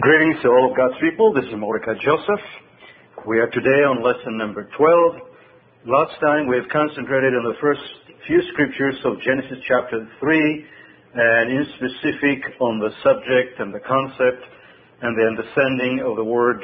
Greetings 0.00 0.42
to 0.42 0.48
all 0.50 0.72
of 0.72 0.76
God's 0.76 0.98
people. 0.98 1.32
This 1.32 1.44
is 1.44 1.54
Mordecai 1.54 1.94
Joseph. 2.02 2.42
We 3.30 3.38
are 3.38 3.46
today 3.54 3.86
on 3.86 4.02
lesson 4.02 4.34
number 4.36 4.66
12. 4.76 5.86
Last 5.86 6.18
time 6.18 6.50
we 6.50 6.58
have 6.58 6.66
concentrated 6.66 7.30
on 7.30 7.46
the 7.46 7.54
first 7.62 7.78
few 8.26 8.42
scriptures 8.50 8.98
of 9.06 9.22
Genesis 9.22 9.62
chapter 9.70 10.02
3, 10.18 10.66
and 11.14 11.46
in 11.46 11.62
specific 11.78 12.42
on 12.58 12.82
the 12.82 12.90
subject 13.06 13.62
and 13.62 13.70
the 13.70 13.78
concept 13.86 14.42
and 15.06 15.14
the 15.14 15.30
understanding 15.30 16.02
of 16.02 16.18
the 16.18 16.26
word 16.26 16.58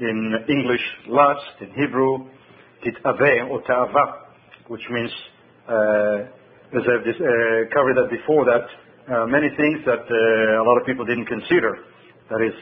in 0.00 0.32
English 0.48 0.80
lust, 1.12 1.52
in 1.60 1.76
Hebrew, 1.76 2.24
which 4.72 4.86
means, 4.88 5.12
uh, 5.68 6.24
as 6.72 6.84
I've 6.88 7.04
uh, 7.04 7.68
covered 7.68 8.00
that 8.00 8.08
before, 8.08 8.48
that 8.48 8.64
uh, 9.12 9.26
many 9.28 9.52
things 9.60 9.84
that 9.84 10.08
uh, 10.08 10.56
a 10.56 10.64
lot 10.64 10.80
of 10.80 10.86
people 10.88 11.04
didn't 11.04 11.26
consider 11.26 11.91
that 12.30 12.40
is, 12.44 12.54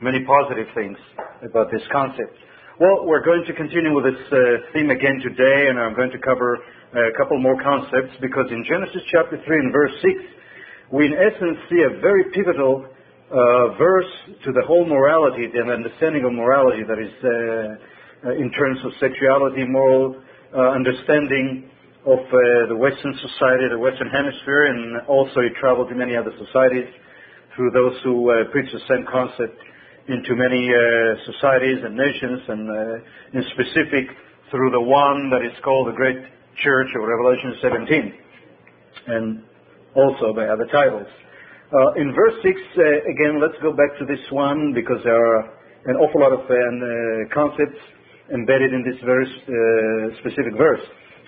many 0.00 0.24
positive 0.24 0.66
things 0.74 0.98
about 1.44 1.70
this 1.70 1.82
concept. 1.92 2.34
Well, 2.80 3.06
we're 3.06 3.22
going 3.22 3.44
to 3.46 3.54
continue 3.54 3.94
with 3.94 4.04
this 4.04 4.22
uh, 4.32 4.36
theme 4.72 4.90
again 4.90 5.22
today, 5.22 5.68
and 5.70 5.78
I'm 5.78 5.94
going 5.94 6.10
to 6.10 6.18
cover 6.18 6.58
a 6.92 7.12
couple 7.16 7.38
more 7.38 7.54
concepts 7.62 8.16
because 8.20 8.50
in 8.50 8.64
Genesis 8.66 9.02
chapter 9.12 9.38
3 9.38 9.46
and 9.46 9.72
verse 9.72 9.94
6, 10.02 10.90
we 10.90 11.06
in 11.06 11.14
essence 11.14 11.58
see 11.70 11.80
a 11.86 12.00
very 12.00 12.24
pivotal 12.34 12.84
uh, 13.30 13.78
verse 13.78 14.12
to 14.44 14.52
the 14.52 14.62
whole 14.66 14.84
morality, 14.84 15.48
the 15.48 15.62
understanding 15.62 16.24
of 16.24 16.32
morality 16.32 16.82
that 16.84 16.98
is 16.98 17.14
uh, 17.24 18.32
in 18.36 18.50
terms 18.52 18.78
of 18.84 18.92
sexuality, 19.00 19.64
moral 19.64 20.16
uh, 20.54 20.74
understanding 20.74 21.70
of 22.04 22.18
uh, 22.18 22.68
the 22.68 22.76
Western 22.76 23.14
society, 23.22 23.70
the 23.70 23.78
Western 23.78 24.10
hemisphere, 24.10 24.66
and 24.68 25.06
also 25.06 25.40
it 25.40 25.54
traveled 25.60 25.88
to 25.88 25.94
many 25.94 26.16
other 26.16 26.32
societies 26.36 26.90
through 27.56 27.70
those 27.70 27.96
who 28.04 28.30
uh, 28.30 28.50
preach 28.50 28.70
the 28.72 28.80
same 28.88 29.04
concept 29.10 29.56
into 30.08 30.34
many 30.34 30.68
uh, 30.68 31.14
societies 31.30 31.78
and 31.84 31.94
nations, 31.94 32.40
and 32.48 32.62
uh, 32.68 33.38
in 33.38 33.42
specific 33.54 34.10
through 34.50 34.70
the 34.70 34.80
one 34.80 35.30
that 35.30 35.44
is 35.46 35.54
called 35.62 35.88
the 35.88 35.96
Great 35.96 36.18
Church 36.62 36.88
of 36.96 37.02
Revelation 37.06 37.54
17, 37.62 38.12
and 39.08 39.42
also 39.94 40.34
by 40.34 40.46
other 40.48 40.66
titles. 40.72 41.06
Uh, 41.72 42.00
in 42.00 42.12
verse 42.12 42.36
6, 42.42 42.52
uh, 42.52 42.82
again, 43.08 43.40
let's 43.40 43.56
go 43.62 43.72
back 43.72 43.96
to 43.98 44.04
this 44.04 44.20
one 44.30 44.74
because 44.74 45.00
there 45.04 45.16
are 45.16 45.56
an 45.86 45.96
awful 45.96 46.20
lot 46.20 46.32
of 46.32 46.44
uh, 46.44 46.54
concepts 47.32 47.80
embedded 48.32 48.72
in 48.72 48.84
this 48.84 49.00
very 49.04 49.26
specific 50.20 50.52
verse. 50.56 50.82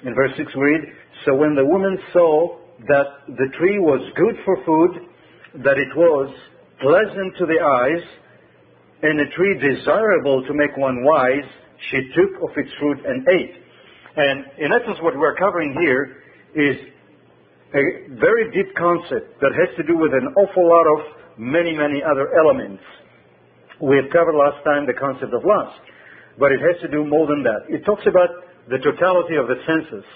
In 0.05 0.15
verse 0.15 0.33
6 0.37 0.53
we 0.57 0.63
read, 0.63 0.83
So 1.25 1.35
when 1.35 1.55
the 1.55 1.65
woman 1.65 1.97
saw 2.13 2.59
that 2.89 3.25
the 3.29 3.49
tree 3.57 3.79
was 3.79 4.01
good 4.17 4.37
for 4.45 4.57
food, 4.67 5.09
that 5.63 5.79
it 5.79 5.95
was 5.95 6.35
pleasant 6.81 7.37
to 7.39 7.47
the 7.47 7.61
eyes 7.63 8.03
and 9.03 9.21
a 9.21 9.29
tree 9.37 9.55
desirable 9.61 10.43
to 10.47 10.55
make 10.55 10.77
one 10.77 11.05
wise, 11.05 11.47
she 11.91 12.01
took 12.17 12.43
of 12.43 12.57
its 12.57 12.71
fruit 12.81 12.99
and 13.07 13.27
ate. 13.29 13.55
And 14.17 14.45
in 14.59 14.73
essence, 14.73 14.99
what 15.03 15.15
we're 15.17 15.37
covering 15.37 15.77
here 15.79 16.17
is 16.55 16.77
a 17.75 17.83
very 18.19 18.51
deep 18.51 18.75
concept 18.75 19.39
that 19.41 19.53
has 19.55 19.71
to 19.77 19.83
do 19.83 19.99
with 19.99 20.15
an 20.15 20.35
awful 20.39 20.67
lot 20.67 20.87
of 20.87 21.39
many, 21.39 21.75
many 21.77 22.03
other 22.03 22.35
elements. 22.35 22.83
We 23.83 23.97
have 23.97 24.11
covered 24.11 24.35
last 24.35 24.63
time 24.65 24.87
the 24.87 24.95
concept 24.95 25.35
of 25.35 25.43
lust, 25.45 25.83
but 26.39 26.51
it 26.51 26.63
has 26.63 26.81
to 26.83 26.89
do 26.89 27.05
more 27.05 27.27
than 27.27 27.43
that. 27.43 27.67
It 27.69 27.85
talks 27.85 28.07
about 28.07 28.31
the 28.71 28.79
totality 28.79 29.35
of 29.37 29.47
the 29.47 29.59
senses, 29.67 30.07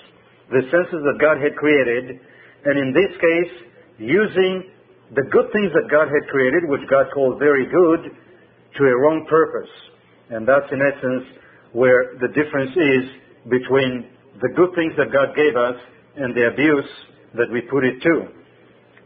the 0.50 0.62
senses 0.70 1.02
that 1.02 1.18
God 1.20 1.42
had 1.42 1.54
created, 1.58 2.22
and 2.64 2.74
in 2.78 2.94
this 2.94 3.12
case, 3.18 3.54
using 3.98 4.70
the 5.14 5.24
good 5.32 5.48
things 5.52 5.72
that 5.72 5.88
God 5.90 6.08
had 6.08 6.28
created, 6.28 6.68
which 6.68 6.84
God 6.90 7.06
called 7.14 7.38
very 7.38 7.64
good, 7.64 8.12
to 8.76 8.82
a 8.84 8.96
wrong 9.00 9.26
purpose. 9.28 9.70
And 10.30 10.46
that's 10.46 10.68
in 10.70 10.80
essence 10.80 11.24
where 11.72 12.16
the 12.20 12.28
difference 12.28 12.72
is 12.76 13.04
between 13.48 14.10
the 14.40 14.52
good 14.54 14.70
things 14.76 14.92
that 15.00 15.12
God 15.12 15.34
gave 15.34 15.56
us 15.56 15.76
and 16.16 16.34
the 16.36 16.48
abuse 16.52 16.90
that 17.34 17.48
we 17.50 17.62
put 17.62 17.84
it 17.84 18.00
to. 18.02 18.14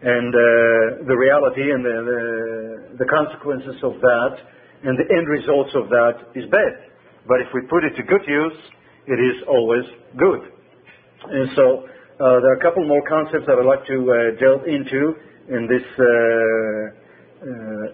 And 0.03 0.35
uh, 0.35 1.07
the 1.07 1.15
reality 1.15 1.71
and 1.71 1.85
the, 1.85 1.97
the, 2.03 3.05
the 3.05 3.07
consequences 3.07 3.79
of 3.87 4.03
that 4.03 4.35
and 4.83 4.99
the 4.99 5.07
end 5.15 5.31
results 5.31 5.71
of 5.79 5.89
that 5.89 6.35
is 6.35 6.51
bad. 6.51 6.91
But 7.27 7.39
if 7.39 7.55
we 7.55 7.63
put 7.71 7.87
it 7.87 7.95
to 7.95 8.03
good 8.03 8.27
use, 8.27 8.59
it 9.07 9.19
is 9.23 9.47
always 9.47 9.87
good. 10.19 10.43
And 11.31 11.51
so 11.55 11.87
uh, 11.87 12.43
there 12.43 12.51
are 12.51 12.59
a 12.59 12.63
couple 12.63 12.83
more 12.87 13.03
concepts 13.07 13.47
that 13.47 13.55
I'd 13.55 13.67
like 13.67 13.87
to 13.87 13.99
uh, 14.11 14.15
delve 14.43 14.67
into 14.67 15.15
in 15.49 15.67
this 15.67 15.87
uh, 15.99 16.05
uh, 17.43 17.87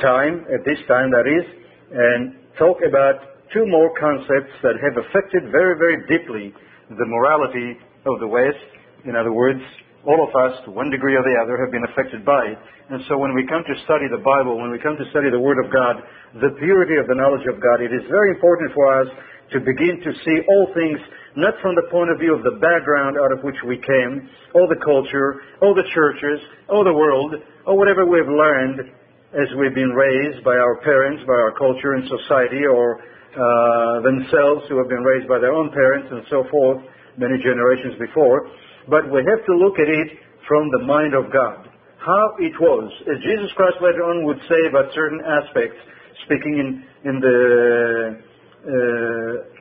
time, 0.00 0.46
at 0.48 0.64
this 0.64 0.78
time 0.88 1.10
that 1.10 1.28
is, 1.28 1.44
and 1.92 2.34
talk 2.58 2.78
about 2.86 3.32
two 3.52 3.66
more 3.68 3.92
concepts 4.00 4.52
that 4.64 4.80
have 4.80 4.96
affected 4.96 5.52
very, 5.52 5.76
very 5.76 6.00
deeply 6.08 6.54
the 6.88 7.06
morality 7.06 7.76
of 8.06 8.20
the 8.20 8.26
West. 8.26 8.60
In 9.04 9.16
other 9.16 9.32
words, 9.32 9.60
all 10.06 10.18
of 10.18 10.32
us, 10.34 10.58
to 10.64 10.70
one 10.72 10.90
degree 10.90 11.14
or 11.14 11.22
the 11.22 11.36
other, 11.38 11.60
have 11.60 11.70
been 11.70 11.84
affected 11.84 12.24
by 12.24 12.56
it. 12.56 12.58
And 12.90 13.04
so 13.08 13.16
when 13.18 13.34
we 13.34 13.46
come 13.46 13.62
to 13.62 13.76
study 13.84 14.10
the 14.10 14.18
Bible, 14.24 14.58
when 14.58 14.72
we 14.72 14.80
come 14.82 14.96
to 14.96 15.06
study 15.14 15.30
the 15.30 15.38
Word 15.38 15.62
of 15.62 15.70
God, 15.70 16.02
the 16.40 16.56
purity 16.58 16.96
of 16.98 17.06
the 17.06 17.14
knowledge 17.14 17.46
of 17.46 17.62
God, 17.62 17.78
it 17.84 17.94
is 17.94 18.02
very 18.10 18.34
important 18.34 18.74
for 18.74 18.88
us 18.90 19.08
to 19.52 19.60
begin 19.60 20.00
to 20.02 20.10
see 20.24 20.36
all 20.48 20.72
things 20.74 20.98
not 21.36 21.54
from 21.62 21.74
the 21.74 21.88
point 21.90 22.10
of 22.10 22.18
view 22.18 22.34
of 22.34 22.44
the 22.44 22.58
background 22.60 23.16
out 23.16 23.32
of 23.32 23.42
which 23.44 23.56
we 23.66 23.76
came, 23.78 24.28
or 24.54 24.68
the 24.68 24.80
culture, 24.84 25.40
or 25.60 25.74
the 25.74 25.86
churches, 25.94 26.40
or 26.68 26.84
the 26.84 26.92
world, 26.92 27.34
or 27.66 27.76
whatever 27.76 28.04
we've 28.04 28.28
learned 28.28 28.80
as 29.32 29.48
we've 29.56 29.74
been 29.74 29.96
raised 29.96 30.44
by 30.44 30.52
our 30.52 30.76
parents, 30.84 31.24
by 31.26 31.32
our 31.32 31.56
culture 31.56 31.94
and 31.96 32.04
society, 32.04 32.68
or 32.68 33.00
uh, 33.32 34.04
themselves 34.04 34.68
who 34.68 34.76
have 34.76 34.88
been 34.88 35.00
raised 35.00 35.26
by 35.26 35.38
their 35.40 35.52
own 35.56 35.72
parents 35.72 36.08
and 36.12 36.20
so 36.28 36.44
forth, 36.50 36.84
many 37.16 37.40
generations 37.40 37.96
before. 37.98 38.50
But 38.88 39.08
we 39.08 39.24
have 39.24 39.40
to 39.46 39.54
look 39.56 39.80
at 39.80 39.88
it 39.88 40.20
from 40.46 40.68
the 40.76 40.84
mind 40.84 41.14
of 41.14 41.32
God. 41.32 41.68
How 41.96 42.34
it 42.40 42.52
was, 42.60 42.90
as 43.08 43.16
Jesus 43.22 43.48
Christ 43.56 43.78
later 43.80 44.04
on 44.04 44.26
would 44.26 44.40
say 44.50 44.68
about 44.68 44.92
certain 44.92 45.22
aspects, 45.24 45.78
speaking 46.26 46.58
in, 46.58 46.68
in 47.08 47.20
the 47.20 48.20
uh, 48.62 49.51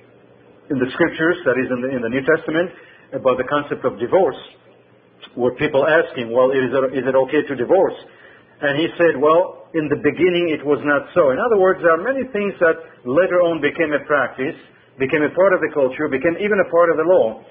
in 0.70 0.78
the 0.78 0.90
scriptures, 0.94 1.38
that 1.46 1.58
is 1.58 1.68
in 1.72 1.80
the, 1.82 1.90
in 1.96 2.02
the 2.02 2.12
New 2.12 2.24
Testament, 2.24 2.70
about 3.14 3.38
the 3.38 3.48
concept 3.50 3.84
of 3.84 4.00
divorce, 4.00 4.40
where 5.36 5.56
people 5.56 5.84
ask 5.88 6.16
him, 6.16 6.32
well, 6.32 6.52
is 6.52 6.72
it, 6.72 6.84
is 6.98 7.06
it 7.08 7.16
okay 7.16 7.42
to 7.48 7.56
divorce? 7.56 7.98
And 8.62 8.78
he 8.78 8.88
said, 8.96 9.18
well, 9.18 9.68
in 9.74 9.90
the 9.90 9.98
beginning 9.98 10.54
it 10.54 10.64
was 10.64 10.80
not 10.86 11.10
so. 11.16 11.32
In 11.32 11.40
other 11.40 11.58
words, 11.58 11.82
there 11.82 11.96
are 11.96 12.04
many 12.04 12.28
things 12.30 12.54
that 12.62 12.78
later 13.04 13.42
on 13.42 13.60
became 13.60 13.92
a 13.92 14.04
practice, 14.06 14.56
became 15.00 15.24
a 15.24 15.34
part 15.34 15.58
of 15.58 15.60
the 15.66 15.72
culture, 15.74 16.08
became 16.08 16.38
even 16.38 16.60
a 16.62 16.70
part 16.70 16.92
of 16.94 16.98
the 17.02 17.08
law. 17.08 17.42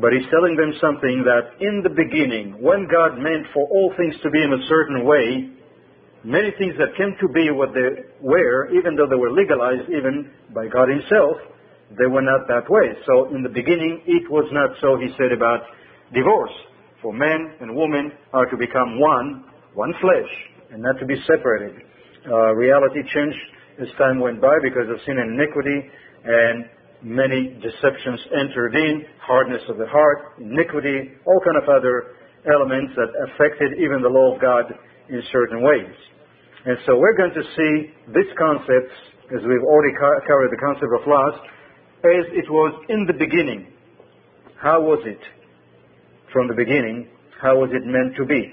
But 0.00 0.10
he's 0.10 0.26
telling 0.30 0.56
them 0.58 0.74
something 0.80 1.22
that 1.22 1.60
in 1.62 1.84
the 1.86 1.94
beginning, 1.94 2.58
when 2.58 2.90
God 2.90 3.20
meant 3.20 3.46
for 3.54 3.68
all 3.70 3.94
things 3.94 4.14
to 4.22 4.30
be 4.30 4.42
in 4.42 4.50
a 4.50 4.62
certain 4.66 5.06
way, 5.06 5.54
many 6.24 6.50
things 6.58 6.74
that 6.82 6.96
came 6.98 7.14
to 7.20 7.28
be 7.30 7.52
what 7.52 7.70
they 7.74 8.02
were, 8.18 8.74
even 8.74 8.96
though 8.96 9.06
they 9.06 9.20
were 9.20 9.30
legalized 9.30 9.86
even 9.92 10.32
by 10.50 10.66
God 10.66 10.88
himself, 10.88 11.53
they 11.98 12.06
were 12.06 12.22
not 12.22 12.46
that 12.48 12.68
way. 12.70 12.94
So 13.06 13.34
in 13.34 13.42
the 13.42 13.48
beginning, 13.48 14.02
it 14.06 14.30
was 14.30 14.48
not 14.52 14.70
so, 14.80 14.96
he 14.98 15.08
said, 15.16 15.32
about 15.32 15.60
divorce. 16.12 16.54
For 17.02 17.12
men 17.12 17.54
and 17.60 17.76
women 17.76 18.12
are 18.32 18.46
to 18.46 18.56
become 18.56 18.98
one, 18.98 19.44
one 19.74 19.92
flesh, 20.00 20.30
and 20.70 20.82
not 20.82 20.98
to 20.98 21.06
be 21.06 21.16
separated. 21.26 21.82
Uh, 22.24 22.54
reality 22.54 23.02
changed 23.12 23.38
as 23.80 23.88
time 23.98 24.18
went 24.20 24.40
by 24.40 24.56
because 24.62 24.88
of 24.88 24.96
sin 25.04 25.18
and 25.18 25.38
iniquity, 25.38 25.90
and 26.24 26.64
many 27.02 27.60
deceptions 27.60 28.20
entered 28.32 28.74
in, 28.74 29.04
hardness 29.20 29.60
of 29.68 29.76
the 29.76 29.86
heart, 29.86 30.40
iniquity, 30.40 31.12
all 31.26 31.40
kind 31.44 31.58
of 31.60 31.68
other 31.68 32.16
elements 32.48 32.92
that 32.96 33.12
affected 33.28 33.76
even 33.76 34.00
the 34.00 34.08
law 34.08 34.34
of 34.34 34.40
God 34.40 34.64
in 35.10 35.20
certain 35.32 35.60
ways. 35.60 35.92
And 36.64 36.78
so 36.86 36.96
we're 36.96 37.16
going 37.16 37.34
to 37.36 37.44
see 37.44 37.92
this 38.08 38.28
concept, 38.40 38.88
as 39.36 39.44
we've 39.44 39.66
already 39.68 39.92
covered 40.00 40.48
the 40.48 40.60
concept 40.60 40.88
of 40.88 41.04
lust, 41.04 41.44
as 42.04 42.26
it 42.32 42.50
was 42.50 42.84
in 42.88 43.06
the 43.06 43.14
beginning. 43.14 43.72
How 44.60 44.80
was 44.80 45.00
it 45.06 45.20
from 46.32 46.48
the 46.48 46.54
beginning? 46.54 47.08
How 47.40 47.58
was 47.58 47.70
it 47.72 47.82
meant 47.84 48.16
to 48.16 48.26
be? 48.26 48.52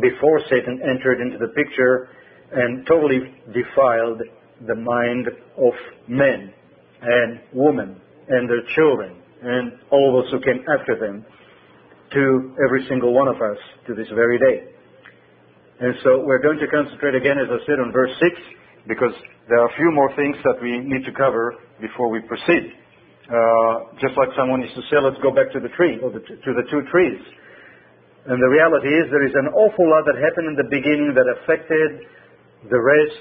Before 0.00 0.40
Satan 0.50 0.80
entered 0.82 1.20
into 1.20 1.38
the 1.38 1.52
picture 1.54 2.08
and 2.52 2.86
totally 2.86 3.20
defiled 3.52 4.22
the 4.66 4.74
mind 4.74 5.28
of 5.56 5.72
men 6.08 6.52
and 7.02 7.40
women 7.52 8.00
and 8.28 8.48
their 8.48 8.62
children 8.74 9.22
and 9.42 9.72
all 9.90 10.22
those 10.22 10.32
who 10.32 10.40
came 10.40 10.64
after 10.66 10.98
them 10.98 11.24
to 12.12 12.56
every 12.64 12.86
single 12.88 13.12
one 13.12 13.28
of 13.28 13.36
us 13.36 13.58
to 13.86 13.94
this 13.94 14.08
very 14.14 14.38
day. 14.38 14.74
And 15.80 15.94
so 16.02 16.24
we're 16.24 16.42
going 16.42 16.58
to 16.58 16.66
concentrate 16.68 17.14
again, 17.14 17.38
as 17.38 17.48
I 17.50 17.64
said, 17.66 17.78
on 17.78 17.92
verse 17.92 18.12
6 18.20 18.40
because 18.86 19.12
there 19.48 19.60
are 19.60 19.68
a 19.68 19.76
few 19.76 19.90
more 19.92 20.08
things 20.16 20.36
that 20.44 20.56
we 20.62 20.80
need 20.80 21.04
to 21.04 21.12
cover 21.12 21.54
before 21.80 22.08
we 22.08 22.20
proceed. 22.24 22.72
Uh, 23.24 23.96
just 24.00 24.16
like 24.16 24.28
someone 24.36 24.60
used 24.60 24.76
to 24.76 24.84
say, 24.92 25.00
let's 25.00 25.20
go 25.24 25.32
back 25.32 25.52
to 25.52 25.60
the 25.60 25.72
tree, 25.76 25.96
or 26.00 26.12
the, 26.12 26.20
to 26.20 26.50
the 26.52 26.64
two 26.70 26.84
trees. 26.92 27.20
And 28.24 28.40
the 28.40 28.50
reality 28.52 28.88
is 28.88 29.08
there 29.12 29.24
is 29.24 29.36
an 29.36 29.52
awful 29.52 29.84
lot 29.88 30.04
that 30.08 30.16
happened 30.16 30.48
in 30.48 30.56
the 30.56 30.68
beginning 30.68 31.12
that 31.12 31.28
affected 31.40 32.08
the 32.68 32.80
rest 32.80 33.20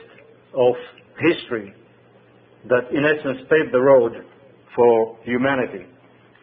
of 0.56 0.75
history 1.20 1.75
that 2.72 2.88
in 2.92 3.04
essence 3.04 3.44
paved 3.52 3.76
the 3.76 3.84
road 3.84 4.24
for 4.76 5.19
humanity, 5.24 5.84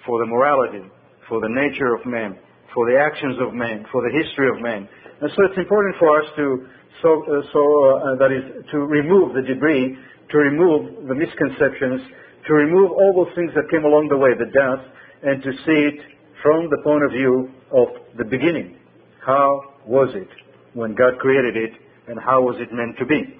for 0.05 0.21
the 0.21 0.29
morality, 0.29 0.85
for 1.29 1.41
the 1.41 1.49
nature 1.49 1.97
of 1.97 2.05
man, 2.05 2.37
for 2.75 2.85
the 2.85 2.97
actions 3.00 3.37
of 3.41 3.55
man, 3.55 3.87
for 3.91 4.05
the 4.05 4.12
history 4.12 4.49
of 4.53 4.61
man. 4.61 4.88
And 5.21 5.31
so 5.37 5.44
it's 5.49 5.56
important 5.56 5.97
for 5.99 6.09
us 6.21 6.29
to, 6.37 6.69
so, 7.02 7.22
uh, 7.25 7.42
so 7.52 7.60
uh, 7.60 8.16
that 8.16 8.31
is, 8.32 8.64
to 8.72 8.78
remove 8.78 9.34
the 9.34 9.42
debris, 9.42 9.96
to 10.31 10.38
remove 10.38 11.08
the 11.08 11.14
misconceptions, 11.14 12.00
to 12.46 12.54
remove 12.54 12.90
all 12.92 13.25
those 13.25 13.34
things 13.34 13.52
that 13.54 13.70
came 13.70 13.84
along 13.84 14.08
the 14.08 14.16
way, 14.16 14.31
the 14.38 14.50
death, 14.50 14.84
and 15.22 15.42
to 15.42 15.52
see 15.64 15.81
it 15.90 16.00
from 16.42 16.69
the 16.70 16.78
point 16.82 17.04
of 17.04 17.10
view 17.10 17.50
of 17.72 17.88
the 18.16 18.25
beginning. 18.25 18.76
How 19.25 19.62
was 19.87 20.08
it 20.14 20.28
when 20.75 20.94
God 20.94 21.19
created 21.19 21.56
it, 21.56 21.72
and 22.08 22.19
how 22.20 22.42
was 22.42 22.56
it 22.58 22.72
meant 22.72 22.96
to 22.98 23.06
be? 23.06 23.38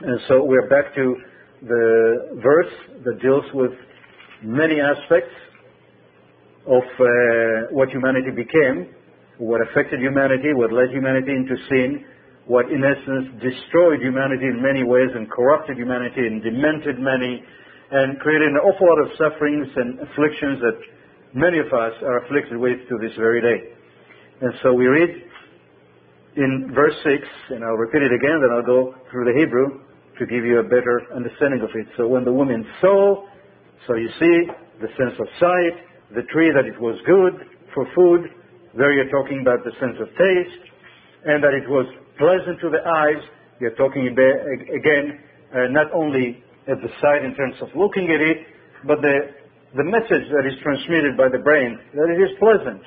And 0.00 0.20
so 0.28 0.42
we're 0.44 0.68
back 0.68 0.94
to 0.94 1.16
the 1.62 2.40
verse 2.42 2.72
that 3.04 3.20
deals 3.20 3.44
with 3.52 3.72
many 4.42 4.80
aspects 4.80 5.34
of 6.66 6.82
uh, 6.82 7.06
what 7.70 7.88
humanity 7.90 8.30
became, 8.30 8.94
what 9.38 9.60
affected 9.60 10.00
humanity, 10.00 10.52
what 10.54 10.72
led 10.72 10.90
humanity 10.90 11.32
into 11.32 11.56
sin, 11.68 12.04
what 12.50 12.66
in 12.66 12.82
essence 12.82 13.30
destroyed 13.38 14.02
humanity 14.02 14.50
in 14.50 14.58
many 14.58 14.82
ways 14.82 15.06
and 15.14 15.30
corrupted 15.30 15.78
humanity 15.78 16.26
and 16.26 16.42
demented 16.42 16.98
many 16.98 17.38
and 17.94 18.18
created 18.18 18.50
an 18.50 18.58
awful 18.66 18.90
lot 18.90 18.98
of 19.06 19.08
sufferings 19.14 19.70
and 19.78 20.02
afflictions 20.02 20.58
that 20.58 20.74
many 21.30 21.62
of 21.62 21.70
us 21.70 21.94
are 22.02 22.26
afflicted 22.26 22.58
with 22.58 22.74
to 22.90 22.98
this 22.98 23.14
very 23.14 23.38
day. 23.38 23.70
And 24.42 24.50
so 24.66 24.74
we 24.74 24.90
read 24.90 25.10
in 26.34 26.74
verse 26.74 26.98
6, 27.06 27.22
and 27.54 27.62
I'll 27.62 27.78
repeat 27.78 28.02
it 28.02 28.10
again, 28.10 28.42
then 28.42 28.50
I'll 28.50 28.66
go 28.66 28.98
through 29.14 29.30
the 29.30 29.36
Hebrew 29.38 29.86
to 30.18 30.26
give 30.26 30.42
you 30.42 30.58
a 30.58 30.66
better 30.66 31.06
understanding 31.14 31.62
of 31.62 31.70
it. 31.70 31.86
So 31.96 32.08
when 32.08 32.24
the 32.24 32.34
woman 32.34 32.66
saw, 32.80 33.30
so 33.86 33.94
you 33.94 34.10
see 34.18 34.36
the 34.82 34.90
sense 34.98 35.14
of 35.22 35.26
sight, 35.38 35.86
the 36.18 36.26
tree 36.34 36.50
that 36.50 36.66
it 36.66 36.74
was 36.82 36.98
good 37.06 37.46
for 37.74 37.86
food. 37.94 38.26
There 38.74 38.90
you're 38.90 39.10
talking 39.10 39.38
about 39.38 39.62
the 39.62 39.70
sense 39.78 40.02
of 40.02 40.10
taste, 40.18 40.66
and 41.26 41.44
that 41.44 41.54
it 41.54 41.68
was 41.70 41.86
pleasant 42.20 42.60
to 42.60 42.68
the 42.68 42.84
eyes. 42.84 43.22
You're 43.58 43.74
talking 43.80 44.12
about, 44.12 44.36
again 44.68 45.18
uh, 45.50 45.72
not 45.72 45.88
only 45.96 46.44
at 46.68 46.78
the 46.84 46.92
sight 47.00 47.24
in 47.24 47.34
terms 47.34 47.56
of 47.64 47.72
looking 47.74 48.12
at 48.12 48.20
it, 48.20 48.46
but 48.86 49.00
the 49.00 49.40
the 49.74 49.86
message 49.86 50.26
that 50.34 50.44
is 50.50 50.58
transmitted 50.66 51.14
by 51.16 51.30
the 51.30 51.38
brain 51.38 51.78
that 51.94 52.08
it 52.10 52.18
is 52.18 52.34
pleasant. 52.42 52.82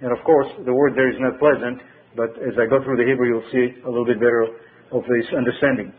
And 0.00 0.08
of 0.08 0.24
course, 0.24 0.48
the 0.64 0.72
word 0.72 0.96
there 0.96 1.12
is 1.12 1.20
not 1.20 1.36
pleasant, 1.36 1.84
but 2.16 2.32
as 2.40 2.56
I 2.56 2.64
go 2.64 2.80
through 2.80 2.96
the 2.96 3.04
Hebrew, 3.04 3.28
you'll 3.28 3.50
see 3.52 3.76
a 3.84 3.88
little 3.88 4.08
bit 4.08 4.16
better 4.18 4.48
of 4.92 5.04
this 5.04 5.28
understanding. 5.36 5.92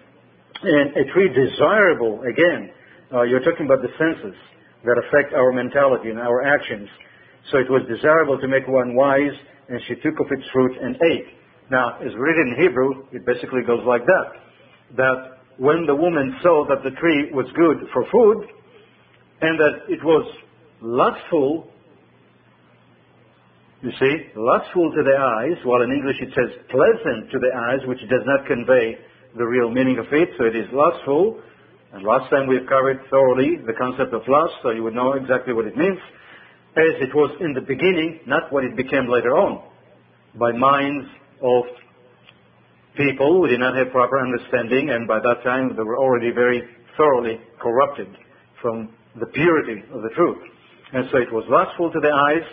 And 0.66 0.98
a 0.98 1.06
tree 1.14 1.30
desirable, 1.30 2.26
again, 2.26 2.74
uh, 3.14 3.22
you're 3.30 3.46
talking 3.46 3.70
about 3.70 3.86
the 3.86 3.94
senses 4.02 4.34
that 4.82 4.98
affect 4.98 5.38
our 5.38 5.54
mentality 5.54 6.10
and 6.10 6.18
our 6.18 6.42
actions. 6.42 6.90
So 7.54 7.62
it 7.62 7.70
was 7.70 7.86
desirable 7.86 8.42
to 8.42 8.48
make 8.48 8.66
one 8.66 8.98
wise, 8.98 9.36
and 9.70 9.78
she 9.86 9.94
took 10.02 10.18
of 10.18 10.26
its 10.34 10.46
fruit 10.50 10.74
and 10.82 10.98
ate. 11.14 11.30
Now, 11.72 11.98
as 12.00 12.14
written 12.18 12.54
in 12.54 12.62
Hebrew, 12.62 13.08
it 13.12 13.26
basically 13.26 13.64
goes 13.66 13.82
like 13.86 14.06
that. 14.06 14.26
That 14.98 15.38
when 15.58 15.86
the 15.86 15.96
woman 15.96 16.38
saw 16.44 16.66
that 16.70 16.84
the 16.84 16.92
tree 16.92 17.32
was 17.34 17.46
good 17.56 17.90
for 17.92 18.06
food, 18.12 18.48
and 19.42 19.60
that 19.60 19.90
it 19.90 20.04
was 20.04 20.26
lustful, 20.82 21.72
you 23.82 23.92
see, 24.00 24.16
lustful 24.36 24.92
to 24.92 25.04
the 25.04 25.18
eyes, 25.18 25.58
while 25.66 25.82
in 25.82 25.92
English 25.92 26.18
it 26.22 26.30
says 26.36 26.54
pleasant 26.70 27.32
to 27.32 27.40
the 27.40 27.52
eyes, 27.54 27.80
which 27.88 28.00
does 28.10 28.24
not 28.26 28.46
convey 28.48 28.98
the 29.38 29.46
real 29.46 29.70
meaning 29.70 29.98
of 29.98 30.06
it, 30.12 30.30
so 30.38 30.46
it 30.46 30.56
is 30.56 30.68
lustful, 30.72 31.42
and 31.94 32.04
last 32.04 32.30
time 32.30 32.48
we've 32.48 32.68
covered 32.68 33.00
thoroughly 33.10 33.58
the 33.66 33.74
concept 33.74 34.14
of 34.14 34.22
lust, 34.28 34.54
so 34.62 34.72
you 34.72 34.84
would 34.84 34.94
know 34.94 35.14
exactly 35.14 35.54
what 35.54 35.66
it 35.66 35.76
means, 35.76 36.00
as 36.78 36.96
it 37.02 37.14
was 37.16 37.32
in 37.42 37.54
the 37.54 37.62
beginning, 37.62 38.20
not 38.28 38.52
what 38.52 38.64
it 38.64 38.76
became 38.76 39.08
later 39.08 39.36
on, 39.36 39.64
by 40.38 40.52
minds 40.52 41.08
of 41.46 41.64
people 42.98 43.38
who 43.38 43.48
did 43.48 43.60
not 43.60 43.78
have 43.78 43.92
proper 43.92 44.18
understanding, 44.20 44.90
and 44.90 45.08
by 45.08 45.20
that 45.20 45.44
time 45.44 45.76
they 45.76 45.84
were 45.84 45.98
already 45.98 46.32
very 46.32 46.64
thoroughly 46.98 47.40
corrupted 47.62 48.08
from 48.62 48.90
the 49.20 49.28
purity 49.28 49.84
of 49.94 50.02
the 50.02 50.10
truth. 50.16 50.42
And 50.94 51.06
so 51.12 51.18
it 51.18 51.32
was 51.32 51.46
lustful 51.50 51.92
to 51.92 52.00
the 52.00 52.10
eyes, 52.10 52.46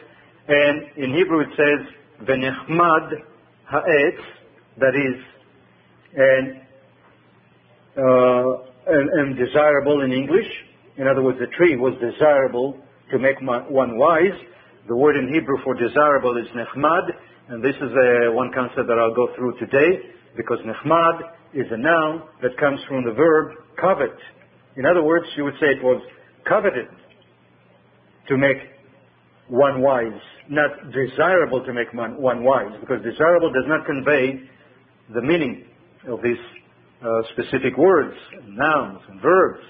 and 0.48 1.04
in 1.04 1.14
Hebrew 1.14 1.40
it 1.40 1.52
says, 1.56 1.80
Venechmad 2.28 3.22
ha'etz, 3.70 4.22
that 4.78 4.94
is, 4.94 5.16
and 6.14 6.62
uh, 7.96 8.72
and, 8.86 9.08
and 9.10 9.36
desirable 9.36 10.02
in 10.02 10.12
English. 10.12 10.48
In 10.96 11.06
other 11.06 11.22
words, 11.22 11.38
the 11.38 11.46
tree 11.56 11.76
was 11.76 11.94
desirable 12.00 12.78
to 13.10 13.18
make 13.18 13.36
one 13.40 13.98
wise. 13.98 14.38
The 14.88 14.96
word 14.96 15.16
in 15.16 15.32
Hebrew 15.32 15.58
for 15.62 15.74
desirable 15.74 16.36
is 16.36 16.46
nechmad, 16.56 17.12
and 17.52 17.62
this 17.62 17.76
is 17.76 17.92
uh, 17.92 18.32
one 18.32 18.50
concept 18.54 18.88
that 18.88 18.96
I'll 18.96 19.14
go 19.14 19.28
through 19.36 19.58
today, 19.60 20.00
because 20.38 20.56
nechmad 20.64 21.20
is 21.52 21.66
a 21.70 21.76
noun 21.76 22.22
that 22.40 22.56
comes 22.56 22.80
from 22.88 23.04
the 23.04 23.12
verb 23.12 23.52
covet. 23.78 24.16
In 24.78 24.86
other 24.86 25.02
words, 25.02 25.26
you 25.36 25.44
would 25.44 25.60
say 25.60 25.66
it 25.66 25.84
was 25.84 26.00
coveted 26.48 26.88
to 28.28 28.38
make 28.38 28.56
one 29.48 29.82
wise, 29.82 30.16
not 30.48 30.70
desirable 30.96 31.62
to 31.66 31.74
make 31.74 31.92
one, 31.92 32.16
one 32.16 32.42
wise, 32.42 32.72
because 32.80 33.04
desirable 33.04 33.52
does 33.52 33.68
not 33.68 33.84
convey 33.84 34.48
the 35.12 35.20
meaning 35.20 35.66
of 36.08 36.22
these 36.22 36.40
uh, 37.04 37.20
specific 37.36 37.76
words, 37.76 38.16
and 38.32 38.56
nouns, 38.56 39.00
and 39.10 39.20
verbs. 39.20 39.60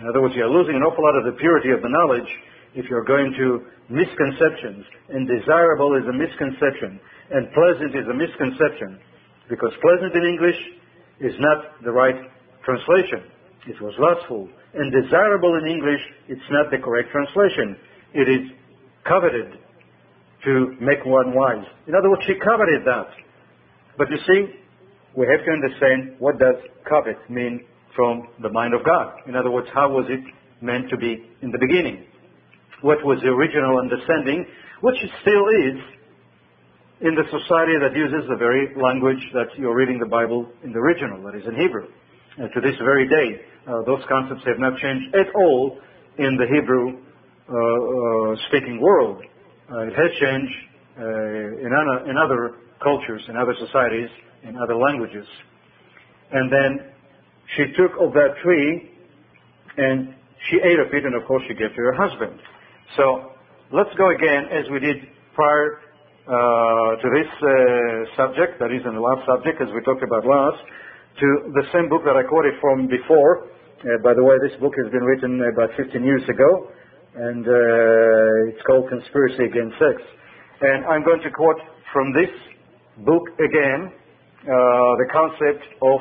In 0.00 0.08
other 0.08 0.22
words, 0.22 0.34
you're 0.34 0.50
losing 0.50 0.74
an 0.74 0.82
awful 0.82 1.04
lot 1.04 1.14
of 1.14 1.32
the 1.32 1.38
purity 1.38 1.70
of 1.70 1.82
the 1.82 1.88
knowledge 1.88 2.26
if 2.74 2.86
you're 2.90 3.04
going 3.04 3.32
to 3.38 3.66
misconceptions. 3.88 4.84
And 5.08 5.28
desirable 5.28 5.96
is 5.96 6.04
a 6.08 6.12
misconception, 6.12 7.00
and 7.30 7.48
pleasant 7.52 7.96
is 7.96 8.06
a 8.08 8.14
misconception, 8.14 9.00
because 9.48 9.72
pleasant 9.80 10.14
in 10.14 10.24
English 10.24 10.60
is 11.20 11.34
not 11.40 11.82
the 11.84 11.92
right 11.92 12.16
translation. 12.64 13.24
It 13.66 13.80
was 13.80 13.94
lustful. 13.98 14.48
And 14.74 14.92
desirable 14.92 15.56
in 15.56 15.66
English, 15.66 16.00
it's 16.28 16.48
not 16.50 16.70
the 16.70 16.78
correct 16.78 17.10
translation. 17.10 17.76
It 18.14 18.28
is 18.28 18.44
coveted 19.04 19.58
to 20.44 20.76
make 20.80 21.04
one 21.04 21.34
wise. 21.34 21.64
In 21.86 21.94
other 21.94 22.10
words, 22.10 22.22
she 22.26 22.34
coveted 22.38 22.84
that. 22.84 23.08
But 23.96 24.08
you 24.10 24.18
see, 24.26 24.54
we 25.16 25.26
have 25.26 25.44
to 25.44 25.50
understand 25.50 26.16
what 26.18 26.38
does 26.38 26.56
covet 26.88 27.18
mean 27.28 27.64
from 27.96 28.28
the 28.40 28.50
mind 28.50 28.74
of 28.74 28.84
God. 28.84 29.20
In 29.26 29.34
other 29.34 29.50
words, 29.50 29.68
how 29.74 29.90
was 29.90 30.06
it 30.08 30.22
meant 30.62 30.88
to 30.90 30.96
be 30.96 31.24
in 31.42 31.50
the 31.50 31.58
beginning? 31.58 32.04
What 32.82 33.04
was 33.04 33.18
the 33.22 33.28
original 33.28 33.78
understanding, 33.78 34.46
which 34.80 34.96
it 35.02 35.10
still 35.22 35.46
is 35.48 35.78
in 37.00 37.14
the 37.14 37.26
society 37.30 37.78
that 37.78 37.94
uses 37.94 38.28
the 38.28 38.36
very 38.36 38.74
language 38.74 39.22
that 39.34 39.46
you're 39.56 39.74
reading 39.74 39.98
the 39.98 40.10
Bible 40.10 40.50
in 40.64 40.72
the 40.72 40.78
original, 40.78 41.22
that 41.22 41.34
is 41.34 41.46
in 41.46 41.54
Hebrew. 41.54 41.86
And 42.38 42.50
to 42.54 42.60
this 42.60 42.76
very 42.78 43.08
day, 43.08 43.42
uh, 43.66 43.82
those 43.86 44.02
concepts 44.08 44.42
have 44.46 44.58
not 44.58 44.78
changed 44.78 45.14
at 45.14 45.34
all 45.34 45.78
in 46.18 46.36
the 46.36 46.46
Hebrew 46.46 46.98
uh, 47.48 47.54
uh, 47.54 48.36
speaking 48.48 48.80
world. 48.80 49.22
Uh, 49.70 49.86
it 49.86 49.94
has 49.94 50.10
changed 50.20 50.54
uh, 50.98 51.02
in, 51.02 51.70
in 52.10 52.16
other 52.18 52.56
cultures, 52.82 53.22
in 53.28 53.36
other 53.36 53.54
societies, 53.58 54.10
in 54.42 54.56
other 54.56 54.76
languages. 54.76 55.26
And 56.30 56.52
then 56.52 56.92
she 57.56 57.64
took 57.76 57.92
of 58.00 58.12
that 58.12 58.34
tree 58.42 58.90
and 59.76 60.14
she 60.50 60.56
ate 60.56 60.78
of 60.78 60.92
it, 60.92 61.04
and 61.04 61.14
of 61.14 61.26
course 61.26 61.42
she 61.48 61.54
gave 61.54 61.70
to 61.70 61.82
her 61.82 61.94
husband. 61.94 62.38
So 62.96 63.32
let's 63.72 63.92
go 63.98 64.08
again 64.10 64.48
as 64.48 64.64
we 64.72 64.80
did 64.80 64.96
prior 65.34 65.80
uh, 66.28 66.96
to 67.00 67.08
this 67.12 67.30
uh, 67.40 67.48
subject, 68.16 68.60
that 68.60 68.72
is 68.72 68.84
in 68.84 68.94
the 68.96 69.00
last 69.00 69.24
subject, 69.24 69.60
as 69.60 69.68
we 69.72 69.80
talked 69.84 70.04
about 70.04 70.24
last, 70.24 70.60
to 71.20 71.26
the 71.56 71.64
same 71.72 71.88
book 71.88 72.04
that 72.04 72.16
I 72.16 72.24
quoted 72.24 72.54
from 72.60 72.86
before. 72.86 73.48
Uh, 73.80 73.96
by 74.04 74.12
the 74.12 74.24
way, 74.24 74.36
this 74.44 74.56
book 74.60 74.72
has 74.76 74.92
been 74.92 75.04
written 75.04 75.40
about 75.52 75.72
15 75.76 76.04
years 76.04 76.24
ago, 76.28 76.68
and 77.16 77.44
uh, 77.44 78.50
it's 78.52 78.62
called 78.64 78.88
Conspiracy 78.88 79.44
Against 79.44 79.76
Sex. 79.80 79.96
And 80.60 80.84
I'm 80.86 81.04
going 81.04 81.20
to 81.24 81.30
quote 81.30 81.60
from 81.92 82.12
this 82.12 82.32
book 83.04 83.24
again, 83.38 83.92
uh, 83.92 84.48
the 85.00 85.08
concept 85.12 85.64
of 85.80 86.00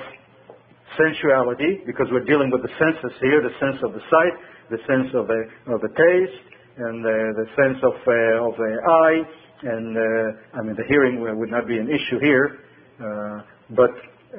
sensuality, 0.95 1.83
because 1.85 2.07
we're 2.11 2.25
dealing 2.25 2.49
with 2.51 2.63
the 2.63 2.73
senses 2.79 3.11
here, 3.19 3.43
the 3.43 3.53
sense 3.59 3.79
of 3.83 3.93
the 3.93 4.03
sight, 4.07 4.35
the 4.71 4.81
sense 4.87 5.11
of 5.13 5.27
the, 5.27 5.41
of 5.71 5.79
the 5.81 5.91
taste, 5.93 6.46
and 6.77 7.03
the, 7.03 7.17
the 7.41 7.47
sense 7.57 7.79
of, 7.83 7.93
uh, 7.93 8.47
of 8.47 8.53
the 8.57 8.71
eye, 8.85 9.19
and 9.63 9.97
uh, 9.97 10.57
I 10.57 10.61
mean 10.61 10.75
the 10.75 10.85
hearing 10.87 11.19
would 11.21 11.49
not 11.49 11.67
be 11.67 11.77
an 11.77 11.89
issue 11.89 12.19
here, 12.21 12.59
uh, 13.01 13.41
but 13.75 13.91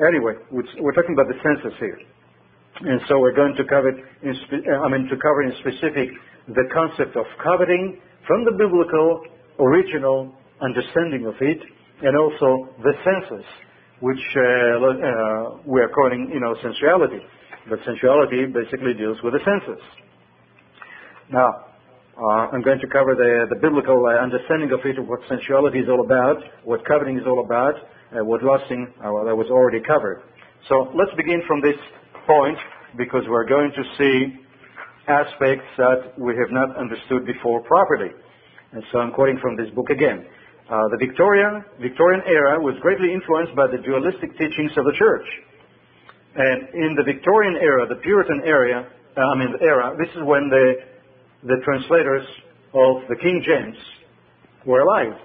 anyway, 0.06 0.34
we're 0.50 0.94
talking 0.94 1.14
about 1.14 1.26
the 1.28 1.38
senses 1.42 1.74
here, 1.80 1.98
and 2.86 3.00
so 3.08 3.18
we're 3.18 3.34
going 3.34 3.54
to 3.56 3.64
cover 3.64 3.90
in 3.90 4.34
spe- 4.46 4.66
uh, 4.66 4.86
I 4.86 4.88
mean 4.88 5.08
to 5.10 5.16
cover 5.16 5.42
in 5.42 5.52
specific 5.60 6.10
the 6.48 6.64
concept 6.72 7.16
of 7.16 7.26
coveting 7.42 8.00
from 8.26 8.44
the 8.44 8.52
biblical 8.52 9.24
original 9.58 10.32
understanding 10.62 11.26
of 11.26 11.34
it, 11.40 11.58
and 12.02 12.16
also 12.16 12.70
the 12.82 12.94
senses 13.02 13.44
which 14.00 14.22
uh, 14.36 14.40
uh, 14.40 15.58
we 15.66 15.80
are 15.80 15.88
calling, 15.88 16.30
you 16.32 16.38
know, 16.38 16.54
sensuality. 16.62 17.18
But 17.68 17.80
sensuality 17.80 18.46
basically 18.46 18.94
deals 18.94 19.18
with 19.22 19.34
the 19.34 19.40
senses. 19.42 19.82
Now, 21.30 21.67
uh, 22.18 22.50
I'm 22.50 22.62
going 22.62 22.80
to 22.82 22.90
cover 22.90 23.14
the, 23.14 23.46
the 23.46 23.54
biblical 23.62 24.02
uh, 24.02 24.18
understanding 24.18 24.74
of 24.74 24.82
it, 24.82 24.98
what 24.98 25.20
sensuality 25.30 25.78
is 25.78 25.88
all 25.88 26.02
about, 26.02 26.42
what 26.64 26.84
coveting 26.84 27.16
is 27.16 27.22
all 27.26 27.44
about, 27.44 27.78
uh, 28.10 28.24
what 28.26 28.42
lusting, 28.42 28.90
uh, 28.98 29.12
well, 29.12 29.24
that 29.24 29.36
was 29.36 29.46
already 29.54 29.78
covered. 29.78 30.26
So 30.66 30.90
let's 30.98 31.14
begin 31.14 31.46
from 31.46 31.62
this 31.62 31.78
point 32.26 32.58
because 32.98 33.22
we're 33.30 33.46
going 33.46 33.70
to 33.70 33.84
see 33.94 34.34
aspects 35.06 35.70
that 35.78 36.18
we 36.18 36.34
have 36.34 36.50
not 36.50 36.74
understood 36.74 37.22
before 37.24 37.62
properly. 37.62 38.10
And 38.72 38.82
so 38.90 38.98
I'm 38.98 39.14
quoting 39.14 39.38
from 39.38 39.54
this 39.54 39.70
book 39.78 39.88
again. 39.88 40.26
Uh, 40.66 40.90
the 40.90 40.98
Victorian, 40.98 41.64
Victorian 41.80 42.20
era 42.26 42.58
was 42.58 42.74
greatly 42.82 43.14
influenced 43.14 43.54
by 43.54 43.70
the 43.70 43.78
dualistic 43.78 44.36
teachings 44.36 44.74
of 44.76 44.84
the 44.84 44.92
church. 44.98 45.24
And 46.34 46.68
in 46.74 46.98
the 46.98 47.06
Victorian 47.06 47.56
era, 47.62 47.86
the 47.86 48.02
Puritan 48.02 48.42
era, 48.44 48.90
uh, 49.16 49.20
I 49.20 49.34
mean, 49.38 49.54
era, 49.62 49.94
this 49.96 50.10
is 50.18 50.22
when 50.26 50.50
the, 50.50 50.97
the 51.42 51.56
translators 51.64 52.26
of 52.74 53.08
the 53.08 53.16
King 53.22 53.42
James 53.46 53.76
were 54.66 54.80
alive. 54.80 55.16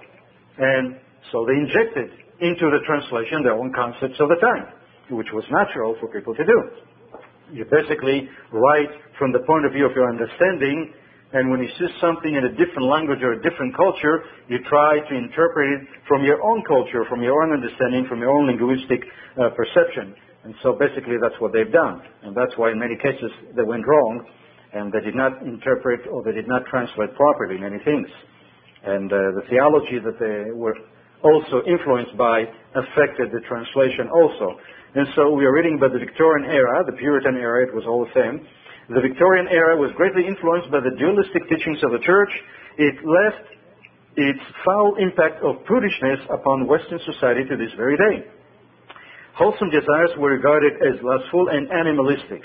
And 0.58 0.96
so 1.32 1.44
they 1.46 1.54
injected 1.54 2.10
into 2.40 2.70
the 2.70 2.80
translation 2.86 3.42
their 3.42 3.54
own 3.54 3.72
concepts 3.74 4.18
of 4.20 4.28
the 4.28 4.38
time, 4.40 4.66
which 5.10 5.28
was 5.32 5.44
natural 5.50 5.96
for 6.00 6.08
people 6.08 6.34
to 6.34 6.44
do. 6.44 6.58
You 7.52 7.64
basically 7.70 8.28
write 8.52 8.90
from 9.18 9.32
the 9.32 9.40
point 9.46 9.66
of 9.66 9.72
view 9.72 9.86
of 9.86 9.92
your 9.92 10.08
understanding 10.08 10.94
and 11.34 11.50
when 11.50 11.58
you 11.58 11.68
see 11.74 11.90
something 12.00 12.30
in 12.30 12.46
a 12.46 12.54
different 12.54 12.86
language 12.86 13.18
or 13.20 13.34
a 13.34 13.42
different 13.42 13.74
culture, 13.74 14.22
you 14.46 14.62
try 14.70 15.02
to 15.02 15.14
interpret 15.18 15.82
it 15.82 15.88
from 16.06 16.22
your 16.22 16.40
own 16.40 16.62
culture, 16.62 17.02
from 17.10 17.22
your 17.22 17.42
own 17.42 17.50
understanding, 17.50 18.06
from 18.08 18.20
your 18.20 18.30
own 18.30 18.46
linguistic 18.46 19.02
uh, 19.34 19.50
perception. 19.50 20.14
And 20.44 20.54
so 20.62 20.78
basically 20.78 21.18
that's 21.20 21.34
what 21.42 21.52
they've 21.52 21.72
done. 21.72 22.06
And 22.22 22.36
that's 22.36 22.54
why 22.54 22.70
in 22.70 22.78
many 22.78 22.94
cases 22.94 23.34
they 23.56 23.66
went 23.66 23.82
wrong 23.84 24.24
and 24.74 24.92
they 24.92 25.00
did 25.00 25.14
not 25.14 25.40
interpret 25.42 26.06
or 26.10 26.22
they 26.22 26.32
did 26.32 26.48
not 26.48 26.66
translate 26.66 27.14
properly 27.14 27.58
many 27.58 27.78
things. 27.84 28.08
And 28.84 29.08
uh, 29.10 29.16
the 29.38 29.44
theology 29.48 30.02
that 30.02 30.18
they 30.18 30.50
were 30.52 30.74
also 31.22 31.64
influenced 31.64 32.18
by 32.18 32.44
affected 32.76 33.32
the 33.32 33.40
translation 33.48 34.10
also. 34.12 34.60
And 34.94 35.08
so 35.16 35.32
we 35.32 35.46
are 35.46 35.54
reading 35.54 35.78
about 35.78 35.94
the 35.94 36.02
Victorian 36.02 36.50
era, 36.50 36.84
the 36.84 36.98
Puritan 36.98 37.36
era, 37.38 37.64
it 37.64 37.72
was 37.74 37.86
all 37.88 38.04
the 38.04 38.12
same. 38.12 38.44
The 38.92 39.00
Victorian 39.00 39.48
era 39.48 39.78
was 39.80 39.90
greatly 39.96 40.26
influenced 40.28 40.70
by 40.70 40.84
the 40.84 40.92
dualistic 41.00 41.48
teachings 41.48 41.80
of 41.82 41.96
the 41.96 42.02
church. 42.04 42.28
It 42.76 43.00
left 43.00 43.48
its 44.16 44.44
foul 44.62 44.96
impact 45.00 45.42
of 45.42 45.64
prudishness 45.64 46.20
upon 46.28 46.68
Western 46.68 47.00
society 47.08 47.48
to 47.48 47.56
this 47.56 47.72
very 47.78 47.96
day. 47.96 48.28
Wholesome 49.34 49.70
desires 49.70 50.12
were 50.18 50.30
regarded 50.30 50.74
as 50.78 51.00
lustful 51.02 51.48
and 51.48 51.66
animalistic. 51.72 52.42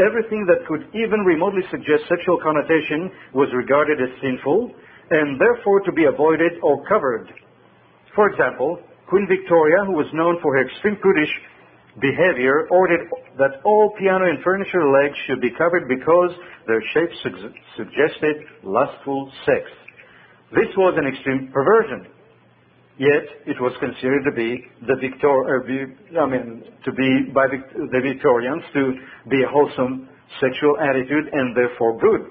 Everything 0.00 0.48
that 0.48 0.64
could 0.66 0.88
even 0.96 1.20
remotely 1.28 1.60
suggest 1.70 2.08
sexual 2.08 2.40
connotation 2.40 3.12
was 3.34 3.52
regarded 3.52 4.00
as 4.00 4.08
sinful 4.22 4.72
and 5.10 5.38
therefore 5.38 5.80
to 5.84 5.92
be 5.92 6.04
avoided 6.04 6.52
or 6.62 6.80
covered. 6.86 7.28
For 8.14 8.30
example, 8.30 8.80
Queen 9.08 9.26
Victoria, 9.28 9.84
who 9.84 9.92
was 9.92 10.06
known 10.14 10.40
for 10.40 10.56
her 10.56 10.64
extreme 10.64 10.96
prudish 10.96 11.30
behavior 12.00 12.68
ordered 12.70 13.10
that 13.36 13.60
all 13.64 13.92
piano 13.98 14.24
and 14.24 14.42
furniture 14.42 14.88
legs 14.88 15.18
should 15.26 15.40
be 15.40 15.50
covered 15.50 15.88
because 15.88 16.30
their 16.66 16.80
shape 16.94 17.10
su- 17.22 17.52
suggested 17.76 18.36
lustful 18.62 19.30
sex. 19.44 19.66
This 20.54 20.70
was 20.76 20.94
an 20.96 21.06
extreme 21.06 21.50
perversion. 21.52 22.06
Yet 23.00 23.48
it 23.48 23.56
was 23.56 23.72
considered 23.80 24.28
to 24.28 24.34
be 24.36 24.60
the 24.84 25.00
Victor, 25.00 25.32
uh, 25.32 26.20
I 26.20 26.26
mean, 26.28 26.60
to 26.84 26.92
be 26.92 27.32
by 27.32 27.48
the 27.48 27.96
Victorians 27.96 28.60
to 28.76 28.92
be 29.32 29.40
a 29.40 29.48
wholesome 29.48 30.04
sexual 30.36 30.76
attitude 30.76 31.32
and 31.32 31.56
therefore 31.56 31.96
good. 31.96 32.28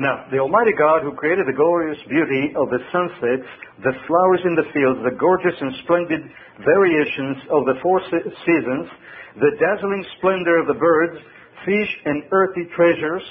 Now, 0.00 0.24
the 0.32 0.40
Almighty 0.40 0.72
God 0.72 1.04
who 1.04 1.12
created 1.12 1.44
the 1.44 1.52
glorious 1.52 2.00
beauty 2.08 2.48
of 2.56 2.72
the 2.72 2.80
sunsets, 2.88 3.44
the 3.84 3.92
flowers 4.08 4.40
in 4.48 4.56
the 4.56 4.64
fields, 4.72 5.04
the 5.04 5.20
gorgeous 5.20 5.60
and 5.60 5.76
splendid 5.84 6.24
variations 6.64 7.36
of 7.52 7.68
the 7.68 7.76
four 7.84 8.00
seasons, 8.08 8.88
the 9.36 9.52
dazzling 9.60 10.00
splendor 10.16 10.64
of 10.64 10.66
the 10.66 10.80
birds, 10.80 11.20
fish 11.68 11.92
and 12.08 12.24
earthy 12.32 12.64
treasures, 12.72 13.22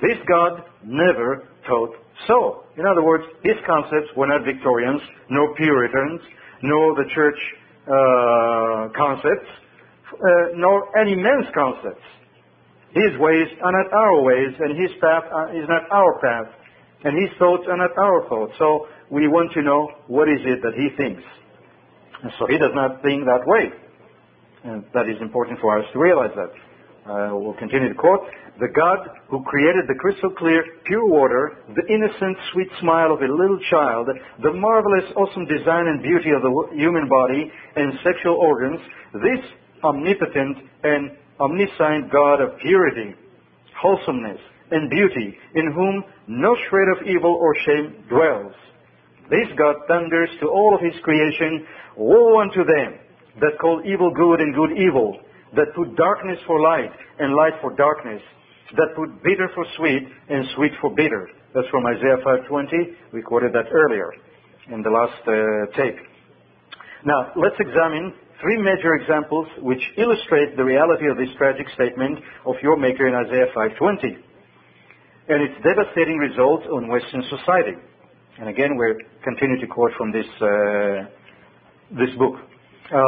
this 0.00 0.16
God 0.24 0.64
never 0.80 1.52
taught 1.68 1.92
so. 2.26 2.64
In 2.76 2.86
other 2.86 3.02
words, 3.02 3.24
his 3.42 3.56
concepts 3.66 4.08
were 4.16 4.26
not 4.26 4.44
Victorians, 4.44 5.00
nor 5.30 5.54
Puritans, 5.54 6.20
nor 6.62 6.94
the 6.94 7.04
church 7.14 7.38
uh, 7.86 8.92
concepts, 8.96 9.48
uh, 10.12 10.56
nor 10.56 10.96
any 10.98 11.14
man's 11.14 11.46
concepts. 11.54 12.04
His 12.92 13.18
ways 13.20 13.48
are 13.62 13.72
not 13.72 13.92
our 13.92 14.22
ways, 14.22 14.54
and 14.58 14.76
His 14.80 14.90
path 15.00 15.24
is 15.52 15.68
not 15.68 15.90
our 15.92 16.18
path, 16.20 16.52
and 17.04 17.12
His 17.16 17.30
thoughts 17.38 17.64
are 17.68 17.76
not 17.76 17.96
our 17.96 18.28
thoughts. 18.28 18.52
So 18.58 18.88
we 19.10 19.28
want 19.28 19.52
to 19.52 19.62
know 19.62 19.88
what 20.06 20.28
is 20.28 20.40
it 20.44 20.62
that 20.62 20.72
He 20.74 20.88
thinks. 20.96 21.22
And 22.22 22.32
so 22.38 22.46
He 22.48 22.56
does 22.56 22.72
not 22.74 23.02
think 23.02 23.24
that 23.24 23.44
way. 23.46 23.70
And 24.64 24.84
that 24.94 25.08
is 25.08 25.20
important 25.20 25.60
for 25.60 25.78
us 25.78 25.84
to 25.92 25.98
realize 25.98 26.32
that. 26.34 26.50
Uh, 27.08 27.30
we'll 27.32 27.56
continue 27.56 27.88
to 27.88 27.94
quote. 27.94 28.20
The 28.60 28.68
God 28.68 28.98
who 29.30 29.42
created 29.44 29.88
the 29.88 29.94
crystal 29.94 30.28
clear, 30.36 30.62
pure 30.84 31.08
water, 31.08 31.56
the 31.72 31.86
innocent, 31.88 32.36
sweet 32.52 32.68
smile 32.80 33.14
of 33.14 33.22
a 33.22 33.32
little 33.32 33.58
child, 33.70 34.08
the 34.42 34.52
marvelous, 34.52 35.08
awesome 35.16 35.46
design 35.46 35.88
and 35.88 36.02
beauty 36.02 36.28
of 36.36 36.42
the 36.42 36.52
human 36.76 37.08
body 37.08 37.50
and 37.76 37.94
sexual 38.04 38.36
organs, 38.36 38.80
this 39.14 39.40
omnipotent 39.82 40.58
and 40.84 41.16
omniscient 41.40 42.12
God 42.12 42.42
of 42.42 42.58
purity, 42.60 43.14
wholesomeness, 43.80 44.40
and 44.70 44.90
beauty, 44.90 45.38
in 45.54 45.72
whom 45.72 46.04
no 46.26 46.56
shred 46.68 46.88
of 46.92 47.06
evil 47.06 47.32
or 47.40 47.56
shame 47.64 48.04
dwells. 48.10 48.52
This 49.30 49.48
God 49.56 49.76
thunders 49.88 50.28
to 50.40 50.48
all 50.48 50.74
of 50.74 50.84
his 50.84 51.00
creation, 51.02 51.64
Woe 51.96 52.40
unto 52.40 52.64
them 52.64 53.00
that 53.40 53.58
call 53.58 53.80
evil 53.86 54.12
good 54.12 54.40
and 54.40 54.54
good 54.54 54.76
evil, 54.76 55.20
that 55.56 55.74
put 55.74 55.96
darkness 55.96 56.38
for 56.46 56.60
light 56.60 56.92
and 57.18 57.34
light 57.34 57.54
for 57.60 57.74
darkness, 57.76 58.22
that 58.76 58.94
put 58.96 59.22
bitter 59.22 59.48
for 59.54 59.64
sweet 59.76 60.08
and 60.28 60.44
sweet 60.54 60.72
for 60.80 60.94
bitter. 60.94 61.30
That's 61.54 61.68
from 61.68 61.86
Isaiah 61.86 62.18
5:20. 62.24 63.12
We 63.12 63.22
quoted 63.22 63.52
that 63.52 63.66
earlier 63.72 64.12
in 64.68 64.82
the 64.82 64.90
last 64.90 65.22
uh, 65.26 65.76
tape. 65.76 65.96
Now, 67.04 67.32
let's 67.36 67.56
examine 67.58 68.12
three 68.40 68.60
major 68.60 68.94
examples 68.94 69.46
which 69.60 69.80
illustrate 69.96 70.56
the 70.56 70.64
reality 70.64 71.08
of 71.08 71.16
this 71.16 71.30
tragic 71.38 71.66
statement 71.74 72.18
of 72.44 72.56
your 72.62 72.76
Maker 72.76 73.06
in 73.08 73.14
Isaiah 73.14 73.48
5:20 73.54 74.18
and 75.28 75.42
its 75.42 75.54
devastating 75.62 76.18
results 76.18 76.66
on 76.72 76.88
Western 76.88 77.22
society. 77.28 77.76
And 78.38 78.48
again, 78.48 78.76
we 78.76 78.94
continue 79.24 79.58
to 79.60 79.66
quote 79.66 79.92
from 79.96 80.12
this 80.12 80.26
uh, 80.40 81.06
this 81.92 82.14
book. 82.18 82.36
Uh, 82.92 82.98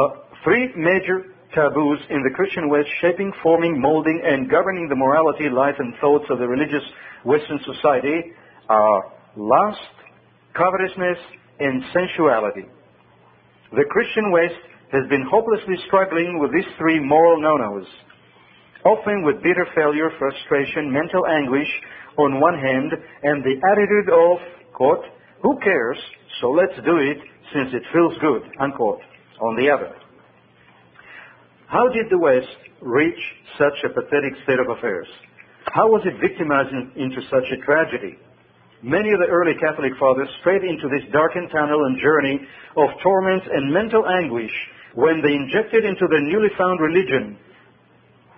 three 0.43 0.73
major 0.75 1.30
taboos 1.53 1.99
in 2.09 2.23
the 2.23 2.33
Christian 2.35 2.69
West 2.69 2.87
shaping, 3.01 3.31
forming, 3.43 3.79
molding, 3.79 4.21
and 4.23 4.49
governing 4.49 4.87
the 4.87 4.95
morality, 4.95 5.49
life, 5.49 5.75
and 5.79 5.93
thoughts 5.99 6.25
of 6.29 6.39
the 6.39 6.47
religious 6.47 6.83
Western 7.23 7.59
society 7.65 8.31
are 8.69 9.11
lust, 9.35 9.93
covetousness, 10.55 11.17
and 11.59 11.83
sensuality. 11.93 12.65
The 13.71 13.85
Christian 13.89 14.31
West 14.31 14.59
has 14.91 15.07
been 15.09 15.25
hopelessly 15.29 15.75
struggling 15.87 16.39
with 16.39 16.51
these 16.51 16.67
three 16.77 16.99
moral 16.99 17.41
no-nos, 17.41 17.87
often 18.83 19.23
with 19.23 19.43
bitter 19.43 19.67
failure, 19.75 20.09
frustration, 20.17 20.91
mental 20.91 21.25
anguish 21.27 21.69
on 22.17 22.41
one 22.41 22.59
hand, 22.59 22.91
and 23.23 23.43
the 23.43 23.55
attitude 23.71 24.09
of, 24.11 24.37
quote, 24.73 25.05
who 25.41 25.57
cares, 25.59 25.97
so 26.41 26.51
let's 26.51 26.75
do 26.83 26.97
it 26.97 27.17
since 27.53 27.73
it 27.73 27.83
feels 27.93 28.17
good, 28.19 28.43
unquote, 28.59 28.99
on 29.39 29.55
the 29.55 29.69
other. 29.69 30.00
How 31.71 31.87
did 31.87 32.11
the 32.11 32.19
West 32.19 32.51
reach 32.81 33.21
such 33.57 33.79
a 33.87 33.93
pathetic 33.95 34.35
state 34.43 34.59
of 34.59 34.67
affairs? 34.75 35.07
How 35.71 35.87
was 35.87 36.03
it 36.03 36.19
victimized 36.19 36.75
into 36.99 37.23
such 37.31 37.47
a 37.47 37.63
tragedy? 37.63 38.19
Many 38.83 39.13
of 39.15 39.23
the 39.23 39.31
early 39.31 39.55
Catholic 39.55 39.95
fathers 39.95 40.27
strayed 40.41 40.67
into 40.67 40.89
this 40.91 41.07
darkened 41.13 41.47
tunnel 41.49 41.85
and 41.85 41.95
journey 42.01 42.43
of 42.75 42.89
torment 43.01 43.43
and 43.47 43.71
mental 43.71 44.03
anguish 44.03 44.51
when 44.95 45.21
they 45.23 45.31
injected 45.31 45.85
into 45.85 46.07
their 46.11 46.19
newly 46.27 46.49
found 46.57 46.81
religion 46.81 47.37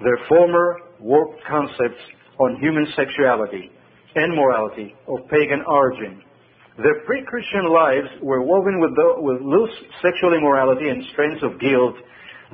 their 0.04 0.20
former 0.28 0.78
warped 1.00 1.42
concepts 1.48 2.02
on 2.40 2.60
human 2.60 2.86
sexuality 2.96 3.72
and 4.16 4.36
morality 4.36 4.94
of 5.08 5.18
pagan 5.30 5.64
origin. 5.66 6.22
Their 6.78 7.02
pre-Christian 7.06 7.72
lives 7.72 8.10
were 8.22 8.42
woven 8.42 8.80
with, 8.80 8.94
the, 8.96 9.16
with 9.18 9.42
loose 9.42 9.74
sexual 10.02 10.34
immorality 10.34 10.90
and 10.90 11.04
strains 11.14 11.42
of 11.44 11.60
guilt. 11.60 11.96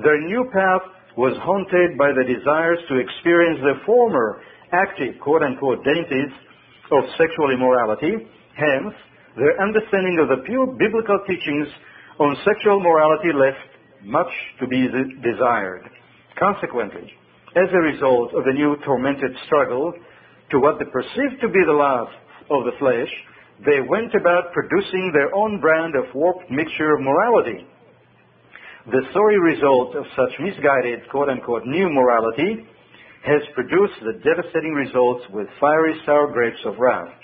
Their 0.02 0.20
new 0.20 0.48
path 0.52 0.82
was 1.16 1.36
haunted 1.42 1.98
by 1.98 2.12
the 2.12 2.24
desires 2.24 2.78
to 2.88 2.96
experience 2.96 3.60
the 3.60 3.84
former 3.84 4.40
active, 4.72 5.20
quote-unquote, 5.20 5.84
dainties 5.84 6.32
of 6.92 7.04
sexual 7.18 7.50
immorality. 7.52 8.24
Hence, 8.56 8.94
their 9.36 9.60
understanding 9.60 10.18
of 10.22 10.28
the 10.28 10.42
pure 10.46 10.66
biblical 10.78 11.20
teachings 11.26 11.68
on 12.18 12.36
sexual 12.44 12.80
morality 12.80 13.32
left 13.34 13.60
much 14.04 14.30
to 14.60 14.66
be 14.66 14.88
desired. 15.22 15.84
Consequently, 16.38 17.12
as 17.56 17.68
a 17.72 17.84
result 17.92 18.32
of 18.34 18.44
the 18.44 18.52
new 18.52 18.76
tormented 18.84 19.36
struggle 19.46 19.92
to 20.50 20.60
what 20.60 20.78
they 20.78 20.86
perceived 20.86 21.40
to 21.42 21.48
be 21.48 21.62
the 21.66 21.76
love 21.76 22.08
of 22.50 22.64
the 22.64 22.76
flesh, 22.78 23.10
they 23.66 23.80
went 23.84 24.14
about 24.14 24.52
producing 24.52 25.12
their 25.12 25.34
own 25.34 25.60
brand 25.60 25.94
of 25.94 26.04
warped 26.14 26.50
mixture 26.50 26.94
of 26.94 27.02
morality. 27.02 27.66
The 28.90 29.06
sorry 29.12 29.38
result 29.38 29.94
of 29.94 30.02
such 30.16 30.34
misguided 30.40 31.08
quote-unquote 31.10 31.64
new 31.64 31.88
morality 31.90 32.66
has 33.22 33.40
produced 33.54 33.94
the 34.02 34.18
devastating 34.26 34.72
results 34.74 35.22
with 35.30 35.46
fiery 35.60 35.94
sour 36.04 36.26
grapes 36.32 36.58
of 36.64 36.74
wrath. 36.76 37.14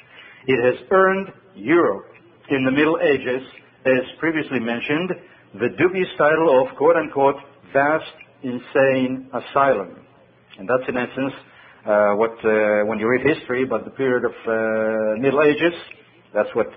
It 0.46 0.62
has 0.62 0.87
earned 0.92 1.32
Europe 1.56 2.06
in 2.50 2.64
the 2.64 2.70
Middle 2.70 3.00
Ages, 3.02 3.42
as 3.85 4.04
previously 4.20 4.61
mentioned, 4.61 5.11
the 5.54 5.70
dubious 5.76 6.06
title 6.16 6.62
of 6.62 6.76
quote-unquote 6.76 7.42
vast 7.73 8.14
insane 8.44 9.28
asylum. 9.35 10.06
And 10.61 10.68
that's 10.68 10.88
in 10.88 10.96
essence 10.96 11.35
uh, 11.85 12.14
what, 12.14 12.38
uh, 12.46 12.87
when 12.87 13.00
you 13.00 13.08
read 13.11 13.26
history 13.26 13.64
about 13.64 13.85
the 13.85 13.90
period 13.90 14.23
of 14.23 14.35
uh, 14.46 15.20
Middle 15.20 15.42
Ages, 15.42 15.75
that's 16.32 16.54
what 16.54 16.68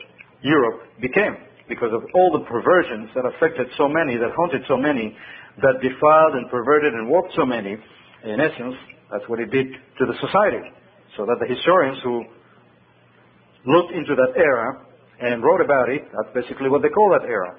Europe 0.41 0.81
became 0.99 1.37
because 1.69 1.93
of 1.93 2.03
all 2.13 2.33
the 2.33 2.43
perversions 2.49 3.13
that 3.13 3.23
affected 3.23 3.69
so 3.77 3.87
many, 3.87 4.17
that 4.17 4.33
haunted 4.35 4.65
so 4.67 4.75
many, 4.75 5.15
that 5.61 5.77
defiled 5.79 6.33
and 6.35 6.49
perverted 6.49 6.93
and 6.93 7.07
warped 7.07 7.31
so 7.37 7.45
many. 7.45 7.77
In 8.25 8.41
essence, 8.41 8.75
that's 9.11 9.23
what 9.29 9.39
it 9.39 9.51
did 9.51 9.67
to 9.71 10.03
the 10.05 10.17
society. 10.19 10.65
So 11.15 11.25
that 11.25 11.37
the 11.39 11.47
historians 11.47 11.99
who 12.03 12.25
looked 13.65 13.93
into 13.93 14.15
that 14.15 14.33
era 14.35 14.85
and 15.21 15.43
wrote 15.43 15.61
about 15.61 15.89
it, 15.89 16.09
that's 16.11 16.33
basically 16.33 16.69
what 16.69 16.81
they 16.81 16.89
call 16.89 17.13
that 17.13 17.27
era. 17.27 17.55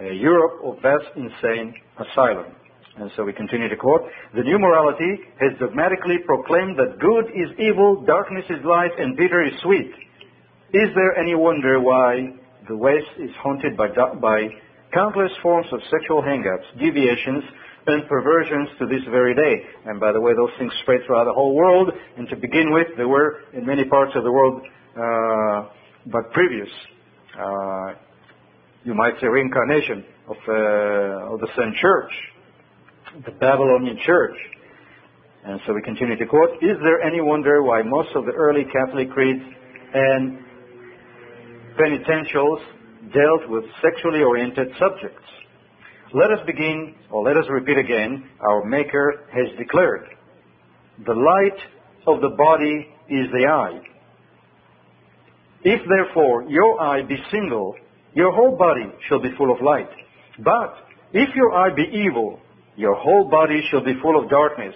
A 0.00 0.12
Europe 0.12 0.60
of 0.64 0.82
vast 0.82 1.08
insane 1.16 1.74
asylum. 1.96 2.52
And 2.98 3.10
so 3.16 3.24
we 3.24 3.32
continue 3.32 3.68
to 3.68 3.76
quote, 3.76 4.08
the 4.34 4.42
new 4.42 4.58
morality 4.58 5.20
has 5.40 5.52
dogmatically 5.60 6.16
proclaimed 6.24 6.78
that 6.78 6.98
good 6.98 7.28
is 7.36 7.52
evil, 7.60 8.02
darkness 8.06 8.44
is 8.48 8.64
light, 8.64 8.92
and 8.98 9.16
bitter 9.16 9.44
is 9.44 9.52
sweet. 9.62 9.92
Is 10.72 10.88
there 10.94 11.16
any 11.16 11.34
wonder 11.34 11.80
why 11.80 12.32
the 12.68 12.76
West 12.76 13.10
is 13.18 13.30
haunted 13.42 13.76
by, 13.76 13.88
by 14.20 14.48
countless 14.92 15.32
forms 15.42 15.66
of 15.72 15.80
sexual 15.90 16.22
hang-ups, 16.22 16.66
deviations, 16.78 17.44
and 17.86 18.08
perversions 18.08 18.68
to 18.78 18.86
this 18.86 19.02
very 19.10 19.34
day? 19.34 19.62
And 19.86 20.00
by 20.00 20.12
the 20.12 20.20
way, 20.20 20.32
those 20.34 20.50
things 20.58 20.72
spread 20.82 21.00
throughout 21.06 21.24
the 21.24 21.32
whole 21.32 21.54
world, 21.54 21.90
and 22.16 22.28
to 22.28 22.36
begin 22.36 22.72
with, 22.72 22.88
they 22.96 23.04
were 23.04 23.40
in 23.52 23.64
many 23.64 23.84
parts 23.84 24.12
of 24.16 24.24
the 24.24 24.32
world, 24.32 24.62
uh, 24.96 25.68
but 26.06 26.32
previous, 26.32 26.68
uh, 27.38 27.94
you 28.84 28.94
might 28.94 29.14
say, 29.20 29.26
reincarnation 29.26 30.04
of, 30.28 30.36
uh, 30.48 31.34
of 31.34 31.40
the 31.40 31.48
same 31.56 31.72
church 31.80 32.12
the 33.24 33.32
Babylonian 33.32 33.98
church. 34.04 34.36
And 35.44 35.60
so 35.66 35.72
we 35.72 35.82
continue 35.82 36.16
to 36.16 36.26
quote, 36.26 36.50
Is 36.60 36.76
there 36.82 37.00
any 37.02 37.20
wonder 37.20 37.62
why 37.62 37.82
most 37.82 38.10
of 38.14 38.26
the 38.26 38.32
early 38.32 38.64
Catholic 38.64 39.10
creeds 39.10 39.42
and 39.94 40.38
penitentials 41.78 42.60
dealt 43.12 43.48
with 43.48 43.64
sexually 43.82 44.22
oriented 44.22 44.68
subjects? 44.78 45.24
Let 46.14 46.30
us 46.30 46.38
begin, 46.46 46.94
or 47.10 47.24
let 47.24 47.36
us 47.36 47.44
repeat 47.50 47.78
again, 47.78 48.28
our 48.40 48.64
Maker 48.64 49.26
has 49.32 49.56
declared, 49.58 50.06
The 51.04 51.14
light 51.14 51.58
of 52.06 52.20
the 52.20 52.34
body 52.36 52.88
is 53.08 53.26
the 53.32 53.46
eye. 53.46 53.80
If 55.62 55.80
therefore 55.88 56.44
your 56.48 56.80
eye 56.80 57.02
be 57.02 57.16
single, 57.30 57.74
your 58.14 58.32
whole 58.32 58.56
body 58.56 58.90
shall 59.08 59.20
be 59.20 59.34
full 59.36 59.52
of 59.52 59.60
light. 59.60 59.90
But 60.38 60.74
if 61.12 61.34
your 61.34 61.52
eye 61.52 61.74
be 61.74 61.84
evil, 61.92 62.40
your 62.76 62.94
whole 62.94 63.28
body 63.28 63.60
shall 63.70 63.84
be 63.84 63.98
full 64.00 64.22
of 64.22 64.30
darkness. 64.30 64.74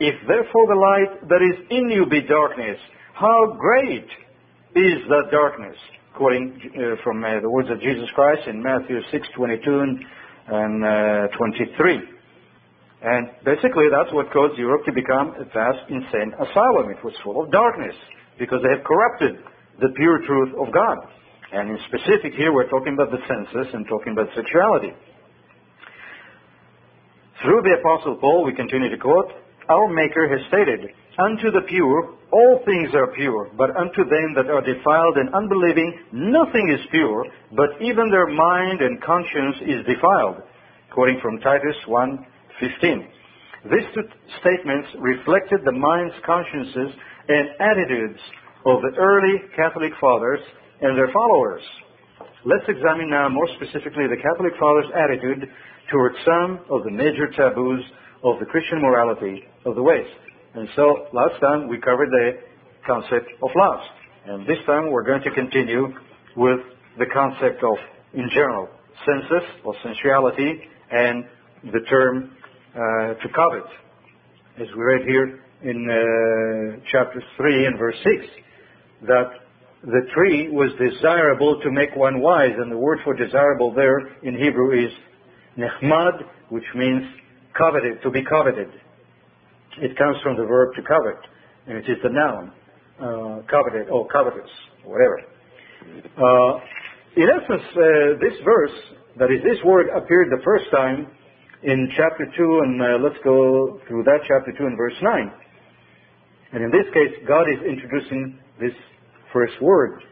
If 0.00 0.14
therefore 0.28 0.66
the 0.68 0.74
light 0.74 1.28
that 1.28 1.42
is 1.42 1.66
in 1.70 1.90
you 1.90 2.06
be 2.06 2.22
darkness, 2.22 2.78
how 3.14 3.56
great 3.58 4.06
is 4.76 5.02
that 5.08 5.28
darkness? 5.32 5.76
Quoting 6.18 6.50
uh, 6.50 6.98
from 7.06 7.22
uh, 7.22 7.38
the 7.38 7.48
words 7.48 7.70
of 7.70 7.78
Jesus 7.78 8.10
Christ 8.10 8.42
in 8.50 8.58
Matthew 8.58 8.98
6:22 9.14 10.02
and 10.50 10.82
uh, 10.82 11.30
23. 11.38 11.94
And 13.06 13.30
basically, 13.46 13.86
that's 13.86 14.10
what 14.10 14.26
caused 14.34 14.58
Europe 14.58 14.82
to 14.86 14.92
become 14.92 15.38
a 15.38 15.46
vast, 15.46 15.86
insane 15.86 16.34
asylum. 16.34 16.90
It 16.90 16.98
was 17.06 17.14
full 17.22 17.38
of 17.38 17.54
darkness 17.54 17.94
because 18.34 18.58
they 18.66 18.74
have 18.74 18.82
corrupted 18.82 19.38
the 19.78 19.94
pure 19.94 20.18
truth 20.26 20.58
of 20.58 20.74
God. 20.74 20.98
And 21.54 21.70
in 21.70 21.78
specific 21.86 22.34
here, 22.34 22.50
we're 22.50 22.68
talking 22.68 22.98
about 22.98 23.14
the 23.14 23.22
senses 23.22 23.70
and 23.70 23.86
talking 23.86 24.10
about 24.18 24.26
sexuality. 24.34 24.98
Through 27.46 27.62
the 27.62 27.78
Apostle 27.78 28.18
Paul, 28.18 28.42
we 28.42 28.58
continue 28.58 28.90
to 28.90 28.98
quote, 28.98 29.30
Our 29.70 29.86
Maker 29.86 30.26
has 30.34 30.42
stated, 30.50 30.90
Unto 31.18 31.50
the 31.50 31.66
pure 31.68 32.18
all 32.30 32.60
things 32.64 32.94
are 32.94 33.08
pure, 33.16 33.48
but 33.56 33.74
unto 33.76 34.04
them 34.04 34.34
that 34.36 34.50
are 34.52 34.60
defiled 34.60 35.16
and 35.16 35.34
unbelieving 35.34 35.98
nothing 36.12 36.68
is 36.68 36.86
pure, 36.90 37.24
but 37.56 37.70
even 37.80 38.10
their 38.10 38.26
mind 38.26 38.82
and 38.82 39.00
conscience 39.00 39.56
is 39.62 39.86
defiled. 39.86 40.42
Quoting 40.92 41.18
from 41.22 41.40
Titus 41.40 41.76
1:15. 41.86 43.08
These 43.64 43.88
two 43.94 44.04
statements 44.40 44.88
reflected 44.98 45.64
the 45.64 45.72
minds, 45.72 46.14
consciences, 46.24 46.94
and 47.28 47.48
attitudes 47.60 48.20
of 48.66 48.82
the 48.82 48.94
early 48.98 49.38
Catholic 49.56 49.92
fathers 49.96 50.40
and 50.80 50.96
their 50.96 51.08
followers. 51.08 51.62
Let's 52.44 52.68
examine 52.68 53.10
now 53.10 53.28
more 53.28 53.48
specifically 53.56 54.06
the 54.06 54.16
Catholic 54.16 54.54
fathers' 54.56 54.90
attitude 54.94 55.50
towards 55.90 56.16
some 56.24 56.60
of 56.68 56.84
the 56.84 56.90
major 56.90 57.26
taboos 57.28 57.84
of 58.22 58.38
the 58.38 58.46
Christian 58.46 58.80
morality 58.80 59.48
of 59.64 59.74
the 59.74 59.82
West. 59.82 60.27
And 60.54 60.68
so 60.74 61.06
last 61.12 61.40
time 61.40 61.68
we 61.68 61.78
covered 61.78 62.10
the 62.10 62.30
concept 62.86 63.30
of 63.42 63.50
lust. 63.54 63.90
And 64.26 64.46
this 64.46 64.58
time 64.66 64.90
we're 64.90 65.04
going 65.04 65.22
to 65.22 65.30
continue 65.30 65.88
with 66.36 66.60
the 66.98 67.06
concept 67.12 67.62
of, 67.62 67.76
in 68.14 68.28
general, 68.30 68.68
sensus 69.04 69.48
or 69.64 69.74
sensuality 69.82 70.60
and 70.90 71.24
the 71.64 71.80
term 71.88 72.36
uh, 72.74 72.78
to 73.14 73.28
covet. 73.34 73.68
As 74.60 74.66
we 74.76 74.82
read 74.82 75.06
here 75.06 75.40
in 75.62 75.88
uh, 75.88 76.80
chapter 76.90 77.22
3 77.36 77.66
and 77.66 77.78
verse 77.78 77.96
6, 78.04 78.26
that 79.02 79.30
the 79.82 80.00
tree 80.14 80.48
was 80.50 80.70
desirable 80.78 81.60
to 81.62 81.70
make 81.70 81.94
one 81.94 82.20
wise, 82.20 82.54
and 82.58 82.70
the 82.70 82.76
word 82.76 82.98
for 83.04 83.14
desirable 83.14 83.72
there 83.72 83.98
in 84.22 84.36
Hebrew 84.36 84.86
is 84.86 84.92
Nechmad, 85.56 86.24
which 86.48 86.64
means 86.74 87.02
coveted, 87.56 88.02
to 88.02 88.10
be 88.10 88.24
coveted. 88.24 88.68
It 89.80 89.96
comes 89.96 90.16
from 90.22 90.36
the 90.36 90.44
verb 90.44 90.74
to 90.74 90.82
covet, 90.82 91.22
and 91.66 91.78
it 91.78 91.86
is 91.88 91.98
the 92.02 92.10
noun, 92.10 92.52
uh, 92.98 93.42
coveted 93.46 93.88
or 93.90 94.08
covetous, 94.08 94.50
whatever. 94.84 95.22
Uh, 96.18 96.58
in 97.16 97.26
essence, 97.30 97.62
uh, 97.74 98.18
this 98.20 98.34
verse, 98.44 98.76
that 99.18 99.30
is, 99.30 99.42
this 99.42 99.62
word 99.64 99.86
appeared 99.94 100.28
the 100.30 100.42
first 100.44 100.66
time 100.70 101.06
in 101.62 101.88
chapter 101.96 102.26
2, 102.26 102.60
and 102.64 102.82
uh, 102.82 102.86
let's 103.02 103.18
go 103.24 103.80
through 103.88 104.04
that 104.04 104.18
chapter 104.26 104.52
2 104.56 104.66
and 104.66 104.76
verse 104.76 104.98
9. 105.02 105.32
And 106.52 106.64
in 106.64 106.70
this 106.70 106.86
case, 106.94 107.14
God 107.26 107.46
is 107.50 107.58
introducing 107.66 108.38
this 108.60 108.74
first 109.32 109.54
word. 109.60 110.02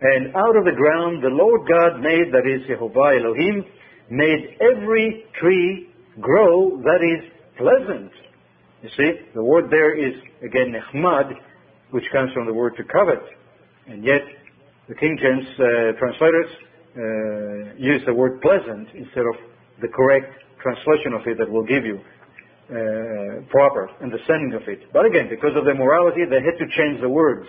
And 0.00 0.34
out 0.36 0.56
of 0.56 0.64
the 0.64 0.76
ground 0.76 1.22
the 1.22 1.28
Lord 1.28 1.68
God 1.68 2.00
made, 2.00 2.32
that 2.32 2.46
is 2.46 2.66
Jehovah 2.68 3.18
Elohim, 3.18 3.64
made 4.10 4.56
every 4.60 5.24
tree 5.40 5.88
grow 6.20 6.80
that 6.82 7.00
is 7.02 7.30
pleasant. 7.56 8.12
You 8.82 8.90
see, 8.96 9.10
the 9.34 9.42
word 9.42 9.70
there 9.70 9.98
is 9.98 10.14
again 10.42 10.72
nechmad, 10.72 11.34
which 11.90 12.04
comes 12.12 12.32
from 12.32 12.46
the 12.46 12.54
word 12.54 12.76
to 12.76 12.84
covet. 12.84 13.22
And 13.86 14.04
yet, 14.04 14.22
the 14.88 14.94
King 14.94 15.18
James 15.20 15.46
uh, 15.58 15.98
translators 15.98 16.50
uh, 16.96 17.74
use 17.76 18.02
the 18.06 18.14
word 18.14 18.40
pleasant 18.40 18.88
instead 18.94 19.26
of 19.26 19.34
the 19.82 19.88
correct 19.88 20.32
translation 20.62 21.12
of 21.12 21.26
it 21.26 21.38
that 21.38 21.50
will 21.50 21.64
give 21.64 21.84
you 21.84 21.98
uh, 22.70 23.42
proper 23.50 23.90
understanding 24.02 24.54
of 24.54 24.62
it. 24.68 24.92
But 24.92 25.06
again, 25.06 25.28
because 25.28 25.56
of 25.56 25.64
their 25.64 25.74
morality, 25.74 26.22
they 26.28 26.42
had 26.42 26.58
to 26.58 26.66
change 26.76 27.00
the 27.00 27.08
words 27.08 27.48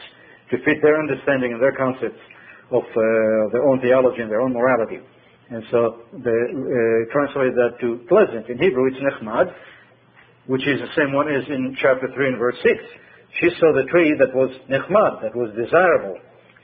to 0.49 0.57
fit 0.65 0.81
their 0.81 0.97
understanding 0.97 1.53
and 1.53 1.61
their 1.61 1.75
concepts 1.75 2.21
of 2.71 2.83
uh, 2.83 2.97
their 3.51 3.63
own 3.67 3.81
theology 3.81 4.21
and 4.21 4.31
their 4.31 4.41
own 4.41 4.53
morality. 4.53 4.99
And 5.49 5.63
so 5.71 6.03
they 6.13 6.29
uh, 6.29 7.11
translate 7.11 7.53
that 7.53 7.77
to 7.81 8.05
pleasant. 8.07 8.49
In 8.49 8.57
Hebrew, 8.57 8.87
it's 8.87 8.97
nechmad, 8.97 9.53
which 10.49 10.65
is 10.65 10.81
the 10.81 10.89
same 10.97 11.13
one 11.13 11.29
as 11.29 11.45
in 11.45 11.77
chapter 11.77 12.09
3 12.09 12.33
and 12.33 12.39
verse 12.41 12.57
6. 12.65 12.73
She 13.37 13.49
saw 13.61 13.69
the 13.69 13.85
tree 13.93 14.17
that 14.17 14.33
was 14.33 14.49
nechmad, 14.65 15.21
that 15.21 15.37
was 15.37 15.53
desirable. 15.53 16.17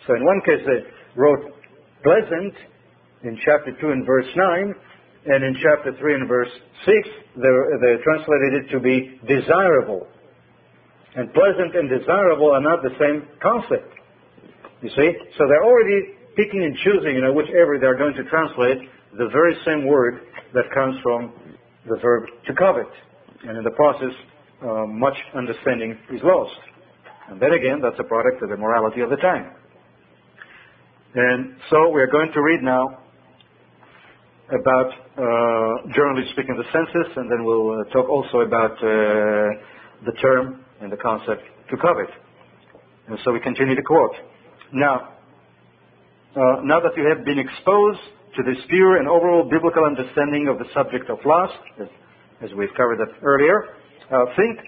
So 0.10 0.18
in 0.18 0.26
one 0.26 0.42
case 0.42 0.66
they 0.66 0.82
wrote 1.14 1.54
pleasant 2.02 2.58
in 3.22 3.38
chapter 3.46 3.78
2 3.78 3.78
and 3.94 4.02
verse 4.02 4.26
9, 4.36 4.74
and 5.30 5.40
in 5.46 5.54
chapter 5.62 5.94
3 6.02 6.14
and 6.18 6.28
verse 6.28 6.50
6 6.50 6.98
they, 7.38 7.54
they 7.78 7.94
translated 8.02 8.66
it 8.66 8.66
to 8.74 8.82
be 8.82 9.22
desirable. 9.30 10.10
And 11.14 11.30
pleasant 11.38 11.78
and 11.78 11.86
desirable 11.86 12.58
are 12.58 12.66
not 12.66 12.82
the 12.82 12.98
same 12.98 13.30
concept. 13.38 13.94
You 14.82 14.90
see? 14.98 15.14
So 15.38 15.46
they're 15.46 15.64
already 15.64 16.18
picking 16.36 16.66
and 16.66 16.74
choosing, 16.82 17.14
you 17.14 17.22
know, 17.22 17.34
whichever 17.34 17.78
they're 17.78 18.02
going 18.02 18.18
to 18.18 18.26
translate, 18.34 18.90
the 19.14 19.30
very 19.30 19.54
same 19.62 19.86
word 19.86 20.26
that 20.58 20.74
comes 20.74 20.98
from 21.06 21.34
the 21.86 22.02
verb 22.02 22.26
to 22.48 22.54
covet. 22.56 22.90
And 23.48 23.58
in 23.58 23.64
the 23.64 23.72
process, 23.72 24.14
uh, 24.64 24.86
much 24.88 25.18
understanding 25.36 25.98
is 26.12 26.22
lost. 26.24 26.58
And 27.30 27.40
then 27.40 27.54
again, 27.54 27.80
that's 27.82 28.00
a 28.00 28.04
product 28.04 28.42
of 28.42 28.50
the 28.50 28.58
morality 28.58 29.02
of 29.02 29.10
the 29.10 29.18
time. 29.18 29.54
And 31.14 31.56
so 31.70 31.90
we're 31.90 32.10
going 32.10 32.32
to 32.34 32.42
read 32.42 32.62
now 32.64 33.00
about, 34.50 34.90
uh, 35.18 35.88
generally 35.94 36.26
speaking, 36.34 36.58
the 36.58 36.66
census, 36.74 37.14
and 37.16 37.32
then 37.32 37.46
we'll 37.46 37.82
uh, 37.82 37.84
talk 37.94 38.10
also 38.10 38.42
about 38.42 38.74
uh, 38.82 39.62
the 40.06 40.14
term 40.22 40.66
and 40.82 40.92
the 40.92 40.98
concept 40.98 41.42
to 41.70 41.78
covet. 41.78 42.10
And 43.08 43.18
so 43.24 43.32
we 43.32 43.40
continue 43.40 43.76
to 43.76 43.82
quote. 43.84 44.16
Now, 44.74 45.14
uh, 46.36 46.62
now 46.64 46.80
that 46.80 46.98
you 46.98 47.08
have 47.08 47.24
been 47.24 47.40
exposed 47.40 48.02
to 48.38 48.44
this 48.44 48.58
pure 48.70 48.98
and 48.98 49.08
overall 49.08 49.48
biblical 49.50 49.86
understanding 49.86 50.48
of 50.48 50.58
the 50.58 50.66
subject 50.74 51.10
of 51.10 51.20
lust, 51.26 51.90
as 52.42 52.50
we've 52.58 52.74
covered 52.76 53.00
that 53.00 53.14
earlier, 53.24 53.64
uh, 54.12 54.26
think 54.36 54.60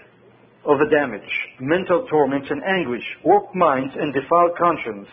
of 0.64 0.78
the 0.78 0.88
damage, 0.90 1.28
mental 1.60 2.06
torments 2.10 2.48
and 2.50 2.62
anguish, 2.64 3.04
warped 3.24 3.54
minds 3.54 3.92
and 3.96 4.12
defiled 4.12 4.52
conscience, 4.58 5.08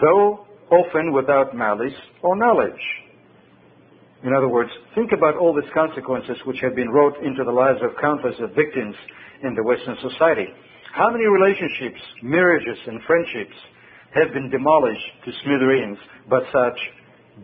though 0.00 0.46
often 0.70 1.12
without 1.12 1.54
malice 1.54 1.94
or 2.22 2.36
knowledge. 2.36 2.80
In 4.24 4.32
other 4.32 4.48
words, 4.48 4.70
think 4.94 5.12
about 5.12 5.36
all 5.36 5.52
these 5.52 5.70
consequences 5.74 6.36
which 6.46 6.56
have 6.62 6.74
been 6.74 6.88
wrought 6.88 7.16
into 7.22 7.44
the 7.44 7.52
lives 7.52 7.80
of 7.82 7.90
countless 8.00 8.34
of 8.40 8.56
victims 8.56 8.96
in 9.42 9.54
the 9.54 9.62
Western 9.62 9.96
society. 10.00 10.48
How 10.94 11.10
many 11.10 11.26
relationships, 11.26 12.00
marriages, 12.22 12.78
and 12.86 13.02
friendships 13.02 13.56
have 14.14 14.32
been 14.32 14.48
demolished 14.48 15.10
to 15.26 15.32
smithereens 15.44 15.98
by 16.30 16.40
such 16.52 16.78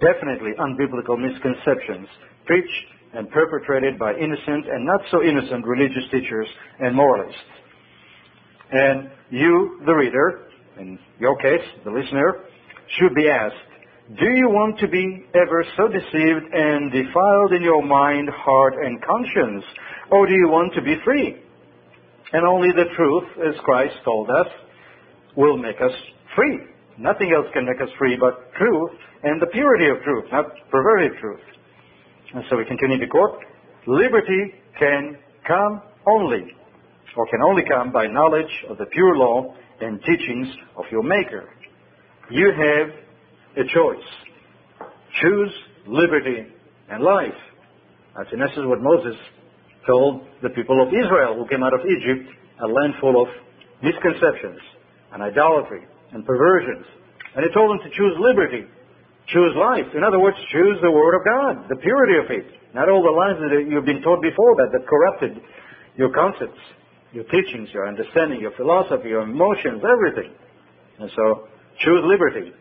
definitely 0.00 0.53
unbiblical 0.57 1.18
misconceptions 1.18 2.09
preached 2.46 2.87
and 3.14 3.31
perpetrated 3.31 3.99
by 3.99 4.12
innocent 4.14 4.66
and 4.66 4.85
not 4.85 5.01
so 5.11 5.23
innocent 5.23 5.66
religious 5.66 6.05
teachers 6.11 6.46
and 6.79 6.94
moralists. 6.94 7.40
And 8.73 9.11
you, 9.31 9.81
the 9.85 9.92
reader, 9.92 10.46
in 10.79 10.99
your 11.18 11.37
case, 11.38 11.66
the 11.85 11.90
listener, 11.90 12.44
should 12.99 13.14
be 13.14 13.29
asked, 13.29 13.70
do 14.18 14.27
you 14.27 14.49
want 14.49 14.79
to 14.81 14.88
be 14.88 15.25
ever 15.35 15.64
so 15.77 15.87
deceived 15.87 16.53
and 16.53 16.90
defiled 16.90 17.53
in 17.53 17.62
your 17.62 17.83
mind, 17.83 18.29
heart, 18.29 18.75
and 18.75 19.01
conscience? 19.05 19.64
Or 20.11 20.27
do 20.27 20.33
you 20.33 20.49
want 20.49 20.75
to 20.75 20.83
be 20.83 20.96
free? 21.05 21.37
And 22.33 22.46
only 22.46 22.70
the 22.70 22.90
truth, 22.96 23.29
as 23.46 23.55
Christ 23.64 23.94
told 24.05 24.29
us, 24.31 24.46
will 25.37 25.57
make 25.57 25.77
us 25.81 25.92
free. 26.35 26.59
Nothing 26.99 27.33
else 27.35 27.46
can 27.53 27.66
make 27.66 27.81
us 27.81 27.88
free 27.99 28.16
but 28.20 28.53
truth 28.55 28.90
and 29.23 29.40
the 29.40 29.46
purity 29.46 29.88
of 29.88 30.03
truth, 30.03 30.25
not 30.33 30.46
perverted 30.70 31.12
truth. 31.20 31.40
And 32.35 32.45
so 32.49 32.57
we 32.57 32.64
continue 32.64 32.99
to 32.99 33.07
quote, 33.07 33.38
liberty 33.87 34.55
can 34.79 35.19
come 35.47 35.83
only, 36.07 36.55
or 37.16 37.27
can 37.27 37.40
only 37.49 37.62
come 37.69 37.93
by 37.93 38.07
knowledge 38.07 38.53
of 38.69 38.79
the 38.79 38.87
pure 38.87 39.16
law 39.16 39.55
and 39.81 40.01
teachings 40.03 40.49
of 40.77 40.85
your 40.93 41.03
Maker. 41.03 41.49
You 42.31 42.53
have 42.53 42.88
a 43.57 43.69
choice. 43.75 44.07
Choose 45.21 45.53
liberty 45.88 46.47
and 46.88 47.03
life. 47.03 47.40
That's 48.16 48.31
in 48.33 48.43
essence 48.43 48.66
what 48.66 48.81
Moses 48.81 49.19
told 49.87 50.23
the 50.43 50.51
people 50.51 50.83
of 50.83 50.88
Israel 50.88 51.35
who 51.35 51.49
came 51.49 51.62
out 51.62 51.75
of 51.75 51.81
Egypt, 51.81 52.31
a 52.62 52.66
land 52.66 52.95
full 53.01 53.21
of 53.23 53.29
misconceptions 53.83 54.61
and 55.12 55.23
idolatry 55.23 55.83
and 56.12 56.25
perversions. 56.25 56.87
And 57.35 57.45
he 57.45 57.51
told 57.55 57.71
them 57.71 57.81
to 57.83 57.90
choose 57.97 58.14
liberty, 58.19 58.66
choose 59.33 59.55
life. 59.57 59.87
In 59.95 60.05
other 60.05 60.19
words, 60.19 60.37
choose 60.53 60.79
the 60.83 60.90
Word 60.90 61.14
of 61.16 61.23
God, 61.25 61.69
the 61.69 61.77
purity 61.77 62.19
of 62.19 62.31
it. 62.31 62.47
Not 62.75 62.88
all 62.88 63.03
the 63.03 63.11
lies 63.11 63.38
that 63.40 63.66
you've 63.66 63.85
been 63.85 64.03
taught 64.03 64.23
before 64.23 64.55
that, 64.62 64.71
that 64.73 64.87
corrupted 64.87 65.43
your 65.97 66.11
concepts, 66.11 66.61
your 67.12 67.25
teachings, 67.25 67.69
your 67.75 67.88
understanding, 67.88 68.40
your 68.40 68.53
philosophy, 68.53 69.09
your 69.09 69.23
emotions, 69.23 69.83
everything. 69.83 70.33
And 70.99 71.11
so, 71.16 71.49
choose 71.81 72.03
liberty. 72.05 72.53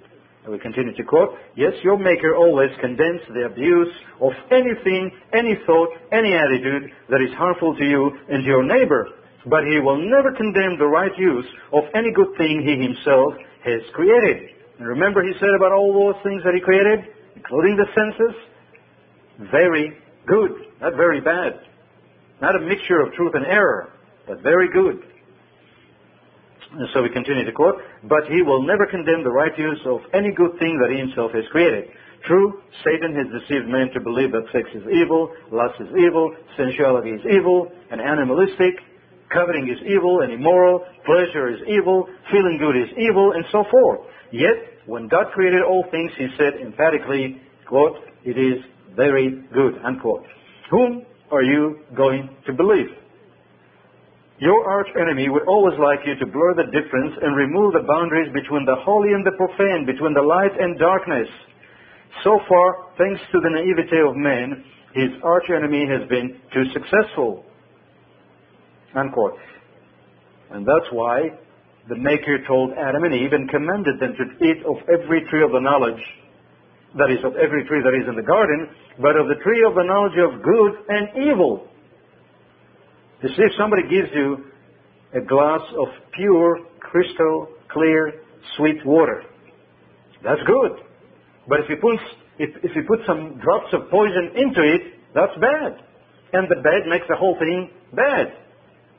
And 0.44 0.54
we 0.54 0.60
continue 0.60 0.96
to 0.96 1.04
quote, 1.04 1.36
Yes, 1.56 1.74
your 1.84 1.98
Maker 1.98 2.36
always 2.36 2.72
condemns 2.80 3.22
the 3.34 3.46
abuse 3.46 3.94
of 4.22 4.32
anything, 4.52 5.12
any 5.34 5.60
thought, 5.66 5.90
any 6.12 6.34
attitude 6.34 6.92
that 7.10 7.22
is 7.22 7.34
harmful 7.38 7.76
to 7.76 7.86
you 7.86 8.12
and 8.30 8.44
to 8.44 8.48
your 8.48 8.64
neighbor. 8.64 9.10
But 9.46 9.66
he 9.66 9.80
will 9.80 9.98
never 9.98 10.32
condemn 10.36 10.78
the 10.78 10.88
right 10.88 11.12
use 11.18 11.46
of 11.74 11.84
any 11.94 12.12
good 12.14 12.36
thing 12.38 12.64
he 12.64 12.82
himself 12.82 13.34
has 13.64 13.82
created. 13.94 14.59
And 14.80 14.88
remember 14.88 15.22
he 15.22 15.34
said 15.40 15.52
about 15.56 15.74
all 15.74 15.92
those 15.92 16.24
things 16.24 16.42
that 16.44 16.56
he 16.56 16.62
created, 16.62 17.12
including 17.36 17.76
the 17.76 17.88
senses, 17.92 18.36
very 19.52 19.92
good, 20.26 20.52
not 20.82 20.96
very 20.96 21.20
bad. 21.20 21.60
Not 22.42 22.56
a 22.56 22.60
mixture 22.64 23.02
of 23.02 23.14
truth 23.14 23.36
and 23.36 23.46
error, 23.46 23.92
but 24.26 24.42
very 24.42 24.72
good. 24.72 25.04
And 26.72 26.88
so 26.94 27.02
we 27.04 27.10
continue 27.10 27.44
to 27.44 27.52
quote, 27.52 27.82
but 28.04 28.24
he 28.30 28.42
will 28.42 28.64
never 28.64 28.86
condemn 28.86 29.24
the 29.24 29.32
right 29.32 29.52
use 29.58 29.82
of 29.86 30.00
any 30.14 30.32
good 30.32 30.58
thing 30.60 30.80
that 30.80 30.92
he 30.92 30.98
himself 30.98 31.32
has 31.34 31.44
created. 31.52 31.90
True, 32.26 32.62
Satan 32.86 33.16
has 33.16 33.28
deceived 33.42 33.68
men 33.68 33.90
to 33.94 34.00
believe 34.00 34.32
that 34.32 34.48
sex 34.54 34.70
is 34.76 34.84
evil, 34.92 35.34
lust 35.52 35.76
is 35.82 35.90
evil, 35.98 36.36
sensuality 36.56 37.12
is 37.12 37.26
evil, 37.26 37.72
and 37.92 38.00
animalistic, 38.00 38.80
coveting 39.34 39.68
is 39.68 39.82
evil 39.88 40.22
and 40.22 40.32
immoral, 40.32 40.86
pleasure 41.06 41.50
is 41.50 41.60
evil, 41.68 42.08
feeling 42.32 42.58
good 42.60 42.76
is 42.76 42.90
evil, 42.98 43.34
and 43.34 43.44
so 43.52 43.64
forth. 43.72 44.02
Yet, 44.32 44.86
when 44.86 45.08
God 45.08 45.32
created 45.34 45.62
all 45.64 45.86
things, 45.92 46.12
he 46.18 46.28
said 46.38 46.62
emphatically, 46.62 47.42
quote, 47.68 47.98
it 48.24 48.38
is 48.38 48.64
very 48.96 49.44
good, 49.54 49.74
unquote. 49.86 50.26
Whom 50.70 51.04
are 51.32 51.44
you 51.44 51.80
going 51.96 52.30
to 52.46 52.54
believe? 52.54 52.90
Your 54.40 54.70
arch 54.70 54.88
enemy 54.96 55.28
would 55.30 55.48
always 55.48 55.78
like 55.80 56.00
you 56.06 56.16
to 56.16 56.32
blur 56.32 56.56
the 56.56 56.72
difference 56.72 57.14
and 57.22 57.36
remove 57.36 57.74
the 57.74 57.86
boundaries 57.88 58.32
between 58.34 58.66
the 58.66 58.76
holy 58.86 59.12
and 59.12 59.26
the 59.26 59.36
profane, 59.36 59.86
between 59.86 60.14
the 60.14 60.22
light 60.22 60.56
and 60.58 60.80
darkness. 60.80 61.28
So 62.24 62.40
far, 62.48 62.88
thanks 62.98 63.20
to 63.32 63.40
the 63.42 63.50
naivete 63.50 64.00
of 64.00 64.16
man, 64.16 64.64
his 64.94 65.10
arch 65.24 65.50
enemy 65.50 65.86
has 65.88 66.08
been 66.08 66.40
too 66.54 66.64
successful. 66.74 67.46
Unquote. 68.96 69.38
And 70.52 70.66
that's 70.66 70.90
why 70.92 71.30
the 71.90 71.98
Maker 71.98 72.38
told 72.46 72.72
Adam 72.78 73.04
and 73.04 73.14
Eve 73.14 73.34
and 73.34 73.50
commanded 73.50 74.00
them 74.00 74.14
to 74.14 74.26
eat 74.46 74.62
of 74.62 74.78
every 74.94 75.26
tree 75.26 75.42
of 75.42 75.52
the 75.52 75.60
knowledge, 75.60 76.00
that 76.94 77.10
is, 77.10 77.18
of 77.26 77.34
every 77.36 77.66
tree 77.66 77.82
that 77.82 77.98
is 77.98 78.06
in 78.08 78.16
the 78.16 78.22
garden, 78.22 78.70
but 79.02 79.18
of 79.18 79.26
the 79.26 79.42
tree 79.42 79.66
of 79.66 79.74
the 79.74 79.82
knowledge 79.82 80.14
of 80.22 80.38
good 80.46 80.72
and 80.86 81.10
evil. 81.18 81.66
You 83.26 83.30
see, 83.30 83.42
if 83.42 83.54
somebody 83.58 83.90
gives 83.90 84.14
you 84.14 84.54
a 85.18 85.22
glass 85.26 85.66
of 85.82 85.90
pure, 86.14 86.62
crystal, 86.80 87.50
clear, 87.74 88.22
sweet 88.56 88.86
water, 88.86 89.26
that's 90.24 90.42
good. 90.46 90.86
But 91.48 91.62
if 91.62 91.70
you 91.70 91.78
put, 91.82 91.98
if, 92.38 92.54
if 92.64 92.76
you 92.76 92.84
put 92.86 93.00
some 93.08 93.42
drops 93.42 93.74
of 93.74 93.90
poison 93.90 94.38
into 94.38 94.62
it, 94.62 94.94
that's 95.18 95.34
bad. 95.42 95.82
And 96.34 96.46
the 96.54 96.62
bad 96.62 96.86
makes 96.86 97.10
the 97.10 97.18
whole 97.18 97.36
thing 97.40 97.72
bad. 97.98 98.30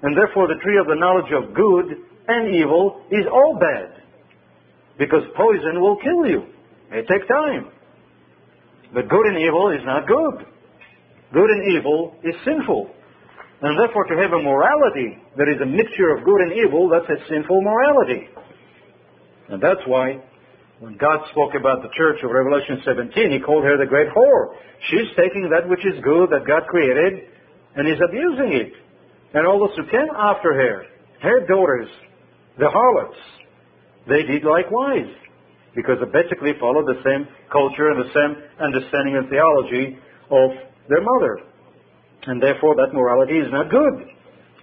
And 0.02 0.16
therefore 0.16 0.48
the 0.48 0.58
tree 0.58 0.78
of 0.78 0.86
the 0.90 0.98
knowledge 0.98 1.30
of 1.30 1.54
good 1.54 2.09
and 2.28 2.54
evil 2.54 3.02
is 3.10 3.26
all 3.30 3.58
bad. 3.58 4.02
Because 4.98 5.22
poison 5.36 5.80
will 5.80 5.96
kill 5.96 6.26
you. 6.26 6.44
It 6.92 7.06
takes 7.08 7.26
time. 7.26 7.70
But 8.92 9.08
good 9.08 9.26
and 9.26 9.38
evil 9.38 9.70
is 9.70 9.80
not 9.84 10.06
good. 10.06 10.46
Good 11.32 11.50
and 11.50 11.78
evil 11.78 12.14
is 12.24 12.34
sinful. 12.44 12.90
And 13.62 13.78
therefore 13.78 14.04
to 14.04 14.16
have 14.16 14.32
a 14.32 14.42
morality 14.42 15.18
that 15.36 15.48
is 15.48 15.60
a 15.62 15.66
mixture 15.66 16.16
of 16.16 16.24
good 16.24 16.40
and 16.40 16.52
evil, 16.64 16.88
that's 16.88 17.08
a 17.08 17.20
sinful 17.28 17.62
morality. 17.62 18.28
And 19.48 19.62
that's 19.62 19.80
why 19.86 20.20
when 20.80 20.96
God 20.96 21.20
spoke 21.30 21.52
about 21.54 21.82
the 21.82 21.92
church 21.94 22.24
of 22.24 22.30
Revelation 22.30 22.80
17, 22.84 23.30
he 23.30 23.38
called 23.38 23.64
her 23.64 23.76
the 23.76 23.84
great 23.84 24.08
whore. 24.08 24.56
She's 24.88 25.12
taking 25.14 25.50
that 25.52 25.68
which 25.68 25.84
is 25.84 26.00
good 26.02 26.30
that 26.30 26.48
God 26.48 26.64
created 26.68 27.28
and 27.76 27.86
is 27.86 28.00
abusing 28.00 28.56
it. 28.56 28.72
And 29.34 29.46
all 29.46 29.60
those 29.60 29.76
who 29.76 29.84
came 29.92 30.08
after 30.16 30.54
her, 30.54 30.86
her 31.20 31.46
daughters, 31.46 31.88
the 32.58 32.68
harlots, 32.68 33.18
they 34.08 34.22
did 34.22 34.44
likewise. 34.44 35.10
Because 35.74 36.02
they 36.02 36.10
basically 36.10 36.58
followed 36.58 36.86
the 36.86 36.98
same 37.06 37.28
culture 37.52 37.94
and 37.94 38.02
the 38.02 38.10
same 38.10 38.42
understanding 38.58 39.14
and 39.14 39.30
theology 39.30 39.98
of 40.30 40.50
their 40.88 41.02
mother. 41.02 41.46
And 42.26 42.42
therefore 42.42 42.74
that 42.74 42.92
morality 42.92 43.38
is 43.38 43.46
not 43.52 43.70
good. 43.70 44.10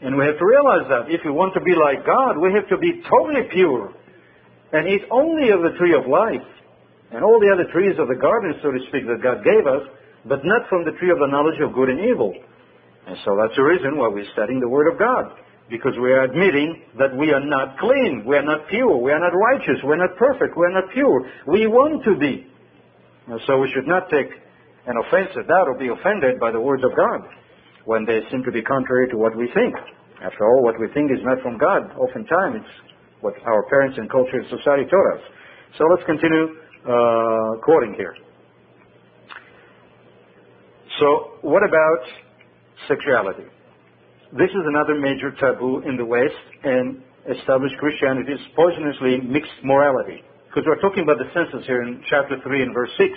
And 0.03 0.17
we 0.17 0.25
have 0.25 0.37
to 0.37 0.45
realize 0.45 0.85
that. 0.91 1.09
If 1.09 1.21
we 1.23 1.31
want 1.31 1.55
to 1.55 1.63
be 1.63 1.73
like 1.73 2.05
God, 2.05 2.37
we 2.37 2.51
have 2.53 2.67
to 2.69 2.77
be 2.77 3.01
totally 3.07 3.47
pure 3.49 3.95
and 4.73 4.87
eat 4.87 5.07
only 5.09 5.49
of 5.49 5.63
the 5.63 5.79
tree 5.79 5.95
of 5.95 6.05
life 6.05 6.43
and 7.11 7.23
all 7.23 7.39
the 7.39 7.49
other 7.49 7.71
trees 7.71 7.95
of 7.97 8.11
the 8.11 8.19
garden, 8.19 8.59
so 8.61 8.69
to 8.69 8.79
speak, 8.91 9.07
that 9.07 9.23
God 9.23 9.47
gave 9.47 9.63
us, 9.63 9.87
but 10.27 10.43
not 10.43 10.67
from 10.67 10.83
the 10.83 10.91
tree 10.99 11.09
of 11.09 11.23
the 11.23 11.31
knowledge 11.31 11.57
of 11.63 11.71
good 11.71 11.87
and 11.87 12.03
evil. 12.03 12.35
And 13.07 13.15
so 13.23 13.39
that's 13.39 13.55
the 13.55 13.63
reason 13.63 13.95
why 13.95 14.11
we're 14.11 14.27
studying 14.35 14.59
the 14.59 14.67
Word 14.67 14.91
of 14.91 14.99
God. 14.99 15.31
Because 15.69 15.93
we 15.99 16.11
are 16.11 16.23
admitting 16.23 16.83
that 16.97 17.11
we 17.15 17.31
are 17.33 17.43
not 17.43 17.77
clean, 17.77 18.23
we 18.25 18.37
are 18.37 18.45
not 18.45 18.69
pure, 18.69 18.95
we 18.97 19.11
are 19.11 19.19
not 19.19 19.35
righteous, 19.35 19.83
we 19.83 19.91
are 19.91 19.99
not 19.99 20.15
perfect, 20.15 20.55
we 20.55 20.63
are 20.65 20.71
not 20.71 20.87
pure. 20.93 21.27
We 21.45 21.67
want 21.67 22.03
to 22.05 22.15
be. 22.15 22.47
So 23.45 23.59
we 23.59 23.69
should 23.75 23.87
not 23.87 24.07
take 24.09 24.31
an 24.87 24.95
offense 24.95 25.35
at 25.35 25.47
that 25.47 25.65
or 25.67 25.75
be 25.75 25.89
offended 25.89 26.39
by 26.39 26.51
the 26.51 26.61
words 26.61 26.83
of 26.83 26.95
God 26.95 27.27
when 27.83 28.05
they 28.05 28.21
seem 28.31 28.43
to 28.43 28.51
be 28.51 28.61
contrary 28.61 29.09
to 29.09 29.17
what 29.17 29.35
we 29.35 29.51
think. 29.53 29.75
After 30.23 30.47
all, 30.47 30.63
what 30.63 30.79
we 30.79 30.87
think 30.93 31.11
is 31.11 31.19
not 31.23 31.41
from 31.43 31.57
God. 31.57 31.91
Oftentimes, 31.99 32.63
it's 32.63 32.91
what 33.19 33.33
our 33.45 33.63
parents 33.69 33.97
and 33.97 34.09
culture 34.09 34.39
and 34.39 34.47
society 34.47 34.87
taught 34.89 35.19
us. 35.19 35.23
So 35.77 35.83
let's 35.91 36.03
continue 36.07 36.55
uh, 36.87 37.59
quoting 37.61 37.93
here. 37.95 38.15
So, 40.99 41.37
what 41.41 41.61
about 41.63 42.01
sexuality? 42.87 43.43
This 44.35 44.51
is 44.51 44.65
another 44.67 44.99
major 44.99 45.31
taboo 45.39 45.87
in 45.87 45.95
the 45.95 46.03
West, 46.03 46.35
and 46.61 46.99
established 47.31 47.79
Christianity 47.79 48.33
is 48.35 48.43
poisonously 48.59 49.23
mixed 49.23 49.55
morality. 49.63 50.19
Because 50.51 50.67
we're 50.67 50.83
talking 50.83 51.07
about 51.07 51.15
the 51.15 51.31
census 51.31 51.63
here 51.65 51.81
in 51.81 52.03
chapter 52.09 52.35
3 52.43 52.63
and 52.63 52.73
verse 52.73 52.91
6 52.99 53.07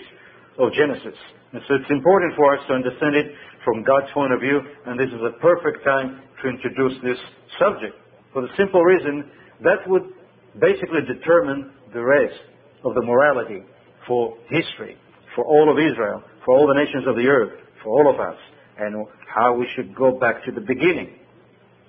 of 0.63 0.71
Genesis. 0.71 1.19
And 1.51 1.63
so 1.67 1.75
it's 1.83 1.91
important 1.91 2.39
for 2.39 2.55
us 2.55 2.63
to 2.69 2.75
understand 2.79 3.17
it 3.19 3.35
from 3.67 3.83
God's 3.83 4.07
point 4.15 4.33
of 4.33 4.39
view, 4.39 4.63
and 4.87 4.95
this 4.95 5.11
is 5.11 5.19
a 5.19 5.35
perfect 5.43 5.83
time 5.83 6.23
to 6.43 6.49
introduce 6.49 6.95
this 7.03 7.19
subject. 7.59 7.99
For 8.33 8.43
the 8.43 8.55
simple 8.57 8.87
reason 8.87 9.27
that 9.67 9.83
would 9.91 10.15
basically 10.63 11.03
determine 11.11 11.75
the 11.91 12.07
rest 12.07 12.39
of 12.87 12.95
the 12.95 13.03
morality 13.03 13.67
for 14.07 14.39
history, 14.47 14.95
for 15.35 15.43
all 15.43 15.75
of 15.75 15.79
Israel, 15.83 16.23
for 16.47 16.55
all 16.55 16.71
the 16.71 16.79
nations 16.79 17.03
of 17.11 17.17
the 17.17 17.27
earth, 17.27 17.59
for 17.83 17.99
all 17.99 18.15
of 18.15 18.21
us, 18.23 18.39
and 18.81 19.07
how 19.29 19.55
we 19.55 19.69
should 19.77 19.95
go 19.95 20.19
back 20.19 20.45
to 20.47 20.53
the 20.53 20.61
beginning. 20.61 21.19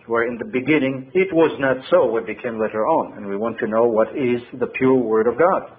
Where 0.08 0.28
in 0.28 0.38
the 0.38 0.46
beginning 0.46 1.12
it 1.14 1.32
was 1.32 1.56
not 1.60 1.78
so, 1.90 2.18
it 2.18 2.26
became 2.28 2.60
later 2.60 2.86
on, 2.86 3.18
and 3.18 3.26
we 3.26 3.38
want 3.38 3.60
to 3.60 3.68
know 3.68 3.86
what 3.86 4.10
is 4.10 4.42
the 4.60 4.68
pure 4.68 4.96
Word 4.98 5.28
of 5.28 5.38
God. 5.38 5.78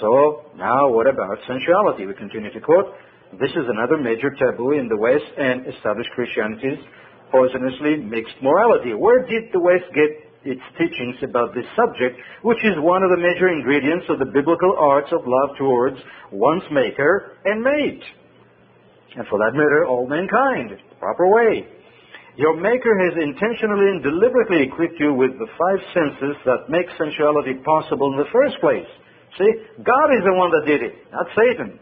So, 0.00 0.50
now 0.56 0.90
what 0.90 1.06
about 1.06 1.38
sensuality? 1.46 2.06
We 2.06 2.14
continue 2.14 2.52
to 2.52 2.60
quote, 2.60 2.94
this 3.40 3.50
is 3.50 3.66
another 3.66 3.96
major 3.96 4.30
taboo 4.30 4.72
in 4.72 4.86
the 4.88 4.96
West 4.96 5.26
and 5.38 5.66
established 5.66 6.10
Christianity's 6.14 6.78
poisonously 7.32 8.04
mixed 8.04 8.36
morality. 8.42 8.94
Where 8.94 9.26
did 9.26 9.50
the 9.52 9.58
West 9.58 9.90
get 9.94 10.10
its 10.44 10.62
teachings 10.78 11.16
about 11.22 11.54
this 11.54 11.64
subject, 11.74 12.20
which 12.42 12.62
is 12.62 12.78
one 12.78 13.02
of 13.02 13.10
the 13.10 13.16
major 13.16 13.48
ingredients 13.48 14.06
of 14.08 14.18
the 14.18 14.30
biblical 14.30 14.76
arts 14.78 15.10
of 15.10 15.26
love 15.26 15.56
towards 15.58 15.96
one's 16.30 16.62
maker 16.70 17.38
and 17.44 17.62
mate? 17.62 18.02
And 19.16 19.26
for 19.30 19.38
that 19.38 19.54
matter, 19.54 19.86
all 19.86 20.06
mankind, 20.06 20.74
the 20.74 20.96
proper 20.98 21.30
way. 21.30 21.66
Your 22.36 22.58
Maker 22.58 22.98
has 22.98 23.14
intentionally 23.14 23.94
and 23.94 24.02
deliberately 24.02 24.66
equipped 24.66 24.98
you 24.98 25.14
with 25.14 25.38
the 25.38 25.46
five 25.54 25.80
senses 25.94 26.34
that 26.44 26.66
make 26.66 26.90
sensuality 26.98 27.62
possible 27.62 28.10
in 28.10 28.18
the 28.18 28.32
first 28.34 28.58
place. 28.58 28.90
See, 29.38 29.50
God 29.86 30.08
is 30.18 30.26
the 30.26 30.34
one 30.34 30.50
that 30.50 30.66
did 30.66 30.82
it, 30.82 30.94
not 31.14 31.30
Satan. 31.38 31.78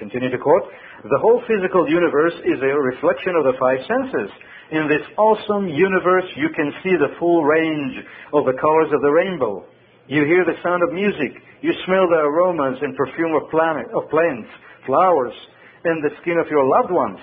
Continue 0.00 0.32
to 0.32 0.40
quote, 0.40 0.64
the 1.04 1.20
whole 1.20 1.44
physical 1.44 1.84
universe 1.88 2.34
is 2.40 2.56
a 2.64 2.72
reflection 2.72 3.36
of 3.36 3.44
the 3.44 3.56
five 3.60 3.84
senses. 3.84 4.32
In 4.72 4.88
this 4.88 5.04
awesome 5.20 5.68
universe, 5.68 6.24
you 6.36 6.48
can 6.56 6.72
see 6.82 6.96
the 6.96 7.12
full 7.20 7.44
range 7.44 8.00
of 8.32 8.48
the 8.48 8.56
colors 8.56 8.88
of 8.96 9.04
the 9.04 9.12
rainbow. 9.12 9.64
You 10.08 10.24
hear 10.24 10.44
the 10.44 10.56
sound 10.64 10.82
of 10.82 10.96
music. 10.96 11.36
You 11.60 11.72
smell 11.84 12.08
the 12.08 12.24
aromas 12.24 12.80
and 12.80 12.96
perfume 12.96 13.36
of, 13.36 13.50
planet, 13.50 13.86
of 13.92 14.08
plants, 14.08 14.48
flowers, 14.86 15.36
and 15.84 16.02
the 16.02 16.10
skin 16.20 16.38
of 16.38 16.46
your 16.50 16.64
loved 16.64 16.92
ones. 16.92 17.18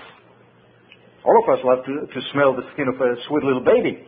All 1.24 1.36
of 1.42 1.48
us 1.52 1.60
love 1.64 1.84
to, 1.84 2.06
to 2.12 2.20
smell 2.32 2.54
the 2.56 2.62
skin 2.72 2.88
of 2.88 3.00
a 3.00 3.14
sweet 3.28 3.44
little 3.44 3.64
baby. 3.64 4.06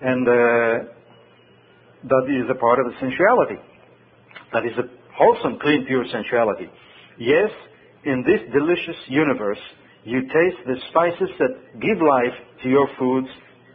And 0.00 0.28
uh, 0.28 0.92
that 2.04 2.24
is 2.28 2.48
a 2.50 2.58
part 2.58 2.78
of 2.80 2.92
sensuality. 3.00 3.60
That 4.52 4.64
is 4.64 4.72
a 4.78 4.84
wholesome, 5.16 5.58
clean, 5.60 5.84
pure 5.86 6.04
sensuality. 6.12 6.70
Yes, 7.18 7.50
in 8.04 8.22
this 8.22 8.40
delicious 8.52 8.96
universe, 9.08 9.58
you 10.04 10.22
taste 10.22 10.62
the 10.66 10.76
spices 10.90 11.30
that 11.38 11.80
give 11.80 11.98
life 11.98 12.36
to 12.62 12.68
your 12.68 12.88
foods. 12.98 13.28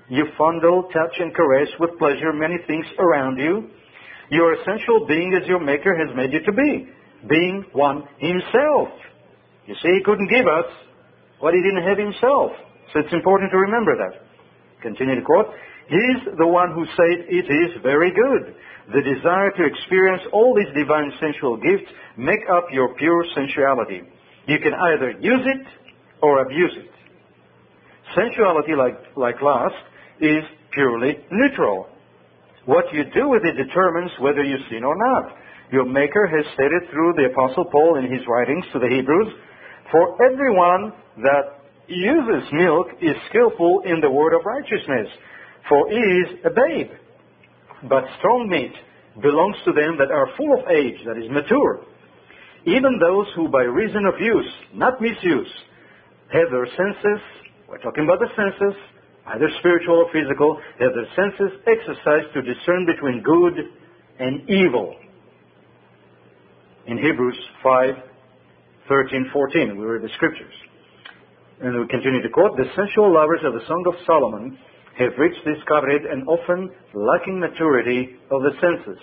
You 0.09 0.25
fondle, 0.37 0.83
touch, 0.93 1.15
and 1.19 1.33
caress 1.33 1.67
with 1.79 1.97
pleasure 1.97 2.33
many 2.33 2.57
things 2.67 2.85
around 2.99 3.37
you. 3.37 3.69
Your 4.29 4.53
essential 4.53 5.05
being 5.07 5.37
as 5.39 5.47
your 5.47 5.59
Maker 5.59 5.95
has 5.95 6.15
made 6.15 6.31
you 6.31 6.39
to 6.39 6.51
be, 6.51 6.87
being 7.27 7.65
one 7.73 8.03
Himself. 8.19 8.89
You 9.67 9.75
see, 9.81 9.91
He 9.97 10.01
couldn't 10.03 10.29
give 10.29 10.47
us 10.47 10.69
what 11.39 11.53
He 11.53 11.61
didn't 11.61 11.83
have 11.83 11.97
Himself. 11.97 12.51
So 12.91 12.99
it's 12.99 13.13
important 13.13 13.51
to 13.51 13.57
remember 13.57 13.95
that. 13.97 14.21
Continue 14.81 15.15
to 15.15 15.25
quote. 15.25 15.47
He's 15.87 16.37
the 16.37 16.47
one 16.47 16.71
who 16.71 16.85
said, 16.95 17.27
It 17.27 17.47
is 17.47 17.81
very 17.81 18.11
good. 18.11 18.55
The 18.93 19.01
desire 19.01 19.51
to 19.51 19.63
experience 19.63 20.23
all 20.31 20.55
these 20.55 20.71
divine 20.75 21.11
sensual 21.19 21.55
gifts 21.57 21.91
make 22.17 22.43
up 22.51 22.67
your 22.71 22.93
pure 22.95 23.23
sensuality. 23.33 24.03
You 24.47 24.59
can 24.59 24.73
either 24.73 25.11
use 25.11 25.45
it 25.45 25.67
or 26.21 26.41
abuse 26.41 26.75
it. 26.75 26.91
Sensuality, 28.15 28.75
like, 28.75 28.99
like 29.15 29.41
lust, 29.41 29.75
is 30.19 30.43
purely 30.71 31.17
neutral. 31.31 31.87
What 32.65 32.85
you 32.93 33.03
do 33.13 33.29
with 33.29 33.43
it 33.43 33.55
determines 33.55 34.11
whether 34.19 34.43
you 34.43 34.57
sin 34.69 34.83
or 34.83 34.95
not. 34.95 35.35
Your 35.71 35.85
Maker 35.85 36.27
has 36.27 36.45
stated 36.53 36.89
through 36.91 37.13
the 37.17 37.31
Apostle 37.31 37.65
Paul 37.65 37.97
in 37.97 38.11
his 38.11 38.21
writings 38.27 38.65
to 38.73 38.79
the 38.79 38.87
Hebrews, 38.87 39.33
For 39.91 40.23
everyone 40.25 40.93
that 41.17 41.59
uses 41.87 42.49
milk 42.51 42.87
is 43.01 43.15
skillful 43.29 43.83
in 43.85 43.99
the 44.01 44.09
word 44.09 44.33
of 44.33 44.45
righteousness, 44.45 45.07
for 45.69 45.89
he 45.89 45.97
is 45.97 46.39
a 46.45 46.49
babe. 46.49 46.91
But 47.89 48.05
strong 48.19 48.49
meat 48.49 48.73
belongs 49.21 49.57
to 49.65 49.73
them 49.73 49.97
that 49.99 50.11
are 50.11 50.27
full 50.37 50.53
of 50.59 50.67
age, 50.69 50.97
that 51.05 51.17
is 51.17 51.29
mature 51.29 51.85
even 52.65 52.99
those 52.99 53.27
who 53.35 53.49
by 53.49 53.63
reason 53.63 54.05
of 54.05 54.19
use, 54.19 54.51
not 54.73 55.01
misuse, 55.01 55.51
have 56.31 56.49
their 56.49 56.65
senses, 56.65 57.21
we're 57.67 57.79
talking 57.79 58.05
about 58.05 58.19
the 58.19 58.31
senses, 58.35 58.79
either 59.27 59.49
spiritual 59.59 59.95
or 59.95 60.11
physical, 60.13 60.59
have 60.79 60.91
their 60.93 61.09
senses 61.15 61.59
exercised 61.67 62.33
to 62.33 62.41
discern 62.41 62.85
between 62.85 63.21
good 63.21 63.53
and 64.19 64.49
evil. 64.49 64.95
In 66.87 66.97
Hebrews 66.97 67.37
5, 67.63 67.95
13, 68.87 69.29
14, 69.31 69.77
we 69.77 69.85
read 69.85 70.03
the 70.03 70.13
scriptures. 70.15 70.53
And 71.61 71.79
we 71.79 71.87
continue 71.87 72.21
to 72.21 72.29
quote, 72.29 72.57
the 72.57 72.67
sensual 72.75 73.13
lovers 73.13 73.39
of 73.45 73.53
the 73.53 73.65
Song 73.67 73.83
of 73.87 73.95
Solomon 74.05 74.57
have 74.99 75.17
reached 75.17 75.43
this 75.45 75.57
coveted 75.67 76.05
and 76.05 76.27
often 76.27 76.69
lacking 76.93 77.39
maturity 77.39 78.17
of 78.29 78.41
the 78.43 78.51
senses 78.59 78.99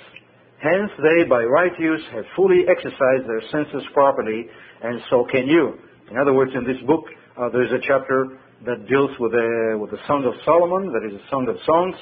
Hence, 0.60 0.92
they, 1.00 1.24
by 1.24 1.42
right 1.42 1.72
use, 1.80 2.02
have 2.12 2.24
fully 2.36 2.68
exercised 2.68 3.24
their 3.24 3.40
senses 3.50 3.82
properly, 3.94 4.44
and 4.82 5.00
so 5.08 5.24
can 5.32 5.46
you. 5.46 5.72
In 6.10 6.18
other 6.18 6.34
words, 6.34 6.52
in 6.54 6.64
this 6.64 6.76
book, 6.86 7.04
uh, 7.40 7.48
there's 7.48 7.72
a 7.72 7.80
chapter 7.80 8.36
that 8.66 8.86
deals 8.86 9.08
with 9.18 9.32
the, 9.32 9.78
with 9.80 9.90
the 9.90 9.96
Song 10.06 10.22
of 10.26 10.34
Solomon, 10.44 10.92
that 10.92 11.00
is 11.08 11.16
the 11.16 11.26
Song 11.30 11.48
of 11.48 11.56
Songs, 11.64 11.96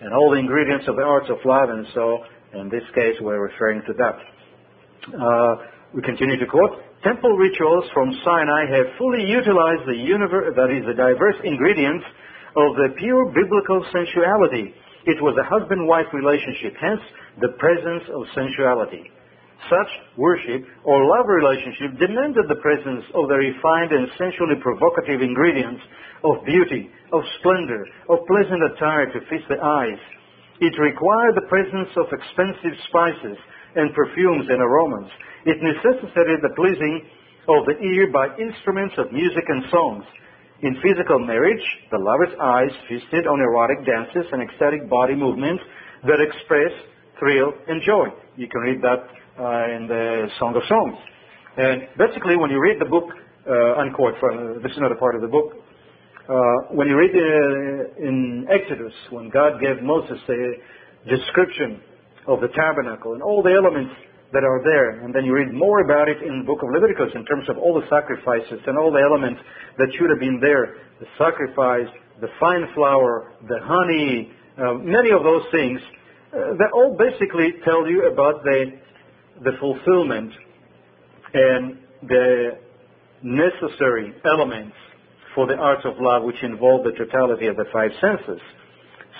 and 0.00 0.14
all 0.14 0.30
the 0.30 0.38
ingredients 0.38 0.86
of 0.86 0.94
the 0.94 1.02
arts 1.02 1.26
of 1.30 1.38
love, 1.44 1.68
and 1.70 1.84
so, 1.94 2.22
in 2.54 2.68
this 2.68 2.84
case, 2.94 3.16
we're 3.20 3.42
referring 3.42 3.82
to 3.90 3.92
that. 3.98 4.16
Uh, 5.10 5.66
we 5.92 6.00
continue 6.02 6.38
to 6.38 6.46
quote, 6.46 6.85
Temple 7.06 7.38
rituals 7.38 7.86
from 7.94 8.10
Sinai 8.26 8.66
have 8.66 8.98
fully 8.98 9.22
utilized 9.22 9.86
the 9.86 9.94
universe, 9.94 10.50
that 10.58 10.74
is, 10.74 10.82
the 10.90 10.98
diverse 10.98 11.38
ingredients 11.46 12.02
of 12.58 12.74
the 12.74 12.98
pure 12.98 13.30
biblical 13.30 13.78
sensuality. 13.94 14.74
It 15.06 15.22
was 15.22 15.38
a 15.38 15.46
husband-wife 15.46 16.10
relationship, 16.10 16.74
hence 16.82 16.98
the 17.38 17.54
presence 17.62 18.10
of 18.10 18.26
sensuality. 18.34 19.06
Such 19.70 19.90
worship 20.18 20.66
or 20.82 21.06
love 21.06 21.30
relationship 21.30 21.94
demanded 22.02 22.50
the 22.50 22.58
presence 22.58 23.06
of 23.14 23.30
the 23.30 23.38
refined 23.38 23.94
and 23.94 24.10
sensually 24.18 24.58
provocative 24.58 25.22
ingredients 25.22 25.86
of 26.26 26.42
beauty, 26.42 26.90
of 27.14 27.22
splendor, 27.38 27.86
of 28.10 28.26
pleasant 28.26 28.66
attire 28.74 29.06
to 29.14 29.22
feast 29.30 29.46
the 29.46 29.62
eyes. 29.62 30.02
It 30.58 30.74
required 30.74 31.38
the 31.38 31.46
presence 31.46 31.94
of 32.02 32.10
expensive 32.10 32.74
spices 32.90 33.38
and 33.76 33.94
perfumes 33.94 34.46
and 34.48 34.60
aromas. 34.60 35.10
It 35.44 35.62
necessitated 35.62 36.42
the 36.42 36.56
pleasing 36.56 37.06
of 37.48 37.64
the 37.68 37.78
ear 37.78 38.10
by 38.10 38.34
instruments 38.40 38.94
of 38.98 39.12
music 39.12 39.44
and 39.46 39.62
songs. 39.70 40.04
In 40.62 40.74
physical 40.82 41.20
marriage, 41.20 41.62
the 41.92 42.00
lover's 42.00 42.34
eyes 42.40 42.72
feasted 42.88 43.28
on 43.28 43.38
erotic 43.38 43.84
dances 43.86 44.26
and 44.32 44.42
ecstatic 44.42 44.88
body 44.88 45.14
movements 45.14 45.62
that 46.08 46.18
express 46.18 46.72
thrill, 47.18 47.52
and 47.68 47.82
joy. 47.82 48.06
You 48.36 48.48
can 48.48 48.60
read 48.60 48.82
that 48.82 49.00
uh, 49.40 49.76
in 49.76 49.88
the 49.88 50.28
Song 50.38 50.54
of 50.56 50.62
Songs. 50.68 50.96
And 51.56 51.88
basically, 51.96 52.36
when 52.36 52.50
you 52.50 52.60
read 52.60 52.80
the 52.80 52.88
book, 52.88 53.04
uh, 53.48 53.80
unquote, 53.80 54.14
from, 54.20 54.62
this 54.62 54.72
is 54.72 54.78
not 54.78 54.92
a 54.92 54.96
part 54.96 55.14
of 55.14 55.22
the 55.22 55.28
book, 55.28 55.52
uh, 56.28 56.74
when 56.74 56.88
you 56.88 56.96
read 56.96 57.14
uh, 57.14 58.04
in 58.04 58.46
Exodus, 58.50 58.92
when 59.10 59.30
God 59.30 59.60
gave 59.60 59.82
Moses 59.82 60.18
a 60.28 61.08
description 61.08 61.80
of 62.26 62.40
the 62.40 62.48
tabernacle 62.48 63.14
and 63.14 63.22
all 63.22 63.42
the 63.42 63.52
elements 63.52 63.94
that 64.32 64.42
are 64.42 64.60
there, 64.64 65.04
and 65.04 65.14
then 65.14 65.24
you 65.24 65.32
read 65.32 65.54
more 65.54 65.80
about 65.80 66.08
it 66.08 66.18
in 66.22 66.40
the 66.40 66.44
book 66.44 66.58
of 66.62 66.68
Leviticus 66.72 67.14
in 67.14 67.24
terms 67.24 67.48
of 67.48 67.56
all 67.58 67.78
the 67.78 67.86
sacrifices 67.88 68.58
and 68.66 68.76
all 68.76 68.90
the 68.90 69.00
elements 69.00 69.40
that 69.78 69.86
should 69.98 70.10
have 70.10 70.18
been 70.18 70.40
there, 70.40 70.82
the 70.98 71.06
sacrifice, 71.16 71.86
the 72.20 72.28
fine 72.40 72.66
flour, 72.74 73.32
the 73.48 73.60
honey, 73.62 74.32
uh, 74.58 74.74
many 74.82 75.10
of 75.10 75.22
those 75.22 75.44
things 75.52 75.80
uh, 76.34 76.58
that 76.58 76.70
all 76.74 76.96
basically 76.98 77.54
tell 77.64 77.86
you 77.86 78.10
about 78.10 78.42
the, 78.42 78.72
the 79.44 79.52
fulfillment 79.60 80.32
and 81.32 81.78
the 82.08 82.58
necessary 83.22 84.12
elements 84.24 84.74
for 85.34 85.46
the 85.46 85.54
arts 85.54 85.82
of 85.84 85.94
love 86.00 86.24
which 86.24 86.42
involve 86.42 86.84
the 86.84 86.92
totality 86.92 87.46
of 87.46 87.56
the 87.56 87.66
five 87.72 87.90
senses. 88.00 88.40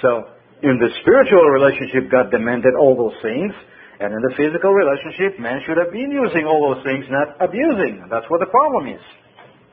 So, 0.03 0.25
in 0.63 0.79
the 0.81 0.89
spiritual 1.03 1.45
relationship, 1.53 2.11
God 2.11 2.31
demanded 2.31 2.73
all 2.81 2.97
those 2.97 3.19
things, 3.21 3.53
and 4.01 4.13
in 4.13 4.21
the 4.25 4.35
physical 4.37 4.73
relationship, 4.73 5.41
man 5.41 5.61
should 5.67 5.77
have 5.77 5.93
been 5.93 6.11
using 6.11 6.45
all 6.45 6.73
those 6.73 6.85
things, 6.85 7.05
not 7.09 7.37
abusing. 7.41 8.09
That's 8.11 8.29
what 8.29 8.41
the 8.41 8.49
problem 8.53 8.89
is. 8.93 9.05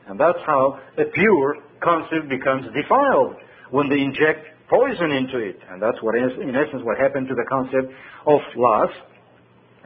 And 0.08 0.20
that's 0.20 0.40
how 0.44 0.80
a 0.98 1.04
pure 1.08 1.56
concept 1.80 2.28
becomes 2.28 2.68
defiled 2.72 3.36
when 3.70 3.88
they 3.88 4.00
inject 4.00 4.44
poison 4.68 5.12
into 5.12 5.38
it. 5.38 5.60
And 5.70 5.80
that's 5.80 6.00
what 6.00 6.16
is, 6.16 6.32
in 6.40 6.56
essence, 6.56 6.84
what 6.84 6.98
happened 6.98 7.28
to 7.28 7.34
the 7.34 7.44
concept 7.48 7.92
of 8.26 8.40
lust, 8.56 9.00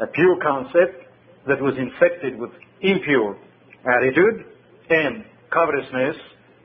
a 0.03 0.07
pure 0.07 0.39
concept 0.43 1.07
that 1.47 1.61
was 1.61 1.75
infected 1.79 2.39
with 2.39 2.51
impure 2.81 3.39
attitude 3.87 4.47
and 4.91 5.25
covetousness, 5.51 6.17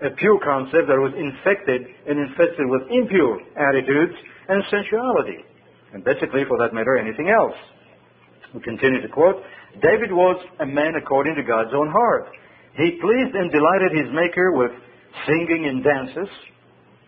a 0.04 0.12
pure 0.16 0.40
concept 0.44 0.88
that 0.88 1.00
was 1.00 1.16
infected 1.16 1.82
and 2.08 2.20
infested 2.20 2.68
with 2.68 2.84
impure 2.92 3.40
attitudes 3.56 4.16
and 4.50 4.64
sensuality. 4.70 5.40
And 5.94 6.04
basically, 6.04 6.44
for 6.48 6.58
that 6.60 6.74
matter, 6.74 6.98
anything 6.98 7.30
else. 7.30 7.56
We 8.54 8.62
continue 8.62 9.02
to 9.02 9.10
quote, 9.10 9.42
David 9.82 10.12
was 10.12 10.38
a 10.60 10.66
man 10.66 10.94
according 10.96 11.36
to 11.36 11.44
God's 11.44 11.74
own 11.74 11.90
heart. 11.90 12.30
He 12.76 13.00
pleased 13.02 13.34
and 13.34 13.52
delighted 13.52 13.94
his 13.94 14.10
Maker 14.14 14.54
with 14.54 14.72
singing 15.26 15.66
and 15.70 15.84
dances. 15.84 16.30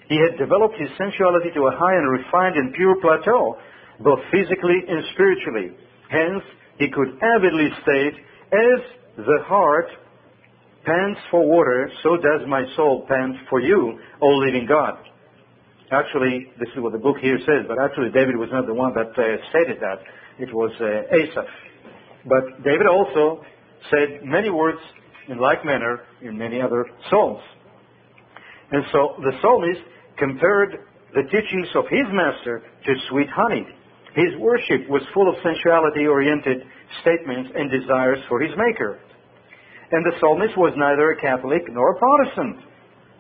He 0.08 0.18
had 0.22 0.38
developed 0.38 0.78
his 0.78 0.90
sensuality 0.98 1.54
to 1.54 1.66
a 1.66 1.74
high 1.74 1.98
and 1.98 2.10
refined 2.10 2.56
and 2.56 2.74
pure 2.74 2.96
plateau, 3.02 3.58
both 4.00 4.20
physically 4.32 4.86
and 4.88 5.04
spiritually. 5.14 5.74
Hence, 6.10 6.44
he 6.78 6.90
could 6.90 7.18
avidly 7.22 7.70
state, 7.82 8.14
As 8.54 8.82
the 9.18 9.40
heart 9.46 9.90
pants 10.86 11.20
for 11.32 11.46
water, 11.46 11.90
so 12.04 12.18
does 12.18 12.48
my 12.48 12.64
soul 12.76 13.06
pant 13.08 13.36
for 13.50 13.60
you, 13.60 14.00
O 14.22 14.28
living 14.28 14.66
God. 14.68 14.96
Actually, 15.92 16.52
this 16.60 16.70
is 16.76 16.82
what 16.82 16.94
the 16.94 17.00
book 17.00 17.18
here 17.22 17.38
says, 17.40 17.66
but 17.68 17.78
actually 17.80 18.10
David 18.10 18.38
was 18.38 18.50
not 18.52 18.66
the 18.66 18.74
one 18.74 18.94
that 18.94 19.10
uh, 19.18 19.38
stated 19.50 19.78
that. 19.82 20.00
It 20.40 20.54
was 20.54 20.72
uh, 20.82 21.16
Asaph. 21.16 21.48
But 22.26 22.64
David 22.64 22.88
also 22.88 23.44
said 23.90 24.24
many 24.24 24.50
words 24.50 24.80
in 25.30 25.38
like 25.38 25.64
manner 25.64 26.02
in 26.22 26.38
many 26.38 26.62
other 26.62 26.86
psalms. 27.10 27.42
And 28.72 28.84
so 28.92 29.16
the 29.20 29.32
psalmist 29.42 29.82
compared 30.18 30.80
the 31.14 31.24
teachings 31.24 31.68
of 31.76 31.86
his 31.90 32.06
master 32.12 32.64
to 32.86 32.94
sweet 33.10 33.30
honey. 33.30 33.66
His 34.16 34.36
worship 34.40 34.90
was 34.90 35.02
full 35.14 35.30
of 35.30 35.36
sensuality-oriented 35.44 36.64
statements 37.02 37.52
and 37.54 37.70
desires 37.70 38.20
for 38.28 38.42
his 38.42 38.52
Maker. 38.58 39.00
And 39.92 40.06
the 40.06 40.18
psalmist 40.20 40.58
was 40.58 40.74
neither 40.76 41.12
a 41.12 41.22
Catholic 41.22 41.64
nor 41.70 41.96
a 41.96 42.00
Protestant, 42.00 42.58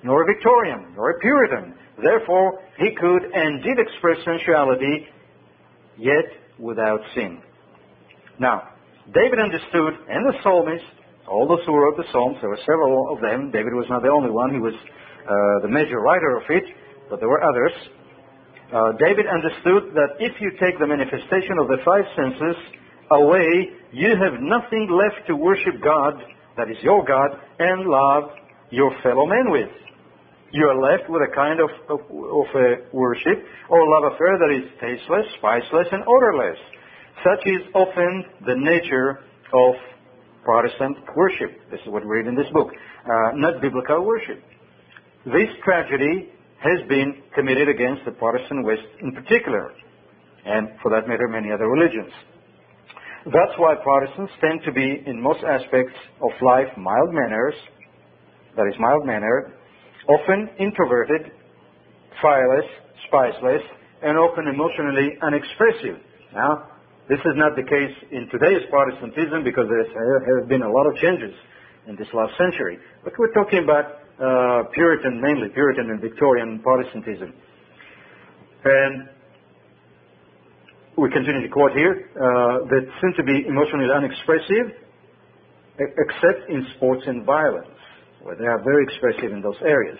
nor 0.03 0.23
a 0.23 0.33
Victorian, 0.33 0.93
nor 0.95 1.11
a 1.11 1.19
Puritan. 1.19 1.75
Therefore, 2.01 2.59
he 2.77 2.93
could 2.95 3.23
and 3.33 3.63
did 3.63 3.79
express 3.79 4.17
sensuality, 4.25 5.07
yet 5.97 6.25
without 6.59 6.99
sin. 7.13 7.41
Now, 8.39 8.69
David 9.13 9.39
understood, 9.39 9.93
and 10.09 10.25
the 10.25 10.35
psalmist, 10.43 10.83
all 11.29 11.47
those 11.47 11.63
who 11.65 11.73
wrote 11.73 11.97
the 11.97 12.05
Psalms, 12.11 12.37
there 12.41 12.49
were 12.49 12.61
several 12.65 13.13
of 13.13 13.21
them. 13.21 13.49
David 13.51 13.73
was 13.73 13.85
not 13.89 14.01
the 14.01 14.09
only 14.09 14.29
one. 14.29 14.53
He 14.53 14.59
was 14.59 14.73
uh, 14.75 15.61
the 15.61 15.69
major 15.69 15.99
writer 16.01 16.37
of 16.37 16.43
it, 16.49 16.65
but 17.09 17.19
there 17.19 17.29
were 17.29 17.41
others. 17.41 17.73
Uh, 18.73 18.91
David 18.97 19.25
understood 19.29 19.93
that 19.93 20.17
if 20.19 20.33
you 20.41 20.51
take 20.61 20.77
the 20.77 20.87
manifestation 20.87 21.57
of 21.61 21.67
the 21.69 21.77
five 21.85 22.05
senses 22.17 22.57
away, 23.11 23.73
you 23.93 24.17
have 24.17 24.41
nothing 24.41 24.89
left 24.89 25.25
to 25.27 25.35
worship 25.35 25.81
God, 25.81 26.13
that 26.57 26.69
is 26.69 26.77
your 26.81 27.03
God, 27.05 27.39
and 27.59 27.87
love 27.87 28.31
your 28.71 28.91
fellow 29.03 29.25
men 29.25 29.51
with. 29.51 29.69
You 30.51 30.65
are 30.67 30.79
left 30.79 31.09
with 31.09 31.21
a 31.21 31.35
kind 31.35 31.59
of, 31.59 31.69
of, 31.89 31.99
of 32.09 32.49
a 32.55 32.95
worship 32.95 33.43
or 33.69 33.89
love 33.89 34.13
affair 34.13 34.37
that 34.39 34.51
is 34.55 34.71
tasteless, 34.79 35.25
spiceless, 35.41 35.91
and 35.91 36.03
odorless. 36.07 36.57
Such 37.23 37.45
is 37.45 37.61
often 37.73 38.25
the 38.45 38.55
nature 38.55 39.19
of 39.53 39.75
Protestant 40.43 40.97
worship. 41.15 41.51
This 41.71 41.79
is 41.81 41.91
what 41.91 42.03
we 42.03 42.09
read 42.09 42.27
in 42.27 42.35
this 42.35 42.47
book. 42.53 42.69
Uh, 42.71 43.31
not 43.35 43.61
biblical 43.61 44.05
worship. 44.05 44.41
This 45.25 45.49
tragedy 45.63 46.29
has 46.59 46.87
been 46.87 47.23
committed 47.33 47.67
against 47.67 48.05
the 48.05 48.11
Protestant 48.11 48.63
West 48.63 48.85
in 49.01 49.11
particular, 49.11 49.73
and 50.45 50.69
for 50.81 50.91
that 50.91 51.07
matter, 51.07 51.27
many 51.27 51.51
other 51.51 51.67
religions. 51.67 52.13
That's 53.25 53.57
why 53.57 53.73
Protestants 53.81 54.33
tend 54.39 54.61
to 54.65 54.71
be, 54.71 55.01
in 55.07 55.19
most 55.19 55.41
aspects 55.41 55.97
of 56.21 56.29
life, 56.45 56.69
mild 56.77 57.09
manners, 57.09 57.55
that 58.55 58.69
is, 58.69 58.75
mild 58.79 59.05
mannered, 59.05 59.51
often 60.07 60.49
introverted, 60.59 61.33
fireless, 62.21 62.69
spiceless, 63.09 63.65
and 64.03 64.17
often 64.17 64.45
emotionally 64.47 65.17
unexpressive. 65.25 65.97
Now, 66.33 66.69
this 67.09 67.17
is 67.17 67.33
not 67.33 67.55
the 67.55 67.63
case 67.65 67.95
in 68.11 68.29
today's 68.29 68.61
Protestantism 68.69 69.43
because 69.43 69.65
there 69.69 70.37
have 70.37 70.47
been 70.47 70.61
a 70.61 70.69
lot 70.69 70.85
of 70.85 70.95
changes 71.01 71.33
in 71.87 71.95
this 71.95 72.07
last 72.13 72.37
century. 72.37 72.77
But 73.03 73.13
we're 73.17 73.33
talking 73.33 73.63
about 73.65 74.05
uh, 74.21 74.69
Puritan, 74.69 75.19
mainly 75.19 75.49
Puritan 75.49 75.89
and 75.89 75.99
Victorian 75.99 76.61
Protestantism. 76.61 77.33
And 78.65 79.09
we 80.97 81.09
continue 81.11 81.41
to 81.41 81.49
quote 81.49 81.71
here, 81.73 82.09
uh, 82.15 82.65
that 82.71 82.83
seem 83.01 83.13
to 83.17 83.23
be 83.23 83.45
emotionally 83.47 83.87
unexpressive, 83.91 84.79
except 85.77 86.49
in 86.49 86.65
sports 86.77 87.03
and 87.05 87.25
violence, 87.25 87.75
where 88.23 88.35
they 88.35 88.45
are 88.45 88.63
very 88.63 88.83
expressive 88.83 89.31
in 89.31 89.41
those 89.41 89.59
areas. 89.61 89.99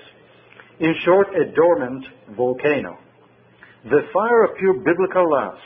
In 0.80 0.96
short, 1.04 1.28
a 1.36 1.52
dormant 1.52 2.06
volcano. 2.36 2.98
The 3.84 4.02
fire 4.14 4.44
of 4.46 4.58
pure 4.58 4.74
biblical 4.74 5.30
lust 5.30 5.62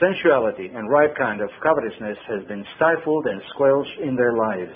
sensuality 0.00 0.70
and 0.74 0.88
right 0.88 1.10
kind 1.16 1.40
of 1.40 1.50
covetousness 1.62 2.18
has 2.28 2.46
been 2.46 2.64
stifled 2.76 3.26
and 3.26 3.42
squelched 3.54 3.98
in 4.02 4.16
their 4.16 4.32
lives. 4.32 4.74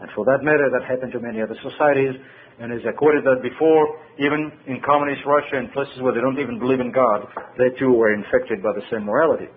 And 0.00 0.08
for 0.14 0.24
that 0.24 0.40
matter, 0.42 0.70
that 0.72 0.84
happened 0.88 1.12
to 1.12 1.20
many 1.20 1.42
other 1.42 1.56
societies. 1.62 2.16
And 2.60 2.76
as 2.76 2.84
I 2.84 2.92
quoted 2.92 3.24
that 3.24 3.40
before, 3.40 3.96
even 4.20 4.52
in 4.68 4.84
communist 4.84 5.24
Russia 5.24 5.56
and 5.56 5.72
places 5.72 5.96
where 6.04 6.12
they 6.12 6.20
don't 6.20 6.36
even 6.36 6.60
believe 6.60 6.80
in 6.80 6.92
God, 6.92 7.24
they 7.56 7.72
too 7.80 7.96
were 7.96 8.12
infected 8.12 8.60
by 8.62 8.76
the 8.76 8.84
same 8.92 9.08
morality. 9.08 9.48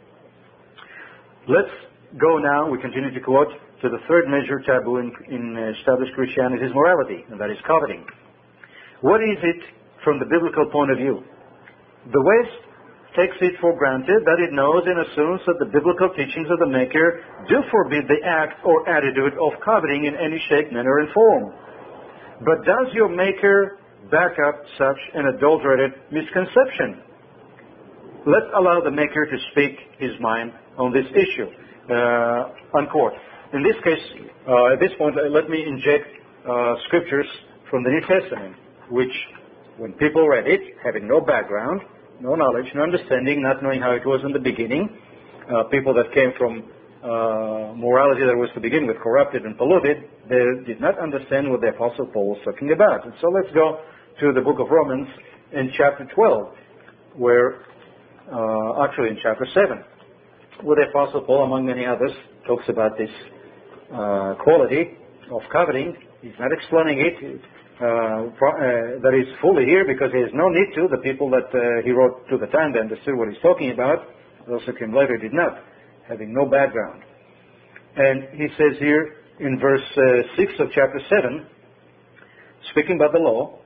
Let's 1.52 1.76
go 2.16 2.40
now, 2.40 2.72
we 2.72 2.80
continue 2.80 3.12
to 3.12 3.20
quote, 3.20 3.52
to 3.84 3.92
the 3.92 4.00
third 4.08 4.32
major 4.32 4.64
taboo 4.64 5.04
in, 5.04 5.12
in 5.28 5.60
established 5.76 6.16
Christianity 6.16 6.64
is 6.64 6.72
morality, 6.72 7.28
and 7.28 7.36
that 7.44 7.52
is 7.52 7.60
coveting. 7.68 8.08
What 9.04 9.20
is 9.20 9.36
it 9.44 9.60
from 10.08 10.24
the 10.24 10.28
biblical 10.32 10.72
point 10.72 10.96
of 10.96 10.98
view? 10.98 11.20
The 12.08 12.24
West 12.24 12.64
takes 13.20 13.36
it 13.44 13.60
for 13.60 13.76
granted 13.76 14.24
that 14.24 14.40
it 14.40 14.56
knows 14.56 14.88
and 14.88 15.04
assumes 15.04 15.44
that 15.44 15.60
the 15.60 15.68
biblical 15.68 16.08
teachings 16.16 16.48
of 16.48 16.64
the 16.64 16.72
Maker 16.72 17.20
do 17.52 17.60
forbid 17.68 18.08
the 18.08 18.24
act 18.24 18.64
or 18.64 18.88
attitude 18.88 19.36
of 19.36 19.60
coveting 19.60 20.08
in 20.08 20.16
any 20.16 20.40
shape, 20.48 20.72
manner, 20.72 21.04
and 21.04 21.12
form. 21.12 21.52
But 22.46 22.66
does 22.66 22.94
your 22.94 23.08
Maker 23.08 23.78
back 24.12 24.36
up 24.48 24.62
such 24.78 25.00
an 25.14 25.28
adulterated 25.36 25.94
misconception? 26.12 27.02
Let's 28.26 28.52
allow 28.56 28.82
the 28.82 28.92
Maker 28.92 29.26
to 29.26 29.38
speak 29.52 29.78
his 29.98 30.12
mind 30.20 30.52
on 30.78 30.92
this 30.92 31.06
issue. 31.12 31.48
Uh, 31.90 32.52
unquote. 32.78 33.14
In 33.54 33.64
this 33.64 33.76
case, 33.84 34.28
uh, 34.48 34.74
at 34.74 34.80
this 34.80 34.92
point, 34.98 35.16
let 35.16 35.50
me 35.50 35.64
inject 35.64 36.08
uh, 36.50 36.76
scriptures 36.88 37.28
from 37.70 37.84
the 37.84 37.90
New 37.90 38.02
Testament, 38.02 38.56
which, 38.90 39.14
when 39.78 39.94
people 39.94 40.28
read 40.28 40.48
it, 40.48 40.62
having 40.84 41.08
no 41.08 41.22
background, 41.22 41.82
no 42.20 42.36
knowledge, 42.36 42.66
no 42.76 42.84
understanding, 42.84 43.42
not 43.42 43.62
knowing 43.62 43.80
how 43.80 43.92
it 43.92 44.06
was 44.06 44.22
in 44.26 44.34
the 44.34 44.40
beginning. 44.40 44.90
Uh, 45.48 45.64
people 45.66 45.94
that 45.94 46.12
came 46.14 46.32
from 46.38 46.64
uh, 47.04 47.76
morality 47.76 48.24
that 48.24 48.36
was 48.36 48.50
to 48.56 48.62
begin 48.62 48.88
with 48.88 48.96
corrupted 48.98 49.44
and 49.44 49.58
polluted, 49.58 50.08
they 50.30 50.40
did 50.66 50.80
not 50.80 50.98
understand 51.00 51.52
what 51.52 51.60
the 51.60 51.68
Apostle 51.68 52.08
Paul 52.08 52.30
was 52.30 52.40
talking 52.46 52.72
about. 52.72 53.04
And 53.04 53.14
so 53.20 53.28
let's 53.28 53.52
go 53.54 53.82
to 54.22 54.32
the 54.32 54.40
book 54.40 54.60
of 54.60 54.72
Romans 54.72 55.08
in 55.52 55.70
chapter 55.76 56.08
12, 56.16 56.54
where, 57.18 57.66
uh, 58.32 58.88
actually 58.88 59.10
in 59.10 59.18
chapter 59.22 59.46
7, 59.54 59.84
where 60.64 60.78
the 60.80 60.90
Apostle 60.90 61.22
Paul, 61.28 61.44
among 61.44 61.66
many 61.66 61.86
others, 61.86 62.12
talks 62.48 62.64
about 62.70 62.98
this 62.98 63.12
uh, 63.92 64.36
quality 64.40 64.96
of 65.30 65.42
coveting. 65.52 65.96
He's 66.22 66.40
not 66.40 66.52
explaining 66.54 67.04
it. 67.04 67.42
Uh, 67.82 68.32
uh, 68.32 69.02
that 69.04 69.12
is 69.12 69.28
fully 69.42 69.66
here 69.66 69.84
because 69.84 70.08
there 70.14 70.26
is 70.26 70.32
no 70.34 70.48
need 70.48 70.72
to. 70.76 70.88
The 70.88 71.02
people 71.04 71.30
that 71.32 71.52
uh, 71.52 71.84
he 71.84 71.92
wrote 71.92 72.30
to 72.30 72.38
the 72.38 72.48
time 72.48 72.72
they 72.72 72.80
understood 72.80 73.18
what 73.18 73.28
he's 73.28 73.42
talking 73.42 73.72
about. 73.72 74.08
Those 74.48 74.62
who 74.66 74.74
came 74.74 74.96
later 74.96 75.18
did 75.18 75.34
not, 75.34 75.60
having 76.08 76.34
no 76.34 76.46
background. 76.46 77.04
And 77.96 78.24
he 78.34 78.48
says 78.58 78.80
here 78.80 79.16
in 79.40 79.60
verse 79.60 79.84
6 80.38 80.54
of 80.60 80.68
chapter 80.74 81.00
7, 81.10 81.46
speaking 82.72 82.96
about 82.98 83.14
the 83.14 83.20
law, 83.20 83.60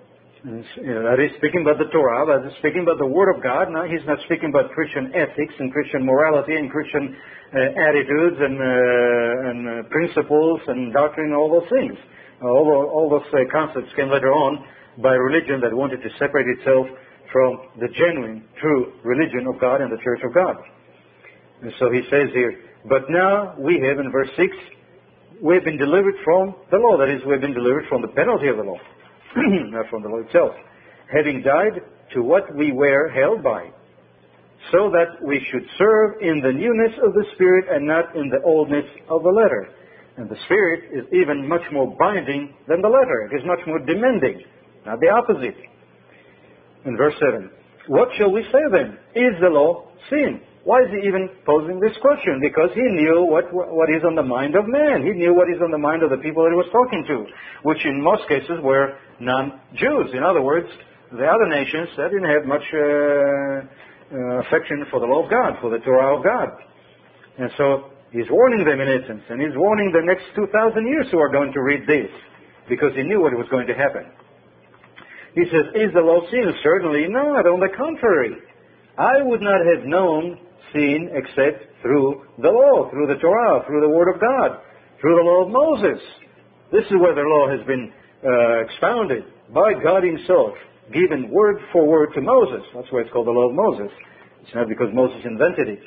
that 0.43 1.17
is 1.19 1.31
speaking 1.37 1.65
about 1.65 1.81
the 1.81 1.89
Torah, 1.91 2.23
that 2.29 2.47
is 2.47 2.53
speaking 2.59 2.85
about 2.85 2.99
the 2.99 3.09
Word 3.09 3.33
of 3.35 3.41
God. 3.41 3.67
Now 3.73 3.83
he's 3.83 4.05
not 4.05 4.19
speaking 4.29 4.53
about 4.53 4.71
Christian 4.71 5.11
ethics 5.15 5.53
and 5.59 5.73
Christian 5.73 6.05
morality 6.05 6.55
and 6.55 6.69
Christian 6.69 7.15
uh, 7.47 7.87
attitudes 7.89 8.37
and, 8.39 8.55
uh, 8.59 9.49
and 9.49 9.59
uh, 9.67 9.71
principles 9.89 10.61
and 10.67 10.93
doctrine 10.93 11.31
and 11.31 11.35
all 11.35 11.49
those 11.49 11.69
things. 11.71 11.97
all, 12.43 12.67
all 12.69 13.09
those 13.09 13.27
uh, 13.33 13.43
concepts 13.51 13.89
came 13.95 14.11
later 14.11 14.31
on 14.31 14.63
by 15.01 15.13
religion 15.15 15.59
that 15.61 15.73
wanted 15.73 16.03
to 16.03 16.09
separate 16.19 16.45
itself 16.59 16.85
from 17.31 17.81
the 17.81 17.87
genuine, 17.97 18.45
true 18.61 18.93
religion 19.03 19.47
of 19.47 19.59
God 19.59 19.81
and 19.81 19.91
the 19.91 20.01
Church 20.03 20.21
of 20.23 20.33
God. 20.33 20.55
And 21.61 21.71
so 21.79 21.91
he 21.91 22.01
says 22.09 22.29
here, 22.33 22.61
but 22.87 23.09
now 23.09 23.55
we 23.57 23.81
have, 23.81 23.99
in 23.99 24.11
verse 24.11 24.29
6, 24.37 24.47
we 25.41 25.55
have 25.55 25.63
been 25.63 25.77
delivered 25.77 26.15
from 26.23 26.55
the 26.71 26.77
law. 26.77 26.97
That 26.97 27.09
is, 27.09 27.21
we 27.25 27.33
have 27.33 27.41
been 27.41 27.53
delivered 27.53 27.85
from 27.89 28.01
the 28.01 28.07
penalty 28.09 28.47
of 28.47 28.57
the 28.57 28.63
law, 28.63 28.79
not 29.35 29.89
from 29.89 30.03
the 30.03 30.09
law 30.09 30.19
itself. 30.19 30.55
Having 31.11 31.43
died 31.43 31.81
to 32.13 32.23
what 32.23 32.53
we 32.55 32.71
were 32.71 33.09
held 33.09 33.43
by, 33.43 33.69
so 34.71 34.89
that 34.91 35.21
we 35.23 35.45
should 35.51 35.65
serve 35.77 36.21
in 36.21 36.41
the 36.41 36.51
newness 36.51 36.93
of 37.03 37.13
the 37.13 37.25
Spirit 37.35 37.65
and 37.69 37.85
not 37.85 38.15
in 38.15 38.29
the 38.29 38.41
oldness 38.43 38.85
of 39.09 39.23
the 39.23 39.29
letter. 39.29 39.69
And 40.17 40.29
the 40.29 40.37
Spirit 40.45 40.89
is 40.91 41.05
even 41.13 41.47
much 41.47 41.61
more 41.71 41.95
binding 41.99 42.55
than 42.67 42.81
the 42.81 42.89
letter. 42.89 43.29
It 43.31 43.35
is 43.35 43.45
much 43.45 43.59
more 43.67 43.79
demanding, 43.79 44.43
not 44.85 44.99
the 44.99 45.09
opposite. 45.09 45.55
In 46.85 46.97
verse 46.97 47.13
7, 47.19 47.51
what 47.87 48.09
shall 48.17 48.31
we 48.31 48.43
say 48.43 48.63
then? 48.71 48.97
Is 49.15 49.39
the 49.39 49.49
law 49.49 49.89
sin? 50.09 50.41
Why 50.67 50.83
is 50.83 50.91
he 50.91 50.99
even 51.07 51.31
posing 51.47 51.79
this 51.79 51.95
question? 52.03 52.43
Because 52.43 52.67
he 52.75 52.83
knew 52.83 53.23
what, 53.23 53.47
what 53.55 53.87
is 53.87 54.03
on 54.03 54.19
the 54.19 54.27
mind 54.27 54.51
of 54.59 54.67
man. 54.67 54.99
He 54.99 55.15
knew 55.15 55.31
what 55.31 55.47
is 55.47 55.63
on 55.63 55.71
the 55.71 55.79
mind 55.79 56.03
of 56.03 56.11
the 56.11 56.19
people 56.19 56.43
that 56.43 56.51
he 56.51 56.59
was 56.59 56.67
talking 56.75 57.07
to, 57.07 57.23
which 57.63 57.79
in 57.87 58.03
most 58.03 58.27
cases 58.27 58.59
were 58.59 58.99
non-Jews. 59.23 60.11
In 60.11 60.27
other 60.27 60.43
words, 60.43 60.67
the 61.15 61.23
other 61.23 61.47
nations 61.47 61.87
that 61.95 62.11
didn't 62.11 62.27
have 62.27 62.43
much 62.43 62.67
uh, 62.75 62.83
uh, 62.83 64.43
affection 64.43 64.83
for 64.91 64.99
the 64.99 65.07
law 65.07 65.23
of 65.23 65.31
God, 65.31 65.55
for 65.63 65.71
the 65.71 65.79
Torah 65.87 66.19
of 66.19 66.27
God. 66.27 66.51
And 67.39 67.47
so 67.55 67.95
he's 68.11 68.27
warning 68.27 68.67
them 68.67 68.83
in 68.83 68.91
essence, 68.91 69.23
and 69.31 69.39
he's 69.39 69.55
warning 69.55 69.95
the 69.95 70.03
next 70.03 70.27
2,000 70.35 70.51
years 70.83 71.07
who 71.15 71.19
are 71.23 71.31
going 71.31 71.55
to 71.55 71.63
read 71.63 71.87
this, 71.87 72.11
because 72.67 72.91
he 72.91 73.07
knew 73.07 73.23
what 73.23 73.31
was 73.39 73.47
going 73.47 73.71
to 73.71 73.77
happen. 73.79 74.03
He 75.31 75.47
says, 75.47 75.71
Is 75.79 75.95
the 75.95 76.03
law 76.03 76.27
sin? 76.27 76.51
Certainly 76.59 77.07
not. 77.07 77.47
On 77.47 77.63
the 77.63 77.71
contrary, 77.71 78.35
I 78.99 79.23
would 79.23 79.39
not 79.39 79.63
have 79.63 79.87
known 79.87 80.43
seen 80.73 81.09
except 81.13 81.81
through 81.81 82.25
the 82.41 82.49
law, 82.49 82.89
through 82.89 83.07
the 83.07 83.19
Torah, 83.21 83.63
through 83.65 83.81
the 83.81 83.89
Word 83.89 84.13
of 84.13 84.21
God, 84.21 84.59
through 85.01 85.15
the 85.15 85.23
law 85.23 85.45
of 85.45 85.49
Moses. 85.49 86.01
This 86.71 86.85
is 86.85 86.97
where 86.99 87.15
the 87.15 87.21
law 87.21 87.49
has 87.49 87.65
been 87.65 87.91
uh, 88.23 88.63
expounded 88.65 89.23
by 89.53 89.73
God 89.81 90.03
Himself, 90.03 90.55
given 90.93 91.29
word 91.29 91.57
for 91.71 91.87
word 91.87 92.09
to 92.15 92.21
Moses. 92.21 92.65
That's 92.75 92.91
why 92.91 93.01
it's 93.01 93.11
called 93.11 93.27
the 93.27 93.31
law 93.31 93.49
of 93.49 93.55
Moses. 93.55 93.91
It's 94.43 94.55
not 94.55 94.67
because 94.67 94.87
Moses 94.93 95.19
invented 95.25 95.67
it, 95.67 95.79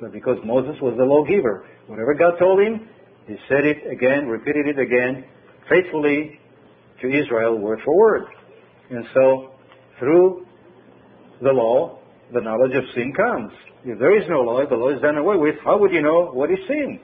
but 0.00 0.12
because 0.12 0.38
Moses 0.44 0.76
was 0.80 0.94
the 0.96 1.04
lawgiver. 1.04 1.66
Whatever 1.86 2.14
God 2.14 2.38
told 2.38 2.60
him, 2.60 2.88
he 3.26 3.36
said 3.48 3.64
it 3.64 3.90
again, 3.90 4.26
repeated 4.26 4.68
it 4.68 4.78
again, 4.78 5.24
faithfully 5.68 6.38
to 7.00 7.08
Israel, 7.08 7.58
word 7.58 7.80
for 7.84 7.96
word. 7.96 8.24
And 8.90 9.04
so, 9.12 9.52
through 9.98 10.46
the 11.42 11.50
law, 11.50 11.98
the 12.32 12.40
knowledge 12.40 12.74
of 12.74 12.84
sin 12.94 13.12
comes. 13.14 13.52
If 13.84 13.98
there 13.98 14.16
is 14.18 14.28
no 14.28 14.40
law, 14.40 14.66
the 14.66 14.74
law 14.74 14.90
is 14.90 15.00
done 15.00 15.16
away 15.16 15.36
with, 15.36 15.54
how 15.64 15.78
would 15.78 15.92
you 15.92 16.02
know 16.02 16.30
what 16.34 16.50
is 16.50 16.58
sin? 16.66 16.98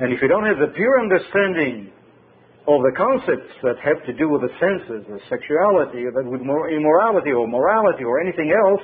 And 0.00 0.12
if 0.12 0.22
you 0.22 0.28
don't 0.28 0.46
have 0.46 0.58
the 0.58 0.72
pure 0.72 1.00
understanding 1.00 1.92
of 2.68 2.80
the 2.84 2.92
concepts 2.96 3.52
that 3.62 3.76
have 3.84 4.00
to 4.06 4.12
do 4.12 4.28
with 4.28 4.42
the 4.42 4.52
senses, 4.60 5.04
the 5.08 5.20
sexuality, 5.28 6.04
that 6.08 6.24
with 6.24 6.40
immorality 6.40 7.32
or 7.32 7.48
morality 7.48 8.04
or 8.04 8.20
anything 8.20 8.52
else, 8.52 8.80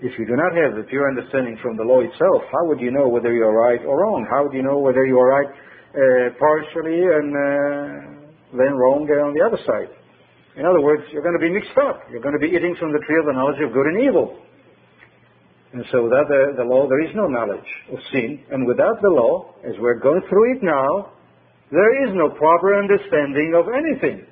if 0.00 0.16
you 0.18 0.24
do 0.24 0.36
not 0.36 0.54
have 0.54 0.76
the 0.78 0.86
pure 0.88 1.08
understanding 1.08 1.58
from 1.60 1.76
the 1.76 1.82
law 1.82 2.00
itself, 2.00 2.46
how 2.52 2.64
would 2.68 2.80
you 2.80 2.92
know 2.92 3.08
whether 3.08 3.32
you 3.32 3.42
are 3.42 3.56
right 3.56 3.82
or 3.84 4.00
wrong? 4.00 4.26
How 4.30 4.44
would 4.44 4.54
you 4.54 4.62
know 4.62 4.78
whether 4.78 5.04
you 5.04 5.18
are 5.18 5.26
right 5.26 5.50
uh, 5.50 6.30
partially 6.38 7.02
and 7.02 7.34
uh, 7.34 8.56
then 8.56 8.78
wrong 8.78 9.08
on 9.10 9.34
the 9.34 9.42
other 9.42 9.58
side? 9.66 9.97
In 10.58 10.66
other 10.66 10.80
words, 10.80 11.04
you're 11.12 11.22
going 11.22 11.38
to 11.38 11.44
be 11.44 11.54
mixed 11.54 11.78
up. 11.78 12.02
You're 12.10 12.20
going 12.20 12.34
to 12.34 12.42
be 12.42 12.50
eating 12.50 12.74
from 12.80 12.90
the 12.90 12.98
tree 13.06 13.18
of 13.20 13.26
the 13.26 13.32
knowledge 13.32 13.62
of 13.62 13.72
good 13.72 13.86
and 13.86 14.02
evil. 14.02 14.42
And 15.72 15.84
so 15.92 16.02
without 16.02 16.26
the, 16.26 16.58
the 16.58 16.64
law, 16.64 16.88
there 16.88 17.04
is 17.04 17.14
no 17.14 17.28
knowledge 17.28 17.68
of 17.92 17.98
sin. 18.10 18.42
And 18.50 18.66
without 18.66 19.00
the 19.00 19.08
law, 19.08 19.54
as 19.62 19.78
we're 19.78 20.00
going 20.00 20.22
through 20.28 20.56
it 20.56 20.62
now, 20.62 21.14
there 21.70 22.08
is 22.08 22.10
no 22.14 22.30
proper 22.30 22.74
understanding 22.74 23.54
of 23.54 23.70
anything. 23.70 24.26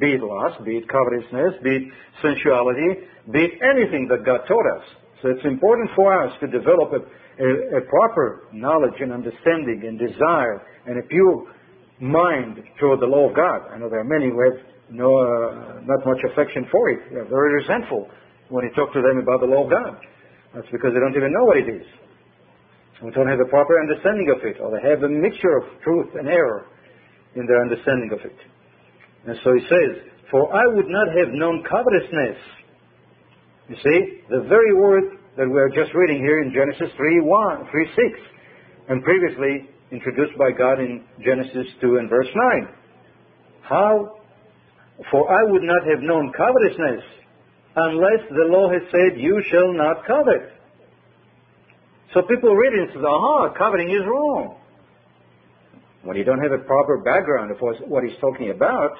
Be 0.00 0.16
it 0.16 0.22
lust, 0.22 0.64
be 0.64 0.78
it 0.78 0.88
covetousness, 0.88 1.60
be 1.62 1.76
it 1.76 1.82
sensuality, 2.22 3.04
be 3.30 3.52
it 3.52 3.60
anything 3.60 4.08
that 4.08 4.24
God 4.24 4.48
taught 4.48 4.66
us. 4.80 4.84
So 5.20 5.28
it's 5.28 5.44
important 5.44 5.90
for 5.96 6.14
us 6.24 6.32
to 6.40 6.46
develop 6.46 6.96
a, 6.96 7.02
a, 7.44 7.78
a 7.78 7.80
proper 7.82 8.48
knowledge 8.52 9.00
and 9.00 9.12
understanding 9.12 9.82
and 9.84 9.98
desire 9.98 10.62
and 10.86 10.98
a 10.98 11.02
pure 11.02 11.52
mind 12.00 12.62
toward 12.80 13.00
the 13.00 13.06
law 13.06 13.28
of 13.28 13.36
God. 13.36 13.68
I 13.74 13.78
know 13.78 13.90
there 13.90 14.00
are 14.00 14.04
many 14.04 14.30
who 14.30 14.40
have 14.48 14.77
no, 14.90 15.08
uh, 15.08 15.80
not 15.84 16.00
much 16.06 16.20
affection 16.32 16.66
for 16.72 16.90
it. 16.90 17.00
They're 17.12 17.28
very 17.28 17.60
resentful 17.60 18.08
when 18.48 18.64
you 18.64 18.72
talk 18.72 18.92
to 18.94 19.02
them 19.02 19.20
about 19.20 19.40
the 19.40 19.46
law 19.46 19.64
of 19.64 19.70
God. 19.70 20.00
That's 20.54 20.68
because 20.72 20.96
they 20.96 21.00
don't 21.00 21.16
even 21.16 21.32
know 21.32 21.44
what 21.44 21.58
it 21.58 21.68
is. 21.68 21.84
They 23.02 23.10
don't 23.10 23.28
have 23.28 23.40
a 23.40 23.50
proper 23.50 23.78
understanding 23.80 24.32
of 24.34 24.40
it, 24.42 24.56
or 24.60 24.72
they 24.72 24.82
have 24.88 25.02
a 25.04 25.08
mixture 25.08 25.60
of 25.60 25.64
truth 25.84 26.10
and 26.18 26.26
error 26.26 26.66
in 27.36 27.46
their 27.46 27.60
understanding 27.60 28.10
of 28.12 28.20
it. 28.24 28.38
And 29.28 29.36
so 29.44 29.54
he 29.54 29.62
says, 29.68 30.08
For 30.30 30.48
I 30.50 30.66
would 30.74 30.88
not 30.88 31.08
have 31.14 31.36
known 31.36 31.62
covetousness. 31.68 32.38
You 33.68 33.76
see, 33.76 33.98
the 34.30 34.48
very 34.48 34.74
word 34.74 35.20
that 35.36 35.46
we 35.46 35.60
are 35.60 35.68
just 35.68 35.94
reading 35.94 36.18
here 36.18 36.42
in 36.42 36.50
Genesis 36.50 36.90
3 36.96 37.20
1, 37.20 37.68
3 37.70 37.86
6, 37.94 38.20
and 38.88 39.04
previously 39.04 39.68
introduced 39.92 40.36
by 40.38 40.50
God 40.50 40.80
in 40.80 41.04
Genesis 41.24 41.66
2 41.80 41.96
and 41.98 42.10
verse 42.10 42.28
9. 42.34 42.68
How? 43.62 44.17
For 45.10 45.30
I 45.30 45.44
would 45.50 45.62
not 45.62 45.86
have 45.86 46.02
known 46.02 46.32
covetousness 46.36 47.04
unless 47.76 48.22
the 48.30 48.50
law 48.50 48.70
has 48.70 48.82
said, 48.90 49.20
you 49.20 49.40
shall 49.50 49.72
not 49.72 50.04
covet. 50.06 50.52
So 52.14 52.22
people 52.22 52.54
read 52.54 52.72
it 52.72 52.80
and 52.88 52.90
say, 52.94 53.06
aha, 53.06 53.54
coveting 53.56 53.90
is 53.90 54.02
wrong. 54.06 54.56
When 56.02 56.16
you 56.16 56.24
don't 56.24 56.40
have 56.40 56.52
a 56.52 56.64
proper 56.64 56.98
background 56.98 57.50
of 57.50 57.58
what 57.60 58.02
he's 58.02 58.18
talking 58.20 58.50
about, 58.50 58.96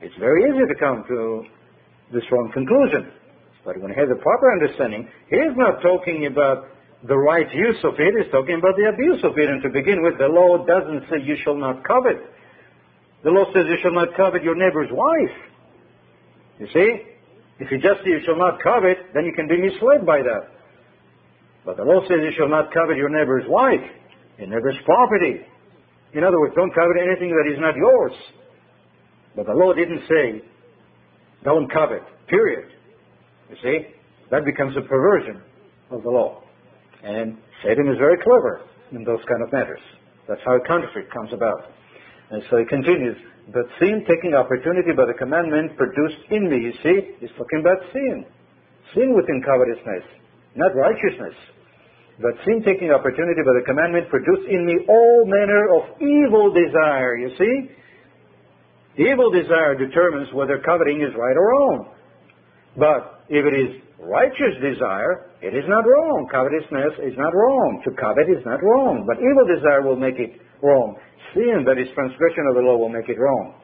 it's 0.00 0.14
very 0.18 0.44
easy 0.44 0.66
to 0.66 0.74
come 0.78 1.04
to 1.08 1.44
this 2.12 2.24
wrong 2.30 2.50
conclusion. 2.52 3.12
But 3.64 3.80
when 3.80 3.92
you 3.92 3.96
have 3.96 4.08
the 4.08 4.20
proper 4.20 4.52
understanding, 4.52 5.08
he's 5.30 5.56
not 5.56 5.80
talking 5.80 6.26
about 6.26 6.68
the 7.06 7.16
right 7.16 7.48
use 7.54 7.78
of 7.84 7.94
it, 7.98 8.12
he's 8.18 8.32
talking 8.32 8.56
about 8.56 8.76
the 8.76 8.92
abuse 8.92 9.22
of 9.24 9.38
it. 9.38 9.48
And 9.48 9.62
to 9.62 9.70
begin 9.70 10.02
with, 10.02 10.18
the 10.18 10.28
law 10.28 10.64
doesn't 10.66 11.08
say 11.08 11.24
you 11.24 11.36
shall 11.44 11.56
not 11.56 11.84
covet. 11.84 12.20
The 13.24 13.30
law 13.30 13.44
says 13.54 13.64
you 13.66 13.78
shall 13.82 13.92
not 13.92 14.14
covet 14.16 14.44
your 14.44 14.54
neighbor's 14.54 14.90
wife. 14.92 15.36
You 16.60 16.68
see? 16.72 17.02
If 17.58 17.70
you 17.70 17.78
just 17.78 18.04
say 18.04 18.10
you 18.10 18.20
shall 18.26 18.36
not 18.36 18.62
covet, 18.62 18.98
then 19.14 19.24
you 19.24 19.32
can 19.32 19.48
be 19.48 19.56
misled 19.56 20.04
by 20.04 20.20
that. 20.20 20.52
But 21.64 21.78
the 21.78 21.84
law 21.84 22.02
says 22.06 22.18
you 22.20 22.32
shall 22.36 22.48
not 22.48 22.72
covet 22.74 22.96
your 22.96 23.08
neighbor's 23.08 23.44
wife, 23.48 23.80
your 24.38 24.48
neighbor's 24.48 24.76
property. 24.84 25.40
In 26.12 26.22
other 26.22 26.38
words, 26.38 26.54
don't 26.54 26.74
covet 26.74 26.96
anything 27.00 27.30
that 27.30 27.50
is 27.50 27.58
not 27.58 27.74
yours. 27.76 28.12
But 29.34 29.46
the 29.46 29.54
law 29.54 29.72
didn't 29.72 30.02
say, 30.06 30.44
don't 31.42 31.72
covet, 31.72 32.02
period. 32.28 32.70
You 33.48 33.56
see? 33.62 33.78
That 34.30 34.44
becomes 34.44 34.76
a 34.76 34.82
perversion 34.82 35.40
of 35.90 36.02
the 36.02 36.10
law. 36.10 36.42
And 37.02 37.38
Satan 37.64 37.88
is 37.88 37.98
very 37.98 38.18
clever 38.22 38.62
in 38.92 39.04
those 39.04 39.20
kind 39.28 39.42
of 39.42 39.52
matters. 39.52 39.80
That's 40.28 40.40
how 40.44 40.58
counterfeit 40.66 41.10
comes 41.10 41.32
about. 41.32 41.72
And 42.30 42.42
so 42.50 42.58
he 42.58 42.64
continues, 42.64 43.16
but 43.52 43.68
sin 43.78 44.04
taking 44.08 44.34
opportunity 44.34 44.92
by 44.96 45.04
the 45.04 45.18
commandment 45.18 45.76
produced 45.76 46.24
in 46.30 46.48
me, 46.48 46.56
you 46.56 46.72
see, 46.82 47.16
he's 47.20 47.34
talking 47.36 47.60
about 47.60 47.78
sin. 47.92 48.24
Sin 48.94 49.12
within 49.14 49.42
covetousness, 49.44 50.04
not 50.56 50.72
righteousness. 50.74 51.34
But 52.20 52.38
sin 52.46 52.62
taking 52.64 52.90
opportunity 52.90 53.42
by 53.42 53.58
the 53.58 53.66
commandment 53.66 54.08
produced 54.08 54.48
in 54.48 54.64
me 54.64 54.86
all 54.88 55.26
manner 55.26 55.68
of 55.76 56.00
evil 56.00 56.54
desire, 56.54 57.16
you 57.18 57.30
see? 57.36 57.56
Evil 59.02 59.30
desire 59.30 59.74
determines 59.74 60.32
whether 60.32 60.58
coveting 60.64 61.02
is 61.02 61.12
right 61.18 61.36
or 61.36 61.48
wrong. 61.50 61.93
But 62.76 63.24
if 63.28 63.44
it 63.44 63.54
is 63.54 63.82
righteous 63.98 64.54
desire, 64.60 65.30
it 65.40 65.54
is 65.54 65.64
not 65.68 65.86
wrong. 65.86 66.26
Covetousness 66.30 67.06
is 67.06 67.16
not 67.16 67.32
wrong. 67.34 67.82
To 67.86 67.90
covet 67.94 68.28
is 68.28 68.44
not 68.44 68.62
wrong. 68.62 69.06
But 69.06 69.18
evil 69.18 69.46
desire 69.46 69.82
will 69.82 69.96
make 69.96 70.18
it 70.18 70.40
wrong 70.62 70.96
sin, 71.34 71.66
that 71.66 71.76
is 71.76 71.90
transgression 71.92 72.46
of 72.48 72.54
the 72.54 72.64
law, 72.64 72.78
will 72.78 72.94
make 72.94 73.10
it 73.10 73.18
wrong. 73.18 73.58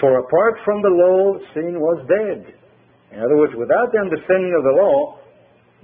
For 0.00 0.18
apart 0.18 0.58
from 0.64 0.82
the 0.82 0.90
law, 0.90 1.38
sin 1.54 1.78
was 1.78 2.02
dead. 2.08 2.56
In 3.12 3.20
other 3.20 3.36
words, 3.36 3.52
without 3.54 3.92
the 3.92 4.00
understanding 4.00 4.56
of 4.56 4.64
the 4.64 4.74
law, 4.74 5.20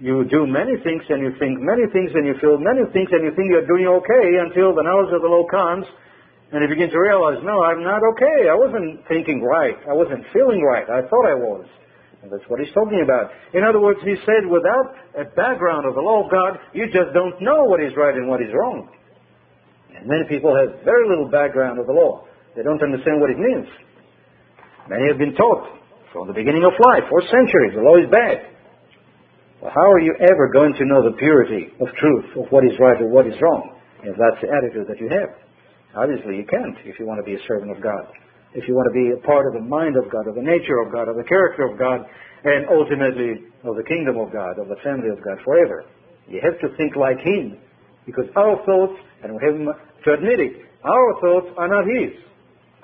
you 0.01 0.25
do 0.27 0.49
many 0.49 0.81
things 0.83 1.05
and 1.13 1.23
you 1.23 1.37
think 1.39 1.61
many 1.61 1.87
things 1.93 2.11
and 2.17 2.25
you 2.27 2.35
feel 2.41 2.57
many 2.57 2.89
things 2.91 3.11
and 3.13 3.23
you 3.23 3.35
think 3.37 3.53
you're 3.53 3.69
doing 3.69 3.87
okay 3.87 4.27
until 4.43 4.75
the 4.75 4.83
knowledge 4.83 5.13
of 5.13 5.23
the 5.23 5.31
law 5.31 5.45
comes 5.47 5.87
and 6.53 6.65
he 6.65 6.69
begins 6.69 6.93
to 6.93 7.01
realize, 7.01 7.45
no, 7.45 7.61
I'm 7.61 7.85
not 7.85 8.01
okay. 8.17 8.49
I 8.49 8.57
wasn't 8.57 9.05
thinking 9.05 9.45
right. 9.45 9.77
I 9.85 9.93
wasn't 9.93 10.25
feeling 10.33 10.65
right. 10.65 10.89
I 10.89 11.05
thought 11.05 11.29
I 11.29 11.37
was. 11.37 11.69
And 12.23 12.33
that's 12.33 12.43
what 12.49 12.59
he's 12.59 12.73
talking 12.73 13.05
about. 13.05 13.31
In 13.53 13.63
other 13.63 13.79
words, 13.79 14.01
he 14.03 14.17
said, 14.25 14.49
without 14.49 14.97
a 15.15 15.29
background 15.37 15.87
of 15.87 15.95
the 15.95 16.01
law 16.01 16.25
of 16.25 16.33
God, 16.33 16.59
you 16.73 16.89
just 16.89 17.13
don't 17.13 17.37
know 17.45 17.69
what 17.69 17.85
is 17.85 17.93
right 17.97 18.17
and 18.17 18.27
what 18.27 18.41
is 18.41 18.49
wrong. 18.57 18.89
And 19.95 20.09
many 20.09 20.25
people 20.25 20.57
have 20.57 20.83
very 20.85 21.07
little 21.07 21.29
background 21.29 21.79
of 21.79 21.87
the 21.87 21.93
law. 21.93 22.25
They 22.57 22.63
don't 22.65 22.83
understand 22.83 23.21
what 23.21 23.31
it 23.31 23.39
means. 23.39 23.69
Many 24.89 25.07
have 25.13 25.19
been 25.19 25.37
taught 25.37 25.79
from 26.13 26.27
the 26.27 26.35
beginning 26.35 26.65
of 26.65 26.73
life, 26.81 27.05
for 27.13 27.21
centuries, 27.29 27.77
the 27.77 27.85
law 27.85 28.01
is 28.01 28.09
bad. 28.11 28.57
Well, 29.61 29.71
how 29.75 29.93
are 29.93 30.01
you 30.01 30.17
ever 30.19 30.49
going 30.49 30.73
to 30.81 30.85
know 30.87 31.05
the 31.05 31.17
purity 31.19 31.69
of 31.79 31.89
truth, 32.01 32.25
of 32.41 32.51
what 32.51 32.65
is 32.65 32.73
right 32.81 33.01
or 33.03 33.09
what 33.09 33.27
is 33.27 33.35
wrong, 33.43 33.77
if 34.03 34.17
that's 34.17 34.41
the 34.41 34.49
attitude 34.49 34.89
that 34.89 34.99
you 34.99 35.11
have? 35.13 35.48
Obviously, 35.97 36.37
you 36.37 36.45
can't 36.45 36.77
if 36.85 36.99
you 36.99 37.07
want 37.07 37.19
to 37.19 37.27
be 37.27 37.35
a 37.35 37.43
servant 37.49 37.71
of 37.71 37.83
God. 37.83 38.07
If 38.55 38.69
you 38.69 38.75
want 38.75 38.89
to 38.93 38.97
be 38.97 39.13
a 39.13 39.21
part 39.27 39.47
of 39.47 39.53
the 39.55 39.65
mind 39.65 39.97
of 39.97 40.11
God, 40.11 40.27
of 40.27 40.35
the 40.35 40.45
nature 40.45 40.81
of 40.81 40.93
God, 40.93 41.09
of 41.09 41.17
the 41.17 41.25
character 41.25 41.69
of 41.69 41.79
God, 41.79 42.05
and 42.45 42.69
ultimately 42.69 43.45
of 43.65 43.77
the 43.77 43.85
kingdom 43.85 44.17
of 44.17 44.33
God, 44.33 44.59
of 44.59 44.69
the 44.69 44.81
family 44.85 45.09
of 45.11 45.23
God 45.25 45.39
forever. 45.45 45.85
You 46.29 46.41
have 46.45 46.61
to 46.61 46.77
think 46.77 46.97
like 46.97 47.19
Him, 47.21 47.59
because 48.07 48.27
our 48.37 48.57
thoughts, 48.65 48.97
and 49.23 49.33
we 49.33 49.41
have 49.43 49.57
to 50.05 50.11
admit 50.13 50.41
it, 50.41 50.65
our 50.85 51.21
thoughts 51.21 51.49
are 51.57 51.69
not 51.69 51.85
His. 51.85 52.15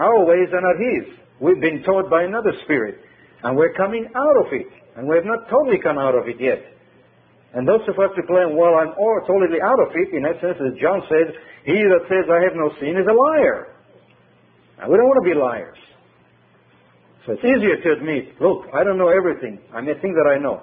Our 0.01 0.25
ways 0.25 0.49
are 0.53 0.65
not 0.65 0.77
His. 0.77 1.05
We've 1.41 1.61
been 1.61 1.83
taught 1.83 2.11
by 2.11 2.25
another 2.25 2.53
spirit, 2.65 3.01
and 3.43 3.57
we're 3.57 3.75
coming 3.75 4.07
out 4.17 4.37
of 4.45 4.53
it, 4.53 4.67
and 4.97 5.09
we 5.09 5.17
have 5.17 5.25
not 5.25 5.49
totally 5.49 5.79
come 5.79 5.99
out 5.99 6.15
of 6.15 6.29
it 6.29 6.41
yet. 6.41 6.61
And 7.55 7.69
those 7.69 7.87
of 7.87 7.95
us 8.03 8.11
who 8.17 8.23
claim, 8.27 8.57
well, 8.57 8.75
I'm 8.75 8.93
all 8.99 9.21
totally 9.27 9.63
out 9.63 9.79
of 9.79 9.95
it, 9.95 10.11
in 10.11 10.27
essence, 10.27 10.59
as 10.59 10.75
John 10.83 11.03
said, 11.09 11.35
he 11.65 11.73
that 11.73 12.05
says 12.09 12.29
I 12.29 12.45
have 12.45 12.55
no 12.55 12.71
sin 12.81 12.97
is 12.97 13.09
a 13.09 13.17
liar. 13.17 13.73
And 14.81 14.93
we 14.93 14.97
don't 14.97 15.09
want 15.09 15.25
to 15.25 15.29
be 15.29 15.37
liars. 15.37 15.81
So 17.25 17.33
it's 17.33 17.45
easier 17.45 17.81
to 17.81 17.89
admit, 17.97 18.37
look, 18.41 18.69
I 18.77 18.85
don't 18.85 18.99
know 18.99 19.09
everything. 19.09 19.59
I 19.73 19.81
may 19.81 19.97
think 19.97 20.13
that 20.13 20.29
I 20.29 20.37
know. 20.37 20.61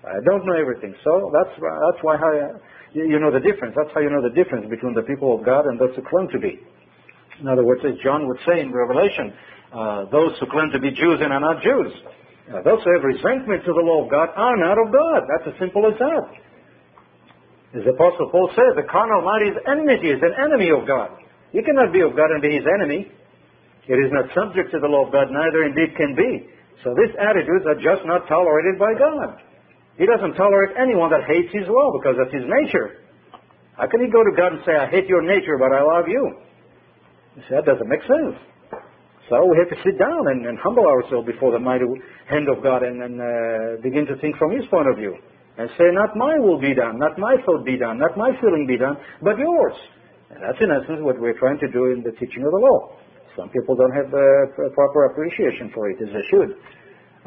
I 0.00 0.16
don't 0.24 0.46
know 0.48 0.56
everything. 0.56 0.96
So 1.04 1.28
that's 1.28 1.52
that's 1.60 2.00
why 2.00 2.16
I, 2.16 2.56
you 2.96 3.20
know 3.20 3.30
the 3.30 3.44
difference. 3.44 3.76
That's 3.76 3.92
how 3.92 4.00
you 4.00 4.08
know 4.08 4.24
the 4.24 4.32
difference 4.32 4.64
between 4.70 4.94
the 4.94 5.04
people 5.04 5.36
of 5.36 5.44
God 5.44 5.66
and 5.68 5.78
those 5.78 5.92
who 5.94 6.02
claim 6.08 6.28
to 6.32 6.40
be. 6.40 6.56
In 7.40 7.48
other 7.48 7.64
words, 7.64 7.84
as 7.84 8.00
John 8.02 8.26
would 8.26 8.40
say 8.48 8.60
in 8.60 8.72
Revelation, 8.72 9.32
uh, 9.72 10.04
those 10.08 10.32
who 10.40 10.48
claim 10.48 10.72
to 10.72 10.80
be 10.80 10.90
Jews 10.90 11.20
and 11.20 11.32
are 11.32 11.40
not 11.40 11.60
Jews. 11.60 11.92
Uh, 12.48 12.62
those 12.64 12.80
who 12.82 12.90
have 12.96 13.04
resentment 13.04 13.60
to 13.68 13.72
the 13.76 13.84
law 13.84 14.04
of 14.04 14.10
God 14.10 14.32
are 14.34 14.56
not 14.56 14.80
of 14.80 14.88
God. 14.88 15.28
That's 15.28 15.52
as 15.52 15.56
simple 15.60 15.84
as 15.84 15.98
that. 16.00 16.26
As 17.70 17.86
the 17.86 17.94
Apostle 17.94 18.30
Paul 18.34 18.50
says, 18.54 18.74
the 18.74 18.88
carnal 18.90 19.22
mind 19.22 19.46
is 19.46 19.56
enmity, 19.70 20.10
is 20.10 20.22
an 20.22 20.34
enemy 20.34 20.74
of 20.74 20.86
God. 20.86 21.14
You 21.54 21.62
cannot 21.62 21.92
be 21.94 22.02
of 22.02 22.18
God 22.18 22.30
and 22.34 22.42
be 22.42 22.58
his 22.58 22.66
enemy. 22.66 23.06
It 23.86 23.98
is 23.98 24.10
not 24.10 24.26
subject 24.34 24.70
to 24.74 24.78
the 24.78 24.90
law 24.90 25.06
of 25.06 25.12
God, 25.14 25.30
neither 25.30 25.66
indeed 25.66 25.94
can 25.94 26.14
be. 26.14 26.50
So 26.82 26.94
these 26.98 27.14
attitudes 27.18 27.66
are 27.70 27.78
just 27.78 28.02
not 28.06 28.26
tolerated 28.26 28.78
by 28.78 28.94
God. 28.98 29.38
He 29.98 30.06
doesn't 30.06 30.34
tolerate 30.34 30.74
anyone 30.78 31.10
that 31.10 31.26
hates 31.26 31.52
his 31.52 31.68
law 31.68 31.94
because 31.94 32.18
that's 32.18 32.34
his 32.34 32.46
nature. 32.46 33.06
How 33.78 33.86
can 33.86 34.02
he 34.02 34.10
go 34.10 34.24
to 34.24 34.34
God 34.34 34.58
and 34.58 34.62
say, 34.66 34.74
I 34.74 34.86
hate 34.90 35.06
your 35.06 35.22
nature, 35.22 35.58
but 35.58 35.70
I 35.70 35.82
love 35.82 36.08
you? 36.08 36.22
You 37.36 37.42
see, 37.46 37.54
that 37.54 37.66
doesn't 37.66 37.88
make 37.88 38.02
sense. 38.02 38.34
So 39.30 39.46
we 39.46 39.56
have 39.62 39.70
to 39.70 39.78
sit 39.86 39.98
down 39.98 40.26
and, 40.26 40.46
and 40.46 40.58
humble 40.58 40.86
ourselves 40.86 41.26
before 41.26 41.52
the 41.52 41.62
mighty 41.62 41.86
hand 42.26 42.48
of 42.50 42.62
God 42.62 42.82
and, 42.82 42.98
and 43.02 43.14
uh, 43.20 43.82
begin 43.82 44.06
to 44.06 44.16
think 44.18 44.36
from 44.36 44.50
his 44.50 44.66
point 44.66 44.90
of 44.90 44.96
view. 44.96 45.14
And 45.60 45.68
say, 45.76 45.92
not 45.92 46.16
my 46.16 46.40
will 46.40 46.56
be 46.56 46.72
done, 46.72 46.96
not 46.96 47.20
my 47.20 47.36
thought 47.44 47.68
be 47.68 47.76
done, 47.76 48.00
not 48.00 48.16
my 48.16 48.32
feeling 48.40 48.64
be 48.64 48.80
done, 48.80 48.96
but 49.20 49.36
yours. 49.36 49.76
And 50.32 50.40
that's 50.40 50.56
in 50.56 50.72
essence 50.72 51.04
what 51.04 51.20
we're 51.20 51.36
trying 51.36 51.60
to 51.60 51.68
do 51.68 51.92
in 51.92 52.00
the 52.00 52.16
teaching 52.16 52.40
of 52.40 52.48
the 52.48 52.62
law. 52.64 52.96
Some 53.36 53.52
people 53.52 53.76
don't 53.76 53.92
have 53.92 54.08
the 54.08 54.72
proper 54.72 55.12
appreciation 55.12 55.68
for 55.76 55.92
it 55.92 56.00
as 56.00 56.08
they 56.16 56.24
should. 56.32 56.50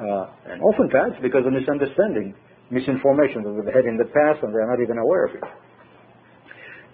Uh, 0.01 0.49
and 0.49 0.65
oftentimes 0.65 1.13
because 1.21 1.45
of 1.45 1.53
misunderstanding, 1.53 2.33
misinformation 2.73 3.45
that 3.45 3.53
they've 3.53 3.69
had 3.69 3.85
in 3.85 4.01
the 4.01 4.09
past 4.09 4.41
and 4.41 4.49
they're 4.49 4.65
not 4.65 4.81
even 4.81 4.97
aware 4.97 5.29
of 5.29 5.37
it. 5.37 5.45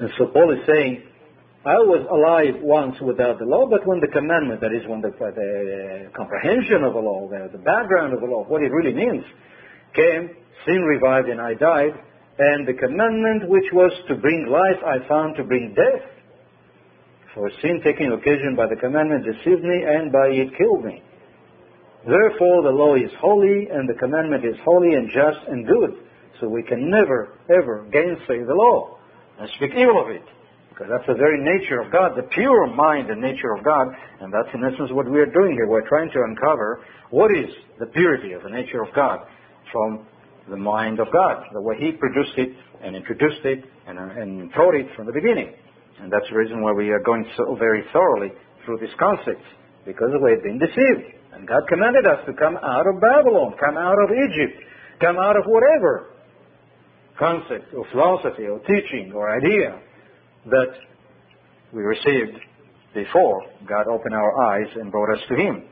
And 0.03 0.09
so 0.19 0.27
Paul 0.35 0.51
is 0.51 0.59
saying, 0.67 1.07
I 1.63 1.79
was 1.87 2.03
alive 2.03 2.59
once 2.59 2.99
without 2.99 3.39
the 3.39 3.47
law, 3.47 3.63
but 3.63 3.87
when 3.87 4.03
the 4.03 4.11
commandment, 4.11 4.59
that 4.59 4.75
is 4.75 4.83
when 4.91 4.99
the, 4.99 5.15
the 5.15 6.11
comprehension 6.11 6.83
of 6.83 6.99
the 6.99 7.03
law, 7.03 7.31
the, 7.31 7.47
the 7.55 7.63
background 7.63 8.11
of 8.11 8.19
the 8.19 8.27
law, 8.27 8.43
what 8.43 8.59
it 8.59 8.75
really 8.75 8.91
means, 8.91 9.23
came, 9.95 10.38
sin 10.65 10.81
revived 10.81 11.29
and 11.29 11.41
I 11.41 11.53
died, 11.53 11.93
and 12.37 12.67
the 12.67 12.73
commandment 12.73 13.49
which 13.49 13.71
was 13.73 13.91
to 14.07 14.15
bring 14.15 14.47
life 14.47 14.81
I 14.85 15.07
found 15.07 15.35
to 15.35 15.43
bring 15.43 15.75
death. 15.75 16.07
For 17.33 17.49
sin 17.61 17.81
taking 17.83 18.11
occasion 18.11 18.55
by 18.55 18.67
the 18.67 18.75
commandment 18.75 19.25
deceived 19.25 19.63
me, 19.63 19.83
and 19.85 20.11
by 20.11 20.27
it 20.27 20.57
killed 20.57 20.85
me. 20.85 21.03
Therefore 22.07 22.63
the 22.63 22.71
law 22.71 22.95
is 22.95 23.11
holy, 23.19 23.67
and 23.69 23.87
the 23.87 23.99
commandment 23.99 24.45
is 24.45 24.55
holy 24.63 24.95
and 24.95 25.09
just 25.09 25.39
and 25.47 25.67
good. 25.67 25.99
So 26.39 26.47
we 26.47 26.63
can 26.63 26.89
never, 26.89 27.35
ever 27.49 27.85
gainsay 27.91 28.43
the 28.47 28.55
law 28.55 28.97
and 29.39 29.49
speak 29.55 29.71
evil 29.75 30.01
of 30.01 30.09
it. 30.09 30.23
Because 30.69 30.87
that's 30.89 31.07
the 31.07 31.19
very 31.19 31.43
nature 31.43 31.81
of 31.81 31.91
God, 31.91 32.15
the 32.15 32.23
pure 32.23 32.67
mind 32.67 33.09
and 33.09 33.19
nature 33.19 33.51
of 33.51 33.65
God. 33.65 33.87
And 34.21 34.31
that's 34.31 34.47
in 34.53 34.63
essence 34.63 34.91
what 34.91 35.11
we 35.11 35.19
are 35.19 35.25
doing 35.25 35.51
here. 35.51 35.67
We're 35.67 35.87
trying 35.87 36.09
to 36.11 36.23
uncover 36.23 36.79
what 37.09 37.31
is 37.35 37.51
the 37.79 37.87
purity 37.87 38.31
of 38.31 38.43
the 38.43 38.49
nature 38.49 38.81
of 38.81 38.93
God 38.95 39.27
from 39.73 40.07
the 40.49 40.57
mind 40.57 40.99
of 40.99 41.07
God, 41.11 41.43
the 41.53 41.61
way 41.61 41.75
He 41.79 41.91
produced 41.91 42.37
it 42.37 42.49
and 42.83 42.95
introduced 42.95 43.45
it 43.45 43.63
and, 43.87 43.99
uh, 43.99 44.21
and 44.21 44.51
taught 44.53 44.75
it 44.75 44.87
from 44.95 45.05
the 45.05 45.13
beginning. 45.13 45.53
And 46.01 46.11
that's 46.11 46.25
the 46.29 46.37
reason 46.37 46.61
why 46.61 46.71
we 46.71 46.89
are 46.89 47.03
going 47.03 47.25
so 47.35 47.55
very 47.55 47.83
thoroughly 47.91 48.29
through 48.65 48.79
these 48.79 48.95
concepts, 48.99 49.45
because 49.85 50.09
we've 50.23 50.43
been 50.43 50.59
deceived. 50.59 51.15
And 51.33 51.47
God 51.47 51.61
commanded 51.67 52.05
us 52.05 52.25
to 52.25 52.33
come 52.33 52.57
out 52.57 52.87
of 52.87 52.99
Babylon, 53.01 53.55
come 53.59 53.77
out 53.77 53.97
of 54.01 54.09
Egypt, 54.11 54.63
come 54.99 55.17
out 55.17 55.37
of 55.37 55.43
whatever 55.45 56.15
concept 57.17 57.73
or 57.75 57.85
philosophy 57.91 58.47
or 58.47 58.59
teaching 58.59 59.11
or 59.13 59.35
idea 59.35 59.79
that 60.45 60.71
we 61.73 61.83
received 61.83 62.39
before 62.93 63.43
God 63.67 63.87
opened 63.87 64.15
our 64.15 64.41
eyes 64.51 64.67
and 64.75 64.91
brought 64.91 65.13
us 65.13 65.21
to 65.29 65.35
Him 65.35 65.63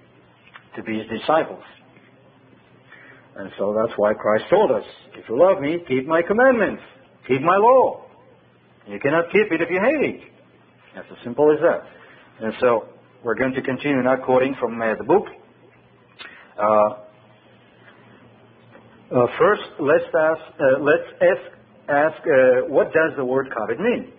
to 0.76 0.84
be 0.84 1.00
His 1.00 1.20
disciples. 1.20 1.64
And 3.38 3.52
so 3.58 3.74
that's 3.78 3.94
why 3.98 4.14
Christ 4.14 4.46
told 4.50 4.72
us, 4.72 4.84
if 5.14 5.30
you 5.30 5.38
love 5.38 5.62
me, 5.62 5.78
keep 5.88 6.08
my 6.08 6.22
commandments, 6.22 6.82
keep 7.28 7.42
my 7.42 7.56
law. 7.56 8.06
You 8.88 9.00
cannot 9.00 9.26
keep 9.32 9.52
it 9.52 9.62
if 9.62 9.70
you 9.70 9.80
hate 9.80 10.16
it. 10.16 10.22
That's 10.96 11.08
as 11.12 11.18
simple 11.24 11.52
as 11.52 11.60
that. 11.62 11.86
And 12.44 12.54
so 12.60 12.90
we're 13.24 13.36
going 13.36 13.54
to 13.54 13.62
continue 13.62 14.02
now 14.02 14.16
quoting 14.26 14.56
from 14.60 14.82
uh, 14.82 14.96
the 14.98 15.04
book. 15.04 15.26
Uh, 16.58 16.90
uh, 19.14 19.28
first, 19.38 19.62
let's 19.80 20.10
ask, 20.10 20.42
uh, 20.60 20.82
let's 20.82 21.10
ask, 21.22 21.44
ask 21.90 22.18
uh, 22.26 22.68
what 22.68 22.88
does 22.92 23.14
the 23.18 23.26
word 23.26 23.54
covet 23.56 23.80
mean? 23.80 24.12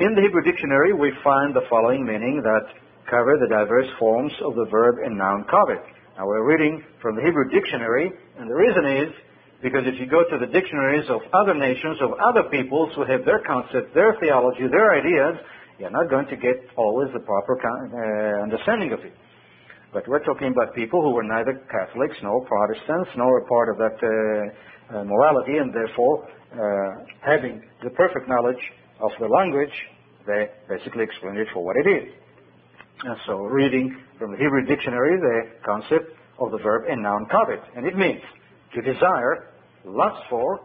In 0.00 0.14
the 0.14 0.22
Hebrew 0.22 0.42
dictionary, 0.42 0.94
we 0.94 1.12
find 1.22 1.54
the 1.54 1.62
following 1.68 2.06
meaning 2.06 2.40
that 2.42 2.64
cover 3.10 3.36
the 3.38 3.48
diverse 3.48 3.88
forms 3.98 4.32
of 4.42 4.54
the 4.54 4.66
verb 4.70 4.96
and 5.04 5.18
noun 5.18 5.44
covet. 5.50 5.84
Now 6.16 6.26
we're 6.26 6.44
reading 6.44 6.82
from 7.00 7.16
the 7.16 7.22
Hebrew 7.22 7.48
dictionary, 7.50 8.10
and 8.38 8.50
the 8.50 8.54
reason 8.54 8.84
is 8.86 9.10
because 9.62 9.86
if 9.86 10.00
you 10.00 10.06
go 10.06 10.26
to 10.26 10.36
the 10.38 10.50
dictionaries 10.50 11.06
of 11.08 11.20
other 11.32 11.54
nations, 11.54 11.98
of 12.02 12.18
other 12.18 12.50
peoples 12.50 12.90
who 12.96 13.06
have 13.06 13.24
their 13.24 13.40
concepts, 13.46 13.94
their 13.94 14.18
theology, 14.18 14.66
their 14.66 14.98
ideas, 14.98 15.38
you're 15.78 15.90
not 15.90 16.10
going 16.10 16.26
to 16.26 16.36
get 16.36 16.66
always 16.76 17.08
the 17.14 17.20
proper 17.20 17.54
uh, 17.54 18.42
understanding 18.42 18.92
of 18.92 19.00
it. 19.00 19.14
But 19.92 20.08
we're 20.08 20.24
talking 20.24 20.48
about 20.48 20.74
people 20.74 21.02
who 21.02 21.12
were 21.12 21.22
neither 21.22 21.62
Catholics 21.70 22.16
nor 22.22 22.44
Protestants 22.46 23.10
nor 23.16 23.38
a 23.38 23.46
part 23.46 23.68
of 23.68 23.76
that 23.78 23.98
uh, 24.00 24.98
uh, 24.98 25.04
morality, 25.04 25.58
and 25.58 25.72
therefore, 25.72 26.26
uh, 26.52 27.04
having 27.20 27.62
the 27.84 27.90
perfect 27.90 28.28
knowledge 28.28 28.62
of 29.00 29.10
the 29.20 29.26
language, 29.26 29.72
they 30.26 30.48
basically 30.68 31.04
explain 31.04 31.36
it 31.36 31.46
for 31.52 31.64
what 31.64 31.76
it 31.76 31.86
is. 31.88 32.12
And 33.04 33.16
so, 33.26 33.42
reading 33.42 33.96
from 34.18 34.32
the 34.32 34.38
Hebrew 34.38 34.64
dictionary, 34.64 35.18
the 35.20 35.60
concept 35.64 36.14
of 36.38 36.50
the 36.50 36.58
verb 36.58 36.84
and 36.88 37.02
noun 37.02 37.26
covet, 37.30 37.60
and 37.76 37.86
it 37.86 37.96
means 37.96 38.20
to 38.74 38.82
desire 38.82 39.48
lust 39.84 40.22
for, 40.30 40.60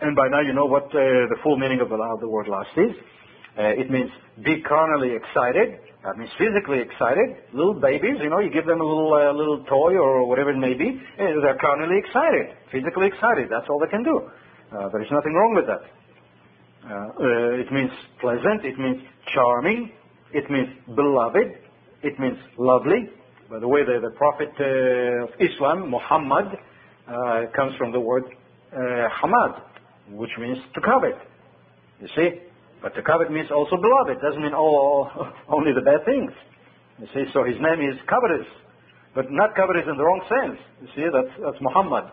and 0.00 0.16
by 0.16 0.28
now 0.28 0.40
you 0.40 0.52
know 0.52 0.66
what 0.66 0.84
uh, 0.86 0.98
the 1.30 1.36
full 1.42 1.56
meaning 1.56 1.80
of 1.80 1.88
the, 1.88 2.28
word 2.28 2.48
lust 2.48 2.70
is. 2.76 2.96
Uh, 3.56 3.62
it 3.78 3.90
means 3.90 4.10
be 4.44 4.60
carnally 4.62 5.14
excited. 5.14 5.78
That 6.02 6.18
means 6.18 6.30
physically 6.36 6.80
excited. 6.80 7.38
Little 7.54 7.74
babies, 7.74 8.18
you 8.20 8.28
know, 8.28 8.40
you 8.40 8.50
give 8.50 8.66
them 8.66 8.80
a 8.80 8.84
little 8.84 9.14
uh, 9.14 9.32
little 9.32 9.64
toy 9.64 9.94
or 9.94 10.26
whatever 10.26 10.50
it 10.50 10.58
may 10.58 10.74
be, 10.74 11.00
they're 11.16 11.58
carnally 11.60 11.98
excited, 11.98 12.56
physically 12.72 13.06
excited. 13.06 13.48
That's 13.48 13.66
all 13.70 13.78
they 13.78 13.90
can 13.90 14.02
do. 14.02 14.28
Uh, 14.74 14.88
there 14.90 15.02
is 15.02 15.10
nothing 15.10 15.34
wrong 15.34 15.54
with 15.54 15.66
that. 15.66 15.82
Uh, 16.84 16.94
uh, 16.94 17.60
it 17.62 17.72
means 17.72 17.90
pleasant. 18.20 18.64
It 18.64 18.78
means 18.78 19.00
charming. 19.32 19.92
It 20.32 20.50
means 20.50 20.68
beloved. 20.94 21.56
It 22.02 22.18
means 22.18 22.38
lovely. 22.58 23.08
By 23.50 23.58
the 23.58 23.68
way, 23.68 23.84
the, 23.84 24.00
the 24.00 24.14
prophet 24.16 24.52
uh, 24.58 25.24
of 25.24 25.30
Islam, 25.38 25.90
Muhammad, 25.90 26.56
uh, 27.06 27.52
comes 27.54 27.76
from 27.76 27.92
the 27.92 28.00
word 28.00 28.24
uh, 28.72 28.78
hamad, 29.20 29.60
which 30.12 30.30
means 30.40 30.58
to 30.74 30.80
covet. 30.80 31.14
You 32.00 32.08
see? 32.16 32.40
But 32.80 32.94
to 32.94 33.02
covet 33.02 33.30
means 33.30 33.50
also 33.50 33.76
beloved. 33.76 34.16
It 34.16 34.22
doesn't 34.22 34.42
mean 34.42 34.54
all, 34.54 35.10
only 35.48 35.72
the 35.72 35.82
bad 35.82 36.04
things. 36.06 36.32
You 36.98 37.06
see? 37.12 37.24
So 37.34 37.44
his 37.44 37.56
name 37.60 37.84
is 37.84 38.00
covetous. 38.08 38.48
But 39.14 39.30
not 39.30 39.54
covetous 39.54 39.84
in 39.88 39.96
the 39.96 40.04
wrong 40.04 40.24
sense. 40.24 40.58
You 40.80 40.88
see? 40.96 41.06
That's, 41.12 41.34
that's 41.44 41.60
Muhammad. 41.60 42.10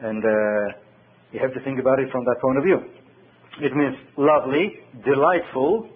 And 0.00 0.24
uh, 0.24 0.74
you 1.30 1.38
have 1.38 1.54
to 1.54 1.60
think 1.62 1.78
about 1.78 2.00
it 2.00 2.10
from 2.10 2.24
that 2.24 2.40
point 2.42 2.58
of 2.58 2.64
view. 2.64 2.80
It 3.62 3.74
means 3.76 3.94
lovely, 4.16 4.82
delightful, 5.04 5.88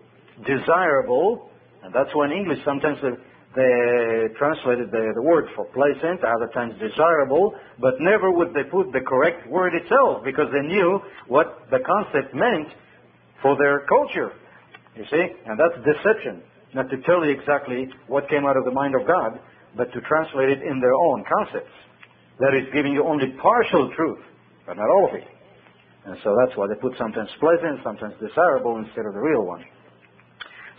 desirable, 0.47 1.51
and 1.83 1.93
that's 1.93 2.11
why 2.15 2.27
in 2.27 2.33
English 2.33 2.59
sometimes 2.65 2.99
they, 3.03 3.11
they 3.55 4.35
translated 4.35 4.91
the, 4.91 5.13
the 5.15 5.23
word 5.23 5.47
for 5.55 5.65
pleasant, 5.67 6.25
other 6.25 6.51
times 6.53 6.75
desirable, 6.81 7.55
but 7.79 7.95
never 8.01 8.31
would 8.31 8.53
they 8.53 8.65
put 8.65 8.91
the 8.93 9.01
correct 9.01 9.47
word 9.47 9.75
itself 9.75 10.25
because 10.25 10.51
they 10.51 10.67
knew 10.67 10.99
what 11.29 11.63
the 11.71 11.79
concept 11.87 12.35
meant 12.35 12.69
for 13.41 13.57
their 13.57 13.87
culture. 13.87 14.33
You 14.97 15.05
see? 15.11 15.27
And 15.47 15.59
that's 15.59 15.79
deception. 15.87 16.43
Not 16.75 16.91
to 16.91 16.99
tell 17.03 17.25
you 17.25 17.31
exactly 17.31 17.89
what 18.09 18.29
came 18.29 18.45
out 18.45 18.57
of 18.57 18.65
the 18.65 18.73
mind 18.73 18.95
of 18.99 19.07
God, 19.07 19.39
but 19.77 19.93
to 19.93 20.01
translate 20.03 20.51
it 20.51 20.63
in 20.63 20.81
their 20.81 20.95
own 20.95 21.23
concepts. 21.23 21.71
That 22.41 22.59
is 22.59 22.67
giving 22.75 22.93
you 22.93 23.07
only 23.07 23.31
partial 23.39 23.93
truth, 23.95 24.19
but 24.67 24.77
not 24.77 24.91
all 24.91 25.09
of 25.09 25.15
it. 25.15 25.27
And 26.07 26.19
so 26.25 26.35
that's 26.43 26.59
why 26.59 26.67
they 26.67 26.75
put 26.75 26.99
sometimes 26.99 27.31
pleasant, 27.39 27.81
sometimes 27.85 28.15
desirable 28.19 28.79
instead 28.79 29.07
of 29.07 29.15
the 29.15 29.21
real 29.21 29.47
one. 29.47 29.65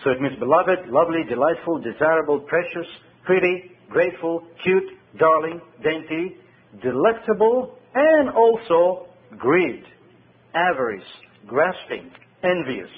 So 0.03 0.11
it 0.11 0.21
means 0.21 0.37
beloved, 0.39 0.89
lovely, 0.89 1.23
delightful, 1.27 1.79
desirable, 1.79 2.39
precious, 2.41 2.87
pretty, 3.25 3.71
grateful, 3.89 4.43
cute, 4.63 4.91
darling, 5.17 5.61
dainty, 5.83 6.37
delectable, 6.81 7.77
and 7.93 8.29
also 8.29 9.07
greed, 9.37 9.83
avarice, 10.53 11.03
grasping, 11.47 12.11
envious. 12.43 12.89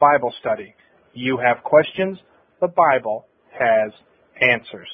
Bible 0.00 0.34
study. 0.40 0.74
You 1.12 1.38
have 1.38 1.62
questions? 1.62 2.18
The 2.60 2.66
Bible 2.66 3.26
has 3.58 3.92
answers. 4.40 4.88